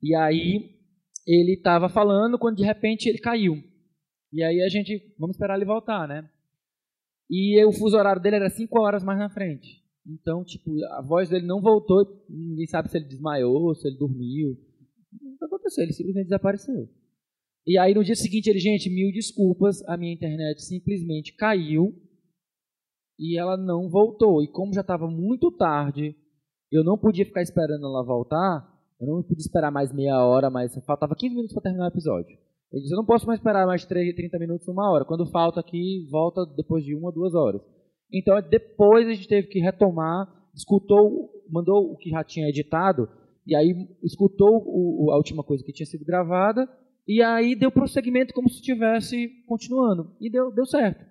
E 0.02 0.14
aí 0.14 0.76
ele 1.26 1.54
estava 1.54 1.88
falando 1.88 2.38
quando 2.38 2.56
de 2.56 2.64
repente 2.64 3.08
ele 3.08 3.18
caiu. 3.18 3.62
E 4.32 4.42
aí 4.42 4.60
a 4.60 4.68
gente, 4.68 5.14
vamos 5.18 5.36
esperar 5.36 5.56
ele 5.56 5.64
voltar, 5.64 6.08
né? 6.08 6.28
E 7.30 7.62
o 7.64 7.72
fuso 7.72 7.96
horário 7.96 8.20
dele 8.20 8.36
era 8.36 8.50
5 8.50 8.80
horas 8.80 9.04
mais 9.04 9.18
na 9.18 9.30
frente. 9.30 9.82
Então, 10.06 10.42
tipo, 10.42 10.70
a 10.92 11.02
voz 11.02 11.28
dele 11.28 11.46
não 11.46 11.60
voltou, 11.60 12.24
ninguém 12.28 12.66
sabe 12.66 12.90
se 12.90 12.96
ele 12.96 13.06
desmaiou, 13.06 13.74
se 13.74 13.86
ele 13.86 13.98
dormiu. 13.98 14.52
O 14.52 15.38
que 15.38 15.44
aconteceu? 15.44 15.84
Ele 15.84 15.92
simplesmente 15.92 16.24
desapareceu. 16.24 16.88
E 17.66 17.78
aí 17.78 17.94
no 17.94 18.04
dia 18.04 18.14
seguinte 18.16 18.48
ele, 18.48 18.58
gente, 18.58 18.88
mil 18.88 19.12
desculpas, 19.12 19.82
a 19.86 19.96
minha 19.96 20.12
internet 20.12 20.62
simplesmente 20.64 21.34
caiu 21.34 21.94
e 23.18 23.38
ela 23.38 23.56
não 23.56 23.88
voltou. 23.88 24.42
E 24.42 24.48
como 24.48 24.72
já 24.72 24.80
estava 24.80 25.06
muito 25.06 25.50
tarde, 25.50 26.14
eu 26.70 26.84
não 26.84 26.96
podia 26.96 27.24
ficar 27.24 27.42
esperando 27.42 27.84
ela 27.84 28.04
voltar, 28.04 28.66
eu 29.00 29.06
não 29.06 29.22
podia 29.22 29.42
esperar 29.42 29.70
mais 29.70 29.92
meia 29.92 30.24
hora, 30.24 30.50
mas 30.50 30.74
faltava 30.84 31.14
15 31.14 31.34
minutos 31.34 31.52
para 31.52 31.62
terminar 31.62 31.86
o 31.86 31.92
episódio. 31.92 32.36
Ele 32.72 32.82
disse, 32.82 32.92
eu 32.92 32.98
não 32.98 33.06
posso 33.06 33.26
mais 33.26 33.38
esperar 33.40 33.66
mais 33.66 33.84
30 33.84 34.38
minutos, 34.38 34.68
uma 34.68 34.90
hora. 34.90 35.04
Quando 35.04 35.26
falta 35.30 35.60
aqui, 35.60 36.06
volta 36.10 36.44
depois 36.56 36.84
de 36.84 36.94
uma, 36.94 37.10
duas 37.10 37.34
horas. 37.34 37.62
Então, 38.12 38.40
depois 38.42 39.06
a 39.06 39.14
gente 39.14 39.28
teve 39.28 39.48
que 39.48 39.58
retomar, 39.58 40.28
escutou, 40.54 41.30
mandou 41.50 41.92
o 41.92 41.96
que 41.96 42.10
já 42.10 42.22
tinha 42.22 42.48
editado, 42.48 43.08
e 43.46 43.54
aí 43.54 43.72
escutou 44.02 44.62
o, 44.66 45.10
a 45.10 45.16
última 45.16 45.42
coisa 45.42 45.64
que 45.64 45.72
tinha 45.72 45.86
sido 45.86 46.04
gravada, 46.04 46.68
e 47.08 47.22
aí 47.22 47.56
deu 47.56 47.72
prosseguimento 47.72 48.34
como 48.34 48.48
se 48.48 48.56
estivesse 48.56 49.28
continuando. 49.46 50.14
E 50.20 50.30
deu, 50.30 50.52
deu 50.52 50.66
certo. 50.66 51.04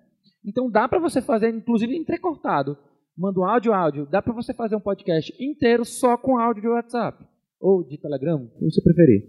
Então, 0.44 0.70
dá 0.70 0.88
para 0.88 1.00
você 1.00 1.20
fazer, 1.20 1.50
inclusive 1.50 1.94
entrecortado 1.96 2.78
manda 3.18 3.40
um 3.40 3.44
áudio, 3.44 3.74
áudio, 3.74 4.06
dá 4.06 4.22
para 4.22 4.32
você 4.32 4.54
fazer 4.54 4.76
um 4.76 4.80
podcast 4.80 5.34
inteiro 5.42 5.84
só 5.84 6.16
com 6.16 6.38
áudio 6.38 6.62
de 6.62 6.68
WhatsApp 6.68 7.26
ou 7.60 7.82
de 7.82 7.98
Telegram, 7.98 8.44
o 8.44 8.48
que 8.48 8.70
você 8.70 8.80
preferir. 8.80 9.24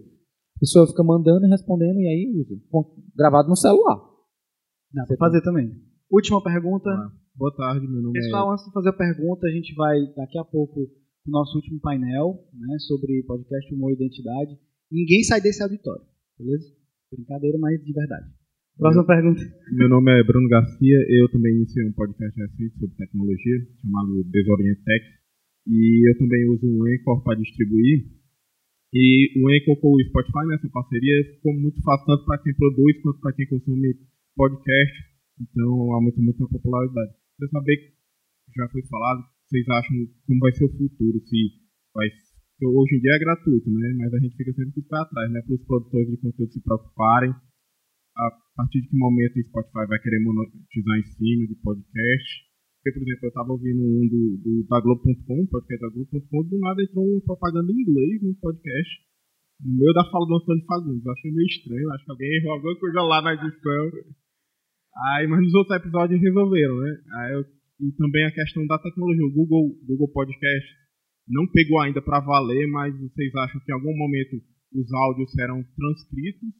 A 0.56 0.60
pessoa 0.60 0.86
fica 0.86 1.02
mandando 1.02 1.44
e 1.44 1.50
respondendo 1.50 1.98
e 1.98 2.06
aí 2.06 2.32
usa. 2.38 2.54
Gravado 3.16 3.48
no 3.48 3.56
celular. 3.56 3.98
Dá 4.92 5.04
para 5.06 5.16
fazer 5.16 5.42
também. 5.42 5.74
Última 6.08 6.42
pergunta. 6.42 6.88
Ah, 6.88 7.10
boa 7.34 7.52
tarde, 7.56 7.88
meu 7.88 8.00
nome 8.00 8.12
Pessoal, 8.12 8.50
é... 8.50 8.52
antes 8.52 8.64
de 8.64 8.72
fazer 8.72 8.90
a 8.90 8.92
pergunta, 8.92 9.46
a 9.46 9.50
gente 9.50 9.74
vai 9.74 9.98
daqui 10.16 10.38
a 10.38 10.44
pouco 10.44 10.80
o 10.80 11.30
nosso 11.30 11.56
último 11.56 11.80
painel 11.80 12.38
né, 12.52 12.78
sobre 12.86 13.24
podcast 13.26 13.74
Humor 13.74 13.90
e 13.90 13.94
Identidade. 13.94 14.56
Ninguém 14.90 15.24
sai 15.24 15.40
desse 15.40 15.62
auditório, 15.62 16.02
beleza? 16.40 16.72
Brincadeira, 17.12 17.58
mas 17.58 17.84
de 17.84 17.92
verdade. 17.92 18.32
Próxima 18.78 19.04
pergunta. 19.04 19.42
Meu 19.72 19.88
nome 19.88 20.08
é 20.08 20.24
Bruno 20.24 20.48
Garcia, 20.48 20.98
eu 21.08 21.28
também 21.30 21.54
iniciei 21.54 21.84
um 21.84 21.92
podcast 21.92 22.32
recente 22.40 22.78
sobre 22.78 22.96
tecnologia, 22.96 23.58
chamado 23.82 24.24
Desorient 24.24 24.78
Tech, 24.82 25.04
e 25.68 26.08
eu 26.08 26.16
também 26.16 26.48
uso 26.48 26.64
um 26.64 26.86
Anchor 26.86 27.22
para 27.22 27.38
distribuir. 27.38 28.08
E 28.92 29.38
o 29.38 29.48
Anchor 29.52 29.76
com 29.80 29.92
o 29.92 30.02
Spotify 30.08 30.46
nessa 30.48 30.68
parceria 30.70 31.34
ficou 31.34 31.52
muito 31.54 31.82
fácil 31.82 32.06
tanto 32.06 32.24
para 32.24 32.42
quem 32.42 32.54
produz 32.54 33.02
quanto 33.02 33.20
para 33.20 33.32
quem 33.34 33.46
consome 33.48 33.94
podcast, 34.34 34.96
então 35.38 35.92
aumenta 35.92 36.20
muito 36.22 36.44
a 36.44 36.48
popularidade. 36.48 37.12
Queria 37.36 37.50
saber, 37.52 37.76
já 38.56 38.68
foi 38.68 38.82
falado, 38.88 39.20
vocês 39.44 39.68
acham 39.68 39.96
como 40.26 40.40
vai 40.40 40.52
ser 40.52 40.64
o 40.64 40.72
futuro, 40.72 41.20
se 41.20 41.36
vai 41.92 42.08
hoje 42.66 42.96
em 42.96 43.00
dia 43.00 43.14
é 43.14 43.18
gratuito, 43.18 43.70
né? 43.70 43.94
Mas 43.96 44.14
a 44.14 44.18
gente 44.18 44.36
fica 44.36 44.52
sempre 44.52 44.72
com 44.72 44.80
o 44.80 44.98
atrás, 44.98 45.32
né? 45.32 45.40
Para 45.42 45.54
os 45.54 45.64
produtores 45.64 46.08
de 46.10 46.16
conteúdo 46.18 46.52
se 46.52 46.62
preocuparem 46.62 47.30
a 48.16 48.26
partir 48.56 48.82
de 48.82 48.88
que 48.88 48.96
momento 48.96 49.36
o 49.36 49.44
Spotify 49.48 49.86
vai 49.88 49.98
querer 50.00 50.20
monetizar 50.20 50.96
em 50.98 51.06
cima 51.16 51.46
de 51.46 51.54
podcast. 51.62 52.28
Porque, 52.80 52.98
por 52.98 53.02
exemplo, 53.04 53.24
eu 53.24 53.28
estava 53.28 53.52
ouvindo 53.52 53.82
um 53.82 54.08
do, 54.08 54.22
do 54.40 54.66
da 54.68 54.80
Globo.com, 54.80 55.46
podcast 55.46 55.80
da 55.80 55.92
Globo.com, 55.92 56.42
do 56.48 56.58
nada 56.58 56.82
entrou 56.82 57.04
uma 57.04 57.20
propaganda 57.20 57.70
em 57.70 57.76
inglês 57.76 58.22
no 58.22 58.34
podcast, 58.40 58.90
no 59.60 59.76
meio 59.76 59.92
da 59.92 60.04
fala 60.10 60.26
do 60.26 60.36
Antônio 60.36 60.64
Fagundes. 60.64 61.04
Eu 61.04 61.12
achei 61.12 61.30
meio 61.30 61.46
estranho, 61.46 61.90
acho 61.92 62.04
que 62.04 62.10
alguém 62.10 62.36
errou 62.40 62.52
alguma 62.52 62.76
coisa 62.80 63.02
lá 63.02 63.22
na 63.22 63.34
edição. 63.34 63.84
Aí, 65.12 65.26
mas 65.28 65.40
nos 65.40 65.54
outros 65.54 65.76
episódios 65.76 66.20
resolveram, 66.20 66.76
né? 66.80 66.92
Aí 67.20 67.32
eu, 67.34 67.44
e 67.80 67.92
também 67.96 68.24
a 68.24 68.32
questão 68.32 68.66
da 68.66 68.78
tecnologia. 68.78 69.26
O 69.26 69.32
Google, 69.32 69.76
Google 69.86 70.12
Podcast 70.12 70.79
não 71.30 71.46
pegou 71.46 71.78
ainda 71.80 72.02
para 72.02 72.20
valer, 72.20 72.66
mas 72.66 72.98
vocês 72.98 73.34
acham 73.36 73.60
que 73.64 73.70
em 73.70 73.74
algum 73.74 73.96
momento 73.96 74.36
os 74.74 74.92
áudios 74.92 75.30
serão 75.30 75.62
transcritos 75.62 76.50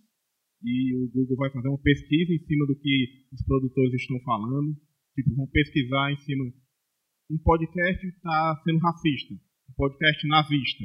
e 0.63 0.95
o 0.95 1.11
Google 1.11 1.37
vai 1.37 1.51
fazer 1.51 1.69
uma 1.69 1.83
pesquisa 1.83 2.33
em 2.33 2.39
cima 2.47 2.67
do 2.67 2.77
que 2.77 3.27
os 3.33 3.43
produtores 3.43 3.95
estão 3.95 4.21
falando. 4.21 4.77
Tipo, 5.15 5.35
vão 5.35 5.47
pesquisar 5.49 6.13
em 6.13 6.17
cima. 6.19 6.45
Um 7.31 7.39
podcast 7.39 8.07
está 8.07 8.63
sendo 8.65 8.79
racista, 8.79 9.35
um 9.35 9.75
podcast 9.75 10.29
nazista. 10.29 10.85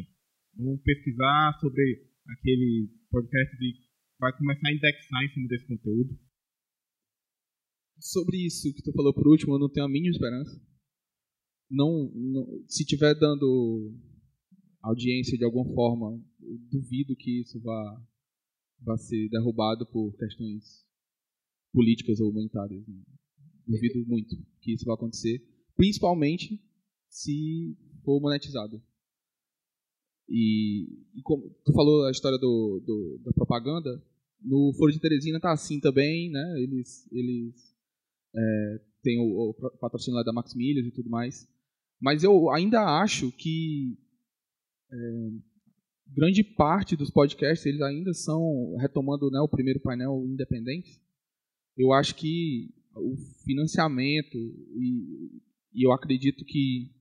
Vão 0.57 0.77
pesquisar 0.77 1.57
sobre 1.59 1.83
aquele 2.27 2.89
podcast 3.11 3.55
e 3.61 3.73
vai 4.19 4.35
começar 4.37 4.67
a 4.67 4.73
indexar 4.73 5.23
em 5.23 5.29
cima 5.33 5.47
desse 5.47 5.67
conteúdo. 5.67 6.17
Sobre 7.99 8.45
isso 8.45 8.73
que 8.73 8.81
tu 8.81 8.91
falou 8.93 9.13
por 9.13 9.27
último, 9.27 9.55
eu 9.55 9.59
não 9.59 9.69
tenho 9.69 9.85
a 9.85 9.89
mínima 9.89 10.11
esperança. 10.11 10.74
Não, 11.69 12.11
não 12.13 12.63
se 12.67 12.85
tiver 12.85 13.15
dando 13.15 13.93
audiência 14.81 15.37
de 15.37 15.43
alguma 15.43 15.65
forma, 15.73 16.21
duvido 16.71 17.15
que 17.15 17.41
isso 17.41 17.59
vá 17.59 18.01
vai 18.81 18.97
ser 18.97 19.29
derrubado 19.29 19.85
por 19.87 20.15
questões 20.15 20.85
políticas 21.73 22.19
ou 22.19 22.29
humanitárias. 22.29 22.85
Né? 22.87 23.01
Duvido 23.67 24.05
muito 24.07 24.35
que 24.61 24.73
isso 24.73 24.85
vai 24.85 24.93
acontecer, 24.93 25.41
principalmente 25.75 26.61
se 27.09 27.75
for 28.03 28.21
monetizado. 28.21 28.81
E, 30.29 30.87
e 31.15 31.21
como 31.23 31.49
tu 31.63 31.73
falou 31.73 32.05
a 32.05 32.11
história 32.11 32.37
do, 32.37 32.81
do, 32.85 33.21
da 33.23 33.31
propaganda, 33.31 34.03
no 34.41 34.73
Foro 34.77 34.91
de 34.91 34.99
Teresina 34.99 35.39
tá 35.39 35.51
assim 35.51 35.79
também, 35.79 36.29
né? 36.31 36.61
Eles, 36.61 37.11
eles 37.11 37.75
é, 38.35 38.81
o, 39.19 39.49
o 39.49 39.53
patrocínio 39.79 40.17
lá 40.17 40.23
da 40.23 40.33
Max 40.33 40.53
Milhas 40.55 40.85
e 40.85 40.91
tudo 40.91 41.09
mais. 41.09 41.47
Mas 42.01 42.23
eu 42.23 42.51
ainda 42.51 42.81
acho 43.01 43.31
que 43.31 43.97
é, 44.91 44.97
grande 46.13 46.43
parte 46.43 46.95
dos 46.95 47.09
podcasts 47.09 47.65
eles 47.65 47.81
ainda 47.81 48.13
são 48.13 48.75
retomando 48.77 49.29
né, 49.31 49.39
o 49.39 49.49
primeiro 49.49 49.79
painel 49.79 50.23
independente. 50.27 51.01
Eu 51.77 51.91
acho 51.93 52.15
que 52.15 52.73
o 52.95 53.15
financiamento 53.43 54.37
e, 54.37 55.41
e 55.73 55.85
eu 55.85 55.91
acredito 55.91 56.45
que 56.45 56.91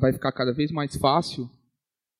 vai 0.00 0.12
ficar 0.12 0.32
cada 0.32 0.52
vez 0.52 0.70
mais 0.70 0.96
fácil 0.96 1.48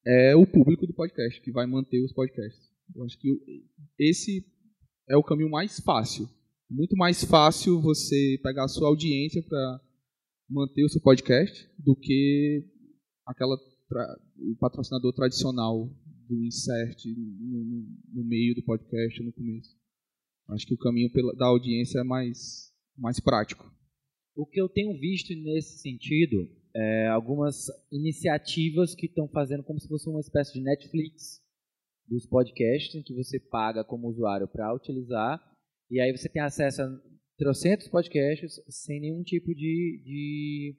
é 0.07 0.37
o 0.37 0.47
público 0.47 0.87
do 0.87 0.93
podcast 0.93 1.41
que 1.41 1.51
vai 1.51 1.67
manter 1.67 2.05
os 2.05 2.13
podcasts. 2.13 2.71
Eu 2.95 3.05
acho 3.05 3.19
que 3.19 3.29
esse 3.99 4.45
é 5.09 5.17
o 5.17 5.23
caminho 5.23 5.51
mais 5.51 5.81
fácil. 5.81 6.29
Muito 6.71 6.97
mais 6.97 7.25
fácil 7.25 7.81
você 7.81 8.39
pegar 8.43 8.65
a 8.65 8.69
sua 8.69 8.89
audiência 8.89 9.43
para 9.43 9.81
manter 10.49 10.85
o 10.85 10.89
seu 10.89 11.01
podcast 11.01 11.69
do 11.79 11.97
que 11.97 12.65
aquela 13.27 13.57
o 14.39 14.57
patrocinador 14.59 15.13
tradicional 15.13 15.89
do 16.29 16.45
insert 16.45 17.05
no, 17.07 17.65
no, 18.13 18.25
meio 18.25 18.55
do 18.55 18.63
podcast 18.63 19.23
no 19.23 19.33
começo. 19.33 19.77
Acho 20.49 20.67
que 20.67 20.75
o 20.75 20.79
caminho 20.79 21.11
pela, 21.13 21.35
da 21.35 21.47
audiência 21.47 22.01
é 22.01 22.05
mais, 22.05 22.73
mais 22.97 23.21
prático. 23.21 23.71
O 24.35 24.47
que 24.47 24.61
eu 24.61 24.69
tenho 24.69 24.99
visto 24.99 25.35
nesse 25.35 25.79
sentido 25.79 26.49
é 26.75 27.07
algumas 27.09 27.67
iniciativas 27.93 28.95
que 28.95 29.07
estão 29.07 29.29
fazendo 29.29 29.63
como 29.63 29.79
se 29.79 29.87
fosse 29.87 30.09
uma 30.09 30.21
espécie 30.21 30.55
de 30.55 30.61
Netflix 30.61 31.41
dos 32.09 32.27
podcasts, 32.27 32.95
em 32.95 33.03
que 33.03 33.15
você 33.15 33.39
paga 33.39 33.85
como 33.85 34.09
usuário 34.09 34.49
para 34.49 34.75
utilizar, 34.75 35.41
e 35.91 36.01
aí 36.01 36.15
você 36.15 36.29
tem 36.29 36.43
acesso 36.43 36.83
a 36.83 37.01
trocentos 37.37 37.89
podcasts 37.89 38.61
sem 38.69 39.01
nenhum 39.01 39.23
tipo 39.23 39.55
de, 39.55 40.01
de, 40.05 40.77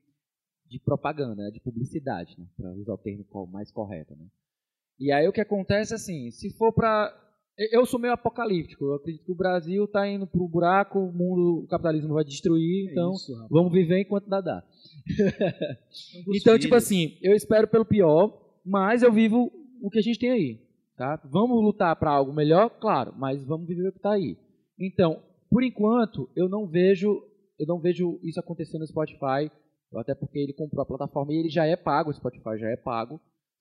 de 0.70 0.80
propaganda, 0.80 1.44
né, 1.44 1.52
de 1.52 1.60
publicidade, 1.60 2.36
né, 2.38 2.46
para 2.56 2.72
usar 2.74 2.94
o 2.94 2.98
termo 2.98 3.26
mais 3.52 3.72
correto. 3.72 4.16
Né. 4.16 4.28
E 5.00 5.12
aí 5.12 5.28
o 5.28 5.34
que 5.34 5.42
acontece 5.42 5.94
assim, 5.94 6.32
se 6.32 6.50
for 6.58 6.74
para 6.74 7.22
eu 7.58 7.86
sou 7.86 8.00
meio 8.00 8.14
apocalíptico. 8.14 8.86
Eu 8.86 8.96
acredito 8.96 9.26
que 9.26 9.32
o 9.32 9.36
Brasil 9.36 9.86
está 9.86 10.08
indo 10.08 10.28
para 10.28 10.42
o 10.42 10.48
buraco, 10.48 11.00
o 11.00 11.14
mundo, 11.14 11.64
o 11.64 11.68
capitalismo 11.68 12.14
vai 12.14 12.24
destruir, 12.24 12.90
é 12.90 12.92
então 12.92 13.14
isso, 13.14 13.48
vamos 13.50 13.72
viver 13.72 14.02
enquanto 14.02 14.28
dá 14.28 14.42
dá. 14.42 14.64
então, 16.36 16.60
tipo 16.60 16.76
assim, 16.76 17.18
eu 17.22 17.34
espero 17.34 17.68
pelo 17.68 17.86
pior, 17.86 18.58
mas 18.66 19.04
eu 19.04 19.12
vivo 19.12 19.52
o 19.82 19.90
que 19.90 20.00
a 20.00 20.02
gente 20.02 20.20
tem 20.20 20.32
aí. 20.32 20.60
Tá? 20.98 21.22
Vamos 21.26 21.62
lutar 21.64 21.96
para 21.96 22.12
algo 22.12 22.34
melhor, 22.34 22.70
claro, 22.70 23.14
mas 23.18 23.44
vamos 23.46 23.68
viver 23.68 23.88
o 23.88 23.92
que 23.92 24.00
está 24.00 24.12
aí. 24.12 24.38
Então, 24.80 25.22
por 25.50 25.64
enquanto, 25.64 26.30
eu 26.36 26.50
não 26.50 26.68
vejo, 26.68 27.24
eu 27.60 27.66
não 27.68 27.80
vejo 27.80 28.20
isso 28.24 28.40
acontecendo 28.40 28.82
no 28.82 28.88
Spotify, 28.88 29.52
até 29.96 30.14
porque 30.14 30.40
ele 30.40 30.54
comprou 30.54 30.82
a 30.82 30.86
plataforma 30.86 31.34
e 31.34 31.38
ele 31.38 31.50
já 31.50 31.66
é 31.66 31.76
pago, 31.76 32.10
o 32.10 32.14
Spotify 32.14 32.58
já 32.58 32.70
é 32.70 32.76
pago 32.76 33.20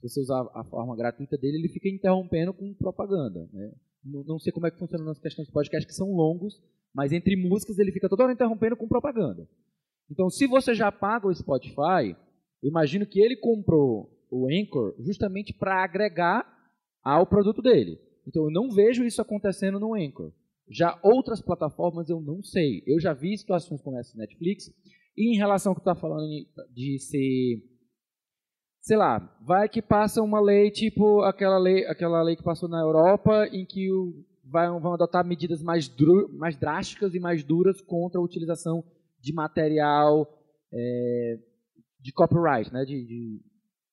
se 0.09 0.15
você 0.15 0.21
usar 0.21 0.47
a 0.55 0.65
forma 0.65 0.97
gratuita 0.97 1.37
dele, 1.37 1.59
ele 1.59 1.69
fica 1.69 1.89
interrompendo 1.89 2.53
com 2.53 2.75
propaganda. 2.75 3.49
Né? 3.53 3.73
Não, 4.05 4.25
não, 4.25 4.39
sei 4.39 4.53
como 4.53 4.67
é 4.67 4.71
que 4.71 4.79
funciona 4.79 5.05
nas 5.05 5.19
questões 5.19 5.47
de 5.47 5.53
podcast, 5.53 5.87
que 5.87 5.95
são 5.95 6.13
longos, 6.13 6.61
mas 6.95 7.13
entre 7.13 7.37
músicas 7.37 7.79
ele 7.79 7.93
fica 7.93 8.09
toda 8.09 8.25
hora 8.25 8.33
interrompendo 8.33 8.77
com 8.77 8.87
propaganda. 8.87 9.49
Então, 10.11 10.29
se 10.29 10.47
você 10.47 10.75
já 10.75 10.93
paga 10.93 11.27
o 11.27 11.35
Spotify, 11.35 12.15
imagino 12.63 13.07
que 13.07 13.21
ele 13.21 13.37
comprou 13.37 14.11
o 14.31 14.47
Anchor 14.49 14.95
justamente 14.99 15.55
para 15.55 15.83
agregar 15.83 16.47
ao 17.03 17.27
produto 17.27 17.63
dele. 17.63 17.99
Então, 18.27 18.45
eu 18.45 18.51
não 18.51 18.71
vejo 18.71 19.05
isso 19.05 19.23
acontecendo 19.23 19.81
no 19.81 19.95
Anchor. 19.95 20.33
Já 20.69 20.99
outras 21.03 21.43
plataformas 21.43 22.09
eu 22.09 22.21
não 22.21 22.43
sei. 22.43 22.83
Eu 22.87 23.01
já 23.01 23.13
vi 23.13 23.37
situações 23.37 23.81
como 23.83 23.99
essa 23.99 24.13
no 24.15 24.21
Netflix. 24.21 24.71
E 25.17 25.35
em 25.35 25.37
relação 25.37 25.71
ao 25.71 25.77
que 25.77 25.81
está 25.81 25.95
falando 25.95 26.27
de 26.73 26.99
ser 26.99 27.63
sei 28.81 28.99
lá, 28.99 29.19
vai 29.41 29.67
que 29.67 29.81
passa 29.81 30.21
uma 30.21 30.41
lei 30.41 30.71
tipo 30.71 31.23
aquela 31.23 31.59
lei, 31.59 31.87
aquela 31.87 32.23
lei 32.23 32.37
que 32.37 32.43
passou 32.43 32.69
na 32.69 32.81
Europa 32.81 33.47
em 33.51 33.65
que 33.65 33.91
o, 33.91 34.13
vai, 34.45 34.69
vão 34.79 34.93
adotar 34.93 35.27
medidas 35.27 35.63
mais, 35.63 35.89
dru, 35.89 36.29
mais 36.37 36.57
drásticas 36.57 37.15
e 37.15 37.19
mais 37.19 37.43
duras 37.43 37.81
contra 37.81 38.21
a 38.21 38.23
utilização 38.23 38.85
de 39.21 39.33
material 39.33 40.29
é, 40.73 41.39
de 41.99 42.13
copyright, 42.13 42.71
né, 42.73 42.85
de, 42.85 43.07
de, 43.07 43.41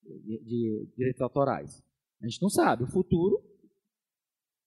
de, 0.04 0.44
de, 0.44 0.94
direitos 0.98 1.22
autorais. 1.22 1.82
A 2.22 2.28
gente 2.28 2.42
não 2.42 2.50
sabe. 2.50 2.84
O 2.84 2.92
futuro 2.92 3.42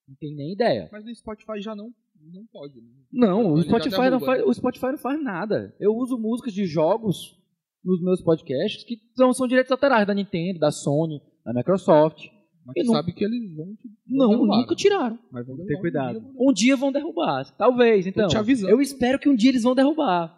não 0.09 0.17
tem 0.17 0.35
nem 0.35 0.53
ideia. 0.53 0.89
Mas 0.93 1.05
o 1.05 1.15
Spotify 1.15 1.61
já 1.61 1.75
não 1.75 1.93
não 2.33 2.47
pode. 2.51 2.81
Né? 2.81 2.89
Não, 3.13 3.53
o 3.53 3.63
Spotify 3.63 4.11
não 4.11 4.21
faz, 4.21 4.43
o 4.43 4.53
Spotify 4.55 4.87
não 4.87 4.99
faz 4.99 5.23
nada. 5.23 5.75
Eu 5.79 5.95
uso 5.95 6.19
músicas 6.19 6.55
de 6.55 6.65
jogos 6.65 7.39
nos 7.85 8.03
meus 8.03 8.23
podcasts 8.23 8.83
que 8.85 8.97
são, 9.15 9.33
são 9.33 9.47
direitos 9.47 9.71
autorais 9.71 10.07
da 10.07 10.15
Nintendo, 10.15 10.59
da 10.59 10.71
Sony, 10.71 11.21
da 11.45 11.53
Microsoft. 11.53 12.29
Mas 12.65 12.87
não, 12.87 12.95
sabe 12.95 13.13
que 13.13 13.23
eles 13.23 13.55
vão, 13.55 13.67
vão 13.67 13.77
Não, 14.07 14.31
derrubar, 14.31 14.57
nunca 14.57 14.75
tiraram. 14.75 15.19
Mas 15.31 15.47
vão 15.47 15.67
ter 15.67 15.79
cuidado. 15.79 16.33
Um 16.39 16.51
dia 16.51 16.75
vão 16.77 16.91
derrubar. 16.91 17.45
Talvez, 17.59 18.07
então. 18.07 18.27
Eu 18.67 18.81
espero 18.81 19.19
que 19.19 19.29
um 19.29 19.37
dia 19.37 19.51
eles 19.51 19.65
vão 19.65 19.75
derrubar. 19.75 20.35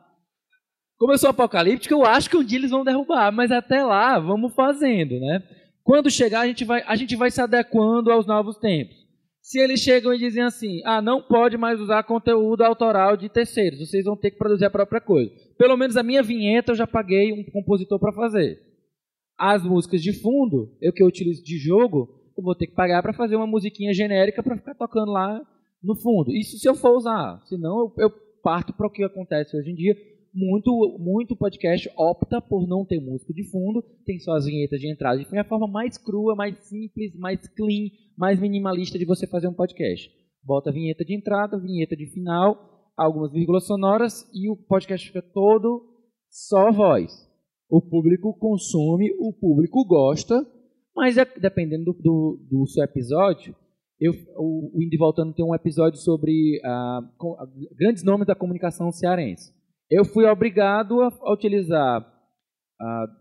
Como 0.99 1.13
eu 1.13 1.19
sou 1.19 1.31
apocalíptico, 1.31 1.95
eu 1.95 2.05
acho 2.05 2.29
que 2.29 2.37
um 2.37 2.43
dia 2.43 2.59
eles 2.59 2.71
vão 2.71 2.83
derrubar, 2.83 3.31
mas 3.31 3.53
até 3.53 3.85
lá, 3.85 4.19
vamos 4.19 4.55
fazendo, 4.55 5.21
né? 5.21 5.43
Quando 5.85 6.11
chegar, 6.11 6.41
a 6.41 6.47
gente 6.49 6.65
vai, 6.65 6.83
a 6.85 6.97
gente 6.97 7.15
vai 7.15 7.31
se 7.31 7.41
adequando 7.41 8.11
aos 8.11 8.27
novos 8.27 8.57
tempos. 8.57 9.06
Se 9.47 9.61
eles 9.61 9.79
chegam 9.79 10.13
e 10.13 10.19
dizem 10.19 10.43
assim, 10.43 10.81
ah, 10.85 11.01
não 11.01 11.23
pode 11.23 11.57
mais 11.57 11.81
usar 11.81 12.03
conteúdo 12.03 12.63
autoral 12.63 13.17
de 13.17 13.29
terceiros, 13.29 13.79
vocês 13.79 14.05
vão 14.05 14.17
ter 14.17 14.33
que 14.33 14.39
produzir 14.39 14.65
a 14.65 14.71
própria 14.71 15.01
coisa. 15.01 15.31
Pelo 15.57 15.77
menos 15.77 15.97
a 15.97 16.03
minha 16.03 16.21
vinheta 16.21 16.73
eu 16.73 16.75
já 16.75 16.85
paguei 16.85 17.33
um 17.33 17.45
compositor 17.53 18.01
para 18.01 18.13
fazer. 18.13 18.61
As 19.39 19.63
músicas 19.63 20.03
de 20.03 20.13
fundo, 20.21 20.77
eu 20.83 20.93
que 20.93 21.01
eu 21.01 21.07
utilizo 21.07 21.45
de 21.45 21.59
jogo, 21.59 22.09
eu 22.37 22.43
vou 22.43 22.57
ter 22.57 22.67
que 22.67 22.75
pagar 22.75 23.01
para 23.03 23.13
fazer 23.13 23.37
uma 23.37 23.47
musiquinha 23.47 23.95
genérica 23.95 24.43
para 24.43 24.57
ficar 24.57 24.75
tocando 24.75 25.13
lá 25.13 25.41
no 25.81 25.95
fundo. 25.95 26.33
Isso 26.33 26.59
se 26.59 26.69
eu 26.69 26.75
for 26.75 26.97
usar. 26.97 27.41
Senão 27.45 27.79
eu, 27.79 27.95
eu 27.99 28.11
parto 28.43 28.73
para 28.73 28.89
o 28.89 28.91
que 28.91 29.05
acontece 29.05 29.57
hoje 29.57 29.71
em 29.71 29.77
dia. 29.77 29.95
Muito, 30.39 30.99
muito 31.01 31.35
podcast 31.35 31.91
opta 31.97 32.43
por 32.43 32.69
não 32.69 32.85
ter 32.85 33.01
música 33.01 33.33
de 33.33 33.43
fundo, 33.51 33.83
tem 34.05 34.19
só 34.19 34.33
as 34.33 34.45
vinhetas 34.45 34.79
de 34.79 34.93
entrada. 34.93 35.23
E 35.23 35.25
foi 35.25 35.39
a 35.39 35.49
forma 35.49 35.67
mais 35.67 35.97
crua, 35.97 36.37
mais 36.37 36.59
simples, 36.59 37.17
mais 37.19 37.49
clean, 37.49 37.89
mais 38.19 38.39
minimalista 38.39 38.99
de 38.99 39.07
você 39.07 39.27
fazer 39.27 39.49
um 39.49 39.55
podcast. 39.55 40.11
Bota 40.45 40.69
a 40.69 40.73
vinheta 40.75 41.07
de 41.07 41.17
entrada, 41.17 41.59
vinheta 41.59 41.97
de 41.97 42.05
final, 42.09 42.93
algumas 42.95 43.33
vírgulas 43.33 43.65
sonoras 43.65 44.29
e 44.35 44.51
o 44.51 44.57
podcast 44.59 45.07
fica 45.07 45.23
todo 45.23 45.83
só 46.29 46.71
voz. 46.71 47.27
O 47.71 47.81
público 47.81 48.39
consome, 48.39 49.11
o 49.19 49.33
público 49.33 49.87
gosta, 49.87 50.47
mas 50.95 51.17
é, 51.17 51.25
dependendo 51.25 51.85
do, 51.85 51.93
do, 51.95 52.47
do, 52.51 52.67
seu 52.67 52.85
episódio, 52.85 53.57
eu, 53.99 54.13
o, 54.37 54.77
o 54.77 54.83
Indy 54.83 54.99
Voltando 54.99 55.33
tem 55.33 55.47
um 55.47 55.55
episódio 55.55 55.99
sobre 55.99 56.61
ah, 56.63 57.01
grandes 57.75 58.05
nomes 58.05 58.27
da 58.27 58.35
comunicação 58.35 58.93
cearense. 58.93 59.56
Eu 59.91 60.05
fui 60.05 60.25
obrigado 60.27 61.01
a, 61.03 61.33
utilizar 61.33 62.01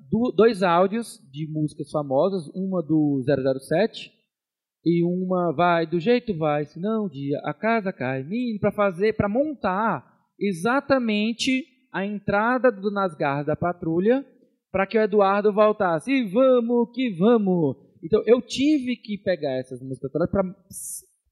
do, 0.09 0.33
dois 0.35 0.63
áudios 0.63 1.19
de 1.31 1.47
músicas 1.51 1.89
famosas, 1.91 2.47
uma 2.53 2.81
do 2.81 3.23
007 3.25 4.11
e 4.85 5.03
uma 5.03 5.53
vai 5.53 5.85
do 5.87 5.99
jeito 5.99 6.37
vai, 6.37 6.65
se 6.65 6.79
não 6.79 7.05
um 7.05 7.09
dia 7.09 7.39
a 7.43 7.53
casa 7.53 7.91
cai, 7.91 8.25
para 8.59 8.71
fazer, 8.71 9.13
para 9.13 9.29
montar 9.29 10.05
exatamente 10.39 11.65
a 11.91 12.05
entrada 12.05 12.71
do 12.71 12.91
nas 12.91 13.15
garras 13.15 13.45
da 13.45 13.55
patrulha 13.55 14.25
para 14.71 14.85
que 14.85 14.97
o 14.97 15.01
Eduardo 15.01 15.53
voltasse. 15.53 16.11
E 16.11 16.27
vamos 16.29 16.91
que 16.93 17.09
vamos. 17.11 17.77
Então 18.03 18.21
eu 18.25 18.41
tive 18.41 18.97
que 18.97 19.17
pegar 19.17 19.53
essas 19.53 19.81
músicas 19.81 20.11
todas 20.11 20.29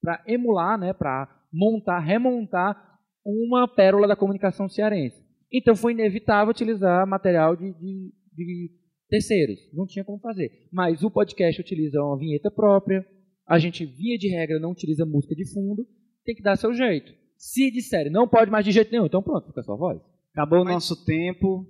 para 0.02 0.24
emular, 0.26 0.78
né, 0.78 0.94
para 0.94 1.28
montar, 1.52 2.00
remontar 2.00 3.00
uma 3.26 3.68
pérola 3.68 4.08
da 4.08 4.16
comunicação 4.16 4.70
cearense. 4.70 5.23
Então 5.54 5.76
foi 5.76 5.92
inevitável 5.92 6.50
utilizar 6.50 7.08
material 7.08 7.56
de, 7.56 7.72
de, 7.74 8.12
de 8.36 8.72
terceiros. 9.08 9.60
Não 9.72 9.86
tinha 9.86 10.04
como 10.04 10.20
fazer. 10.20 10.68
Mas 10.72 11.04
o 11.04 11.12
podcast 11.12 11.62
utiliza 11.62 12.02
uma 12.02 12.18
vinheta 12.18 12.50
própria, 12.50 13.06
a 13.48 13.60
gente, 13.60 13.86
via 13.86 14.18
de 14.18 14.30
regra, 14.30 14.60
não 14.60 14.72
utiliza 14.72 15.06
música 15.06 15.36
de 15.36 15.48
fundo, 15.54 15.86
tem 16.26 16.34
que 16.34 16.42
dar 16.42 16.58
seu 16.58 16.74
jeito. 16.74 17.14
Se 17.38 17.70
disserem, 17.70 18.12
não 18.12 18.28
pode 18.28 18.50
mais 18.50 18.66
de 18.66 18.72
jeito 18.72 18.92
nenhum, 18.92 19.06
então 19.06 19.22
pronto, 19.22 19.48
fica 19.48 19.62
só 19.62 19.74
a 19.74 19.78
voz. 19.78 20.02
Acabou 20.32 20.62
o 20.62 20.66
nosso 20.66 21.06
tempo, 21.06 21.68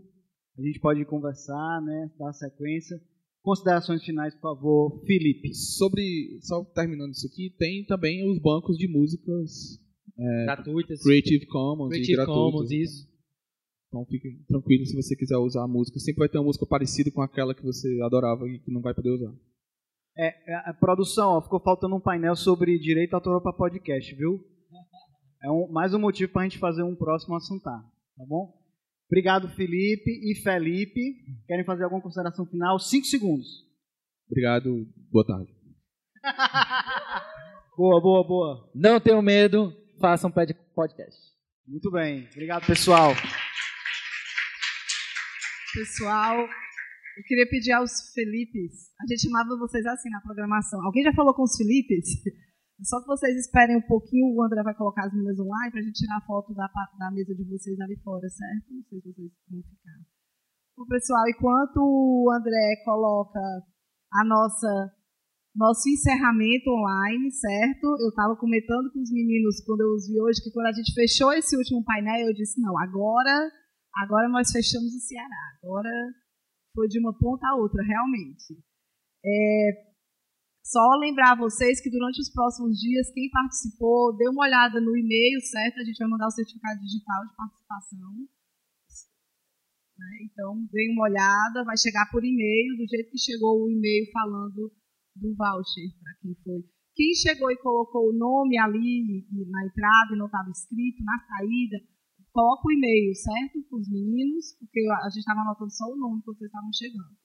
a 0.57 0.61
gente 0.61 0.79
pode 0.79 1.03
conversar, 1.05 1.81
né, 1.81 2.11
dar 2.17 2.31
sequência. 2.31 2.97
Considerações 3.41 4.01
finais, 4.05 4.33
por 4.35 4.55
favor, 4.55 5.03
Felipe. 5.05 5.53
Sobre, 5.53 6.39
só 6.41 6.63
terminando 6.63 7.11
isso 7.11 7.27
aqui, 7.27 7.53
tem 7.57 7.83
também 7.85 8.25
os 8.29 8.39
bancos 8.39 8.77
de 8.77 8.87
músicas 8.87 9.77
é, 10.17 10.45
gratuitas. 10.45 11.01
Creative 11.01 11.45
Commons 11.47 11.89
Creative 11.89 12.13
e 12.13 12.15
gratuitos. 12.15 12.51
Commons, 12.51 12.71
isso. 12.71 13.12
Então 13.93 14.03
fique 14.07 14.43
tranquilo 14.47 14.87
se 14.87 14.95
você 14.95 15.15
quiser 15.15 15.37
usar 15.37 15.63
a 15.63 15.67
música. 15.67 15.99
Sempre 15.99 16.21
vai 16.21 16.29
ter 16.29 16.39
uma 16.39 16.45
música 16.45 16.65
parecida 16.65 17.11
com 17.11 17.21
aquela 17.21 17.53
que 17.53 17.61
você 17.61 17.87
adorava 18.01 18.49
e 18.49 18.57
que 18.57 18.73
não 18.73 18.81
vai 18.81 18.91
poder 18.91 19.11
usar. 19.11 19.31
É, 20.17 20.51
é, 20.51 20.55
a 20.69 20.73
produção, 20.73 21.29
ó, 21.29 21.41
ficou 21.41 21.59
faltando 21.59 21.95
um 21.95 22.01
painel 22.01 22.35
sobre 22.35 22.79
direito 22.79 23.13
autoral 23.13 23.39
para 23.39 23.53
podcast, 23.53 24.15
viu? 24.15 24.43
É 25.43 25.51
um, 25.51 25.71
mais 25.71 25.93
um 25.93 25.99
motivo 25.99 26.31
para 26.31 26.41
a 26.41 26.45
gente 26.45 26.57
fazer 26.57 26.81
um 26.81 26.95
próximo 26.95 27.35
assuntar, 27.35 27.83
tá 28.17 28.25
bom? 28.27 28.51
Obrigado, 29.07 29.47
Felipe 29.49 30.09
e 30.09 30.41
Felipe. 30.41 31.15
Querem 31.45 31.65
fazer 31.65 31.83
alguma 31.83 32.01
consideração 32.01 32.47
final? 32.47 32.79
Cinco 32.79 33.05
segundos. 33.05 33.47
Obrigado, 34.27 34.87
boa 35.11 35.25
tarde. 35.25 35.53
boa, 37.77 38.01
boa, 38.01 38.23
boa. 38.27 38.71
Não 38.73 38.99
tenham 38.99 39.21
medo, 39.21 39.71
façam 39.99 40.31
podcast. 40.31 41.21
Muito 41.67 41.91
bem, 41.91 42.27
obrigado, 42.31 42.65
pessoal. 42.65 43.11
Pessoal, 45.73 46.37
eu 46.37 47.23
queria 47.25 47.49
pedir 47.49 47.71
aos 47.71 48.13
Felipes, 48.13 48.93
a 49.01 49.09
gente 49.09 49.25
chamava 49.25 49.57
vocês 49.57 49.83
assim 49.87 50.07
na 50.09 50.21
programação. 50.21 50.77
Alguém 50.85 51.01
já 51.01 51.11
falou 51.13 51.33
com 51.33 51.41
os 51.41 51.57
Felipes? 51.57 52.21
Só 52.85 53.01
que 53.01 53.07
vocês 53.07 53.35
esperem 53.37 53.77
um 53.77 53.87
pouquinho, 53.87 54.35
o 54.35 54.43
André 54.43 54.61
vai 54.61 54.75
colocar 54.75 55.05
as 55.05 55.13
meninas 55.13 55.39
online 55.39 55.71
para 55.71 55.79
a 55.79 55.83
gente 55.83 55.97
tirar 55.97 56.17
a 56.17 56.25
foto 56.27 56.53
da, 56.53 56.69
da 56.99 57.09
mesa 57.09 57.33
de 57.33 57.43
vocês 57.49 57.79
ali 57.79 57.97
fora, 58.03 58.29
certo? 58.29 58.69
Não 58.69 58.83
sei 58.83 59.01
se 59.01 59.13
vocês 59.13 59.31
vão 59.49 59.63
ficar. 59.63 59.97
o 60.77 60.85
pessoal, 60.85 61.23
enquanto 61.27 61.77
o 61.81 62.29
André 62.29 62.83
coloca 62.85 63.39
a 63.39 64.23
nossa 64.25 64.93
nosso 65.55 65.89
encerramento 65.89 66.69
online, 66.69 67.31
certo? 67.31 67.97
Eu 68.01 68.09
estava 68.09 68.35
comentando 68.35 68.91
com 68.91 69.01
os 69.01 69.11
meninos 69.11 69.63
quando 69.65 69.81
eu 69.81 69.93
os 69.93 70.07
vi 70.07 70.21
hoje 70.21 70.41
que 70.43 70.51
quando 70.51 70.67
a 70.67 70.73
gente 70.73 70.93
fechou 70.93 71.33
esse 71.33 71.57
último 71.57 71.83
painel, 71.83 72.27
eu 72.27 72.33
disse 72.33 72.59
não, 72.61 72.77
agora, 72.77 73.49
agora 73.95 74.29
nós 74.29 74.51
fechamos 74.51 74.93
o 74.93 74.99
Ceará. 74.99 75.57
Agora 75.63 75.89
foi 76.73 76.87
de 76.87 76.99
uma 76.99 77.17
ponta 77.17 77.47
a 77.47 77.55
outra, 77.55 77.83
realmente. 77.83 78.57
É, 79.25 79.93
só 80.63 80.79
lembrar 80.99 81.35
vocês 81.35 81.81
que 81.81 81.89
durante 81.89 82.19
os 82.21 82.31
próximos 82.31 82.79
dias, 82.79 83.11
quem 83.11 83.29
participou, 83.29 84.15
dê 84.15 84.27
uma 84.29 84.43
olhada 84.43 84.79
no 84.79 84.95
e-mail, 84.95 85.39
certo? 85.41 85.79
A 85.79 85.83
gente 85.83 85.97
vai 85.97 86.07
mandar 86.07 86.27
o 86.27 86.31
certificado 86.31 86.79
digital 86.79 87.27
de 87.27 87.35
participação. 87.35 88.11
Né? 89.97 90.07
Então, 90.23 90.65
dê 90.71 90.89
uma 90.91 91.03
olhada, 91.03 91.63
vai 91.63 91.77
chegar 91.77 92.09
por 92.09 92.23
e-mail, 92.23 92.77
do 92.77 92.87
jeito 92.87 93.11
que 93.11 93.19
chegou 93.19 93.61
o 93.61 93.69
e-mail 93.69 94.09
falando 94.11 94.71
do 95.15 95.35
voucher 95.35 95.91
para 96.01 96.13
quem 96.21 96.35
foi. 96.43 96.63
Quem 96.95 97.13
chegou 97.15 97.51
e 97.51 97.57
colocou 97.57 98.09
o 98.09 98.17
nome 98.17 98.57
ali 98.57 99.25
na 99.49 99.65
entrada 99.65 100.13
e 100.13 100.17
não 100.17 100.27
estava 100.27 100.49
escrito, 100.49 101.03
na 101.03 101.19
saída, 101.27 101.77
coloca 102.33 102.67
o 102.67 102.71
e-mail, 102.71 103.15
certo? 103.15 103.61
Para 103.69 103.77
os 103.79 103.89
meninos, 103.89 104.57
porque 104.59 104.81
a 104.89 105.09
gente 105.09 105.19
estava 105.19 105.41
anotando 105.41 105.71
só 105.71 105.85
o 105.85 105.95
nome 105.95 106.21
quando 106.23 106.37
vocês 106.37 106.49
estavam 106.49 106.73
chegando. 106.73 107.22